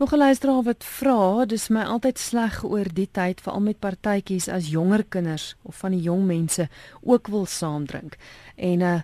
Nog 0.00 0.12
'n 0.12 0.18
luisteraar 0.18 0.62
wat 0.62 0.84
vra, 0.84 1.44
dis 1.44 1.68
my 1.68 1.82
altyd 1.82 2.18
sleg 2.18 2.64
oor 2.64 2.86
die 2.92 3.08
tyd 3.12 3.40
veral 3.40 3.60
met 3.60 3.78
partytjies 3.78 4.48
as 4.48 4.70
jonger 4.70 5.04
kinders 5.08 5.56
of 5.62 5.76
van 5.76 5.90
die 5.90 6.00
jong 6.00 6.24
mense 6.26 6.68
ook 7.02 7.26
wil 7.26 7.46
saamdrink. 7.46 8.16
En 8.56 8.78
'n 8.78 8.82
uh, 8.82 9.00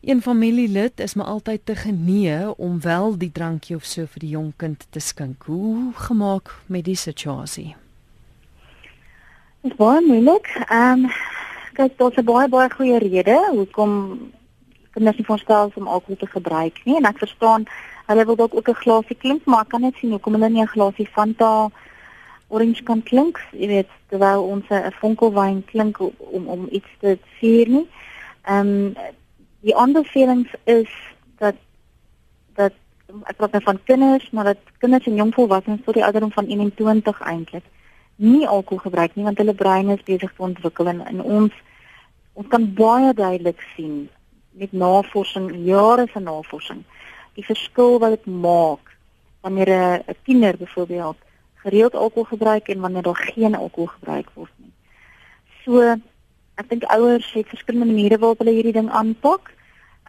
een 0.00 0.22
familielid 0.22 1.00
is 1.00 1.14
my 1.14 1.22
altyd 1.22 1.60
te 1.64 1.74
genee 1.74 2.56
om 2.56 2.80
wel 2.80 3.18
die 3.18 3.32
drankie 3.32 3.76
of 3.76 3.84
so 3.84 4.06
vir 4.06 4.20
die 4.20 4.28
jong 4.28 4.52
kind 4.56 4.86
te 4.90 4.98
skink. 5.00 5.42
Hoe 5.42 5.92
gemaak 5.94 6.54
met 6.66 6.84
die 6.84 6.96
situasie? 6.96 7.76
Dit 9.60 9.70
is 9.70 9.76
baie 9.76 10.00
moeilik. 10.06 10.46
Ehm 10.68 11.04
um, 11.04 11.10
kyk, 11.72 11.98
daar's 11.98 12.16
'n 12.16 12.24
baie 12.24 12.48
baie 12.48 12.70
goeie 12.70 12.98
rede 12.98 13.48
hoekom 13.50 14.18
kinders 14.90 15.16
nie 15.16 15.26
voorstel 15.26 15.72
om 15.74 15.88
alkohol 15.88 16.16
te 16.16 16.26
gebruik 16.26 16.80
nie 16.84 16.96
en 16.96 17.04
ek 17.04 17.18
verstaan 17.18 17.64
hulle 18.06 18.24
wil 18.24 18.36
dalk 18.36 18.54
ook 18.54 18.68
'n 18.68 18.82
glasie 18.82 19.16
klink, 19.16 19.44
maar 19.44 19.60
ek 19.60 19.68
kan 19.68 19.80
net 19.80 19.96
sien 19.96 20.10
hoekom 20.10 20.32
hulle 20.32 20.48
nie 20.48 20.62
'n 20.62 20.74
glasie 20.74 21.06
Fanta 21.06 21.70
orange 22.48 22.82
kan 22.82 23.02
klink, 23.02 23.40
jy 23.52 23.66
weet, 23.66 23.90
terwyl 24.08 24.42
ons 24.42 24.64
'n 24.70 24.92
fonkelwyn 25.00 25.64
klink 25.64 26.00
om 26.18 26.48
om 26.48 26.68
iets 26.70 26.90
te 27.00 27.18
vier 27.38 27.68
nie. 27.68 27.86
Ehm 28.44 28.68
um, 28.68 28.94
die 29.60 29.74
ander 29.74 30.04
feelings 30.04 30.50
is 30.64 30.90
dat 31.38 31.56
dat 32.54 32.72
ek 33.24 33.36
praat 33.36 33.52
nou 33.52 33.62
van 33.62 33.82
kinders, 33.84 34.30
maar 34.30 34.44
dat 34.44 34.58
kinders 34.78 35.06
en 35.06 35.14
jong 35.14 35.34
volwassenes 35.34 35.84
tot 35.84 35.94
die 35.94 36.04
ouderdom 36.04 36.32
van 36.32 36.46
21 36.46 37.20
eintlik 37.20 37.64
nie 38.16 38.46
alkohol 38.48 38.78
gebruik 38.78 39.14
nie 39.14 39.24
want 39.24 39.38
hulle 39.38 39.54
breine 39.54 39.96
is 39.96 40.04
besig 40.04 40.32
te 40.32 40.42
ontwikkel 40.42 40.88
en, 40.88 41.02
en 41.06 41.22
ons 41.22 41.56
ons 42.32 42.48
kan 42.52 42.64
baie 42.78 43.12
duidelik 43.16 43.60
sien 43.74 44.06
met 44.56 44.72
navorsing 44.72 45.50
jare 45.66 46.06
se 46.12 46.20
navorsing 46.20 46.82
die 47.36 47.44
verskil 47.44 47.98
wat 48.02 48.16
dit 48.16 48.26
maak 48.26 48.96
wanneer 49.44 49.70
'n 49.70 50.16
tiener 50.24 50.56
byvoorbeeld 50.56 51.16
gereeld 51.54 51.94
alkohol 51.94 52.24
gebruik 52.24 52.68
en 52.68 52.80
wanneer 52.80 53.02
daar 53.02 53.22
geen 53.34 53.54
alkohol 53.54 53.86
gebruik 53.86 54.28
word 54.34 54.52
nie. 54.56 54.72
So 55.64 55.80
ek 56.56 56.68
dink 56.68 56.84
ouers 56.84 57.32
het 57.32 57.48
verskillende 57.48 57.92
maniere 57.92 58.18
waarop 58.18 58.38
hulle 58.38 58.56
hierdie 58.56 58.72
ding 58.72 58.90
aanpak. 58.90 59.52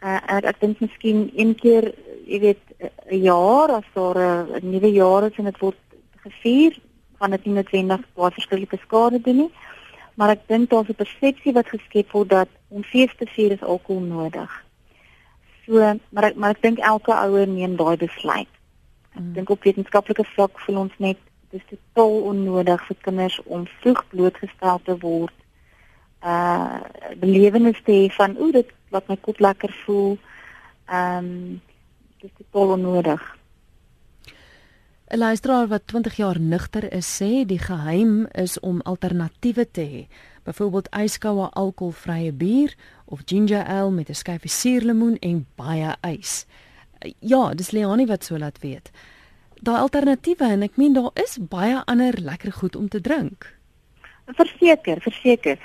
Uh, 0.02 0.20
ek 0.38 0.44
ek 0.44 0.60
dink 0.60 0.80
miskien 0.80 1.30
een 1.34 1.54
keer, 1.54 1.92
jy 2.26 2.38
weet, 2.40 2.62
'n 3.10 3.22
jaar 3.22 3.68
as 3.70 3.88
daar 3.94 4.18
'n 4.60 4.70
nuwe 4.70 4.92
jaar 4.92 5.26
is 5.26 5.38
en 5.38 5.44
dit 5.44 5.58
word 5.58 5.80
gevier, 6.22 6.78
gaan 7.18 7.30
dit 7.30 7.44
nie 7.44 7.54
noodwendig 7.54 8.00
baie 8.14 8.30
verskillike 8.30 8.78
skade 8.86 9.20
doen 9.20 9.36
nie. 9.36 9.50
Maar 10.14 10.30
ek 10.30 10.48
dink 10.48 10.70
daar's 10.70 10.88
'n 10.88 10.94
persepsie 10.94 11.52
wat 11.52 11.68
geskep 11.68 12.12
word 12.12 12.28
dat 12.28 12.48
om 12.68 12.82
fees 12.82 13.14
te 13.18 13.26
vier 13.26 13.52
is 13.52 13.62
alkohol 13.62 14.02
nodig. 14.02 14.67
So, 15.68 15.98
maar 16.08 16.30
ek 16.30 16.36
maar 16.40 16.56
ek 16.56 16.62
dink 16.64 16.78
elke 16.80 17.12
ouer 17.12 17.48
neem 17.48 17.76
daai 17.76 17.96
besluit. 18.00 18.48
Ek 19.12 19.20
mm. 19.20 19.32
dink 19.36 19.50
op 19.52 19.66
wetenskaplike 19.68 20.24
vlak 20.32 20.60
voel 20.64 20.84
ons 20.86 20.94
net 20.96 21.20
dis 21.52 21.64
totaal 21.68 22.16
onnodig 22.30 22.86
vir 22.88 22.96
kinders 23.04 23.36
om 23.44 23.66
vroeg 23.80 24.00
blootgestel 24.08 24.80
te 24.84 24.96
word. 25.04 25.34
Uh 26.24 26.80
belewenis 27.20 27.80
te 27.84 27.92
hê 27.92 28.08
van 28.16 28.36
o, 28.40 28.50
dit 28.52 28.72
laat 28.94 29.12
my 29.12 29.16
kop 29.20 29.44
lekker 29.44 29.74
voel. 29.84 30.16
Ehm 30.88 31.28
um, 31.28 31.60
dis 32.24 32.32
totaal 32.40 32.78
onnodig. 32.78 33.37
'n 35.08 35.18
Luisteraar 35.18 35.66
wat 35.66 35.86
20 35.86 36.16
jaar 36.16 36.40
nugter 36.40 36.92
is 36.92 37.20
sê 37.20 37.46
die 37.46 37.58
geheim 37.58 38.26
is 38.26 38.60
om 38.60 38.80
alternatiewe 38.80 39.70
te 39.70 39.80
hê. 39.80 40.06
Byvoorbeeld 40.42 40.88
yskoue 40.92 41.48
alkoholvrye 41.50 42.32
bier 42.32 42.74
of 43.04 43.22
ginger 43.24 43.64
ale 43.64 43.90
met 43.90 44.08
'n 44.08 44.14
skyfie 44.14 44.50
suurlemoen 44.50 45.16
en 45.18 45.46
baie 45.54 45.96
ys. 46.00 46.46
Ja, 47.18 47.54
dis 47.54 47.70
Leonie 47.70 48.06
wat 48.06 48.24
so 48.24 48.38
laat 48.38 48.58
weet. 48.58 48.90
Daai 49.62 49.80
alternatiewe 49.80 50.44
en 50.44 50.62
ek 50.62 50.76
meen 50.76 50.92
daar 50.92 51.10
is 51.14 51.38
baie 51.40 51.82
ander 51.84 52.20
lekker 52.20 52.52
goed 52.52 52.76
om 52.76 52.88
te 52.88 53.00
drink. 53.00 53.56
Verseker, 54.26 55.00
verseker. 55.00 55.58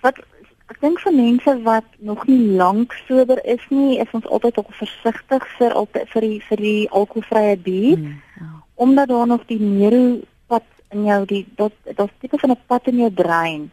Wat 0.00 0.18
ek 0.70 0.78
dink 0.80 1.00
vir 1.02 1.14
mense 1.16 1.54
wat 1.66 1.86
nog 1.98 2.26
nie 2.30 2.56
lank 2.58 2.94
sober 3.08 3.40
is 3.44 3.62
nie, 3.70 3.98
is 3.98 4.12
ons 4.14 4.26
altyd 4.26 4.60
ook 4.62 4.70
versigtig 4.78 5.46
vir 5.58 5.74
altyd 5.74 6.08
vir 6.12 6.26
die 6.28 6.38
vir 6.48 6.62
die 6.62 6.88
alkoholvrye 6.90 7.56
bier. 7.56 7.98
Hmm, 7.98 8.22
ja. 8.38 8.52
Omdat 8.74 9.08
daar 9.08 9.26
nog 9.26 9.44
die 9.50 9.60
neuro 9.60 10.20
pad 10.46 10.64
in 10.94 11.04
jou 11.10 11.20
die 11.26 11.44
dat 11.56 11.74
daar's 11.96 12.16
tipe 12.20 12.38
van 12.38 12.50
'n 12.50 12.62
pad 12.66 12.86
in 12.86 13.02
jou 13.04 13.10
brein 13.10 13.70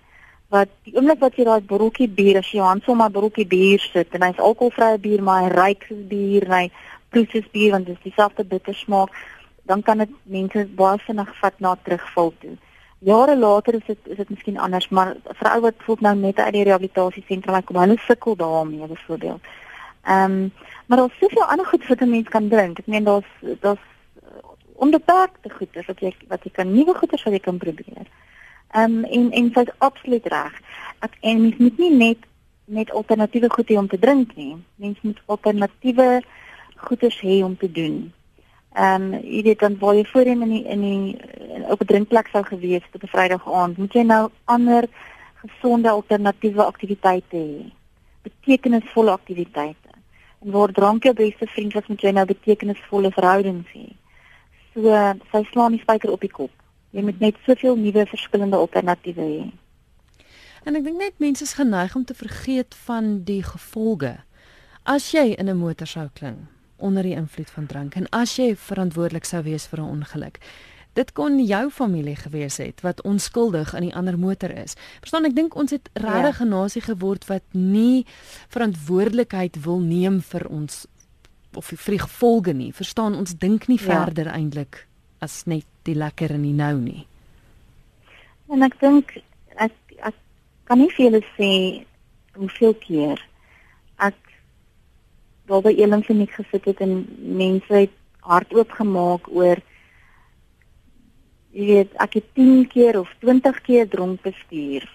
wat 0.49 0.69
die 0.83 0.95
oomblik 0.95 1.19
wat 1.19 1.35
jy 1.35 1.43
daai 1.43 1.61
broodjie 1.61 2.07
bier 2.07 2.37
as 2.37 2.51
jy 2.51 2.61
hand 2.63 2.83
sommer 2.83 3.09
broodjie 3.11 3.47
bier 3.47 3.79
sit 3.79 4.13
en 4.15 4.23
hy's 4.23 4.39
alkoholvrye 4.39 4.97
bier 4.97 5.21
maar 5.21 5.43
hy 5.43 5.49
ryk 5.49 5.83
soos 5.87 6.05
bier 6.07 6.45
en 6.47 6.51
hy 6.51 6.71
proe 7.09 7.27
soos 7.31 7.47
bier 7.53 7.71
want 7.75 7.87
dit 7.87 7.95
is 7.95 8.05
dieselfde 8.09 8.43
bitter 8.43 8.75
smaak, 8.75 9.11
dan 9.67 9.83
kan 9.83 10.03
dit 10.03 10.13
mense 10.23 10.65
baie 10.79 10.99
vinnig 11.05 11.33
vat 11.41 11.59
na 11.63 11.75
terugval 11.83 12.33
toe. 12.41 12.55
Jare 12.99 13.37
later 13.37 13.73
is 13.73 13.85
dit 13.85 13.97
is 14.03 14.17
dit 14.17 14.29
miskien 14.29 14.57
anders, 14.57 14.89
maar 14.89 15.15
vir 15.23 15.51
ou 15.51 15.59
wat 15.61 15.83
voel 15.85 15.97
nou 15.99 16.15
net 16.15 16.39
uit 16.39 16.53
die 16.53 16.63
rehabilitasie 16.63 17.23
sentrum 17.27 17.63
kom, 17.63 17.77
hulle 17.77 17.97
sukkel 18.05 18.35
daarmee 18.35 18.87
byvoorbeeld. 18.87 19.41
Ehm, 20.07 20.31
um, 20.31 20.51
maar 20.87 20.97
daar's 20.97 21.19
soveel 21.19 21.43
ander 21.43 21.65
goed 21.65 21.87
wat 21.87 22.01
'n 22.01 22.09
mens 22.09 22.29
kan 22.29 22.47
drink. 22.49 22.79
Ek 22.79 22.87
meen 22.87 23.03
daar's 23.03 23.29
daar's 23.59 23.85
onbeperkte 24.75 25.49
goeders 25.49 25.85
wat 25.85 25.99
jy 25.99 26.13
wat 26.27 26.43
jy 26.43 26.51
kan 26.51 26.73
nuwe 26.73 26.93
goeders 26.93 27.23
wat 27.23 27.33
jy 27.33 27.39
kan 27.39 27.57
probeer. 27.57 28.07
Ehm 28.71 28.97
um, 28.97 29.03
en 29.03 29.31
en 29.31 29.51
sy's 29.53 29.71
absoluut 29.77 30.25
reg. 30.25 30.61
Ek 30.99 31.17
en 31.21 31.41
mens 31.41 31.57
moet 31.57 31.77
nie 31.77 31.91
net 31.91 32.17
net 32.65 32.91
alternatiewe 32.91 33.49
goed 33.49 33.69
hê 33.69 33.77
om 33.77 33.87
te 33.87 33.99
drink 33.99 34.35
nie. 34.35 34.57
Mense 34.75 34.99
moet 35.01 35.21
alternatiewe 35.25 36.21
goeders 36.75 37.19
hê 37.21 37.43
om 37.43 37.57
te 37.57 37.71
doen. 37.71 38.13
Ehm 38.77 39.13
um, 39.13 39.21
jy 39.25 39.41
weet 39.41 39.59
dan 39.59 39.77
waar 39.81 39.95
jy 39.95 40.03
voorheen 40.05 40.41
in 40.45 40.49
die 40.53 40.63
in 40.69 40.81
die 40.81 41.17
op 41.73 41.81
'n 41.81 41.85
drinkplek 41.85 42.27
sou 42.27 42.43
gewees 42.43 42.83
het 42.85 42.95
op 42.95 43.03
'n 43.03 43.13
Vrydag 43.13 43.53
aand, 43.53 43.77
moet 43.77 43.93
jy 43.93 44.01
nou 44.01 44.29
ander 44.45 44.83
gesonde 45.35 45.89
alternatiewe 45.89 46.63
aktiwiteite 46.63 47.37
hê. 47.37 47.71
Betekenisvolle 48.21 49.11
aktiwiteite. 49.11 49.89
En 50.41 50.51
waar 50.51 50.71
drank 50.71 51.03
jou 51.03 51.13
beste 51.13 51.47
vriend 51.47 51.73
was, 51.73 51.87
moet 51.87 52.01
jy 52.01 52.11
nou 52.11 52.25
betekenisvolle 52.25 53.11
verhoudings 53.11 53.67
hê. 53.73 53.87
So 54.73 54.81
sy 55.31 55.43
slaan 55.43 55.71
die 55.71 55.81
spyker 55.81 56.11
op 56.11 56.21
die 56.21 56.31
kop. 56.31 56.51
Jy 56.89 57.01
moet 57.01 57.19
net 57.19 57.35
soveel 57.45 57.75
nuwe 57.75 58.05
verskillende 58.05 58.57
alternatiewe 58.57 59.21
hê. 59.21 59.51
En 60.63 60.75
ek 60.75 60.83
dink 60.83 60.97
net 60.97 61.13
mense 61.17 61.43
is 61.43 61.53
geneig 61.53 61.95
om 61.95 62.05
te 62.05 62.13
vergeet 62.13 62.75
van 62.75 63.23
die 63.23 63.43
gevolge. 63.43 64.17
As 64.83 65.11
jy 65.11 65.33
in 65.37 65.49
'n 65.49 65.57
motor 65.57 65.87
sou 65.87 66.09
klim 66.13 66.56
onder 66.77 67.03
die 67.03 67.15
invloed 67.15 67.49
van 67.49 67.65
drank 67.65 67.95
en 67.95 68.09
as 68.09 68.35
jy 68.37 68.55
verantwoordelik 68.55 69.25
sou 69.25 69.43
wees 69.43 69.67
vir 69.67 69.79
'n 69.79 69.89
ongeluk, 69.89 70.39
dit 70.93 71.13
kon 71.13 71.37
jou 71.45 71.69
familie 71.69 72.15
gewees 72.15 72.57
het 72.57 72.81
wat 72.81 73.01
onskuldig 73.01 73.73
in 73.77 73.87
die 73.89 73.95
ander 73.95 74.17
motor 74.19 74.49
is. 74.49 74.75
Verstaan, 74.99 75.25
ek 75.25 75.35
dink 75.35 75.55
ons 75.55 75.71
het 75.71 75.89
regtig 75.93 76.39
'n 76.41 76.49
ja. 76.49 76.55
nasie 76.55 76.81
geword 76.81 77.27
wat 77.27 77.43
nie 77.51 78.05
verantwoordelikheid 78.49 79.63
wil 79.63 79.79
neem 79.79 80.21
vir 80.21 80.47
ons 80.49 80.85
of 81.53 81.65
vir 81.65 81.91
die 81.97 82.05
gevolge 82.05 82.53
nie. 82.53 82.73
Verstaan, 82.73 83.15
ons 83.15 83.37
dink 83.37 83.67
nie 83.67 83.79
ja. 83.79 83.85
verder 83.85 84.27
eintlik 84.27 84.87
as 85.19 85.45
net 85.45 85.65
die 85.83 85.95
lekker 85.95 86.31
in 86.31 86.43
die 86.43 86.53
nou 86.53 86.75
nie. 86.77 87.07
En 88.49 88.63
ek 88.63 88.79
dink 88.79 89.17
ek 89.55 89.73
ek 89.97 90.15
kan 90.65 90.79
nie 90.79 90.89
vir 90.95 91.05
julle 91.05 91.23
sê 91.37 91.51
hoeveel 92.37 92.73
keer 92.73 93.23
daar 95.47 95.63
by 95.63 95.73
Elim 95.75 96.03
kliniek 96.03 96.31
gesit 96.35 96.65
het 96.65 96.83
en 96.83 97.05
mense 97.17 97.73
het 97.73 97.95
hart 98.27 98.53
oopgemaak 98.53 99.29
oor 99.31 99.61
jy 101.55 101.65
weet 101.65 101.95
ek 102.03 102.19
het 102.19 102.27
10 102.35 102.67
keer 102.73 102.99
of 102.99 103.13
20 103.23 103.61
keer 103.65 103.87
dronk 103.89 104.21
bestuur 104.21 104.85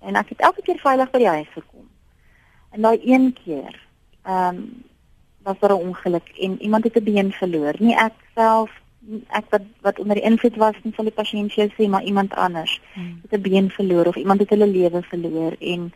en 0.00 0.18
ek 0.20 0.34
het 0.34 0.44
elke 0.50 0.62
keer 0.66 0.80
veilig 0.82 1.10
by 1.12 1.18
die 1.22 1.28
huis 1.28 1.50
gekom. 1.54 1.86
En 2.70 2.86
daai 2.86 3.00
een 3.04 3.32
keer 3.44 3.74
ehm 4.22 4.56
um, 4.56 4.62
was 5.42 5.58
daar 5.58 5.72
'n 5.72 5.86
ongeluk 5.88 6.28
en 6.38 6.62
iemand 6.62 6.84
het 6.84 6.96
'n 6.96 7.04
been 7.04 7.32
verloor. 7.32 7.74
Nie 7.78 7.96
ek 7.96 8.12
self 8.34 8.70
ek 9.28 9.44
wat 9.50 9.62
wat 9.80 9.98
onder 9.98 10.14
die 10.14 10.24
invloed 10.24 10.56
was 10.56 10.76
nie 10.82 10.94
van 10.94 11.04
die 11.08 11.14
pasiënt 11.14 11.52
sê 11.52 11.88
maar 11.88 12.04
iemand 12.04 12.34
anders 12.34 12.80
hmm. 12.92 13.20
het 13.22 13.38
'n 13.38 13.42
been 13.42 13.70
verloor 13.70 14.06
of 14.06 14.16
iemand 14.16 14.40
het 14.40 14.50
hulle 14.50 14.66
lewe 14.66 15.02
verloor 15.02 15.56
en 15.58 15.92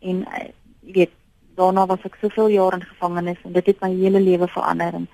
en 0.00 0.16
uh, 0.16 0.48
jy 0.80 0.92
weet 0.92 1.10
daarna 1.56 1.86
was 1.86 2.04
ek 2.04 2.18
soveel 2.20 2.48
jaar 2.54 2.76
in 2.76 2.84
gevangenis 2.84 3.40
en 3.44 3.52
dit 3.52 3.66
het 3.66 3.80
my 3.80 3.90
hele 3.94 4.20
lewe 4.20 4.48
verander 4.52 5.00
en 5.00 5.08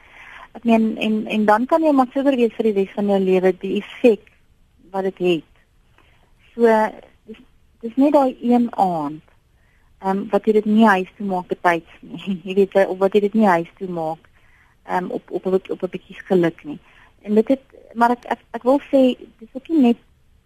ek 0.59 0.64
meen 0.68 0.97
en 0.99 1.26
en 1.26 1.45
dan 1.49 1.66
kan 1.66 1.82
jy 1.82 1.93
maar 1.97 2.11
seker 2.12 2.36
wees 2.36 2.55
vir 2.59 2.68
die 2.68 2.76
res 2.80 2.95
van 2.97 3.11
jou 3.14 3.18
lewe 3.22 3.53
die 3.64 3.76
effek 3.80 4.28
wat 4.93 5.09
dit 5.09 5.20
het. 5.26 5.51
So 6.55 6.68
dis 7.28 7.40
dis 7.84 7.97
net 7.97 8.12
daai 8.12 8.36
een 8.40 8.68
aand. 8.76 9.22
Ehm 10.03 10.18
um, 10.18 10.22
wat 10.30 10.47
jy 10.47 10.59
dit 10.59 10.68
nie 10.68 10.86
huis 10.86 11.11
toe 11.16 11.26
maak 11.26 11.49
betyds 11.49 11.99
nie. 12.01 12.38
jy 12.47 12.55
weet 12.61 12.76
of 12.84 12.99
wat 12.99 13.14
jy 13.16 13.24
dit 13.28 13.34
nie 13.40 13.49
huis 13.49 13.70
toe 13.78 13.88
maak 13.88 14.28
ehm 14.84 15.05
um, 15.05 15.11
op 15.18 15.30
op 15.30 15.47
op 15.47 15.70
op 15.76 15.82
'n 15.82 15.95
bietjie 15.97 16.18
geluk 16.28 16.64
nie. 16.64 16.78
En 17.22 17.34
dit 17.34 17.49
het 17.49 17.62
maar 17.95 18.11
ek 18.11 18.24
ek, 18.24 18.40
ek 18.51 18.62
wil 18.62 18.80
sê 18.90 19.03
dis 19.38 19.53
ook 19.53 19.68
nie 19.68 19.80
net 19.80 20.01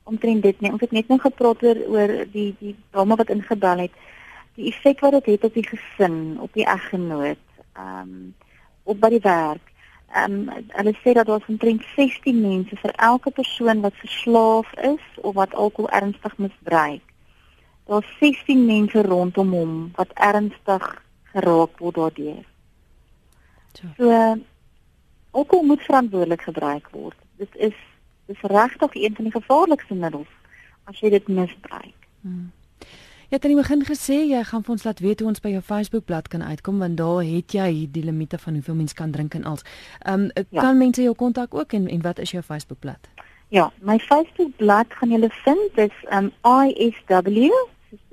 omtrent 0.05 0.43
dit 0.43 0.61
nie. 0.61 0.71
Ons 0.71 0.81
het 0.81 0.93
net 0.93 1.09
nou 1.09 1.19
gepraat 1.19 1.63
oor 1.63 1.79
oor 1.89 2.13
die 2.33 2.55
die 2.61 2.77
drama 2.91 3.17
wat 3.17 3.31
ingebel 3.31 3.79
het 3.87 3.95
die 4.57 4.73
effek 4.73 5.01
wat 5.05 5.13
dit 5.19 5.27
het 5.35 5.45
op 5.45 5.55
die 5.55 5.67
gesin, 5.67 6.37
op 6.41 6.53
die 6.57 6.67
eggenoot, 6.67 7.43
ehm 7.73 8.01
um, 8.01 8.35
op 8.87 9.01
by 9.03 9.11
die 9.11 9.25
werk. 9.25 9.73
Ehm 10.15 10.49
um, 10.49 10.65
hulle 10.79 10.95
sê 11.03 11.13
dat 11.13 11.27
daar 11.27 11.45
omtrent 11.49 11.85
16 11.97 12.41
mense 12.41 12.77
vir 12.77 12.95
elke 13.11 13.31
persoon 13.31 13.81
wat 13.81 14.03
verslaaf 14.03 14.73
is 14.93 15.05
of 15.17 15.35
wat 15.35 15.55
alkohol 15.55 15.91
ernstig 15.91 16.39
misbruik. 16.39 17.03
Daar's 17.87 18.19
16 18.21 18.67
mense 18.67 19.03
rondom 19.03 19.53
hom 19.53 19.75
wat 19.95 20.13
ernstig 20.15 21.03
geraak 21.33 21.79
word 21.79 21.95
daardeur. 21.95 22.45
So 23.97 24.37
alkohol 25.31 25.65
moet 25.65 25.83
verantwoordelik 25.83 26.43
gebruik 26.43 26.89
word. 26.91 27.19
Dit 27.37 27.57
is 27.57 27.77
dis 28.27 28.41
regtig 28.41 28.95
een 28.95 29.15
van 29.15 29.25
die 29.25 29.37
gevaarlikste 29.37 29.95
middels 29.95 30.33
as 30.85 31.01
jy 31.01 31.11
dit 31.11 31.29
misbruik. 31.29 32.09
Hmm. 32.21 32.53
Jy 33.27 33.35
het 33.35 33.45
aan 33.45 33.55
die 33.55 33.59
begin 33.59 33.81
gesê 33.83 34.16
jy 34.31 34.41
gaan 34.47 34.62
vir 34.62 34.72
ons 34.77 34.85
laat 34.87 35.01
weet 35.03 35.20
hoe 35.20 35.29
ons 35.29 35.41
by 35.43 35.51
jou 35.51 35.61
Facebookblad 35.62 36.29
kan 36.31 36.43
uitkom 36.47 36.79
want 36.79 36.97
daar 36.97 37.24
het 37.27 37.53
jy 37.53 37.89
die 37.91 38.05
limite 38.07 38.39
van 38.39 38.55
hoeveel 38.55 38.74
mense 38.79 38.95
kan 38.95 39.11
drink 39.11 39.35
en 39.35 39.45
als. 39.45 39.64
Ehm 40.05 40.29
um, 40.29 40.45
ja. 40.51 40.61
kan 40.61 40.79
mense 40.79 41.03
jou 41.03 41.14
kontak 41.14 41.55
ook 41.55 41.72
en 41.72 41.89
en 41.89 42.03
wat 42.03 42.18
is 42.18 42.31
jou 42.31 42.43
Facebookblad? 42.43 43.09
Ja, 43.49 43.72
my 43.81 43.99
Facebookblad 43.99 44.87
gaan 44.89 45.11
julle 45.11 45.31
vind 45.31 45.74
dis 45.74 45.97
um 46.11 46.31
ISW 46.43 47.51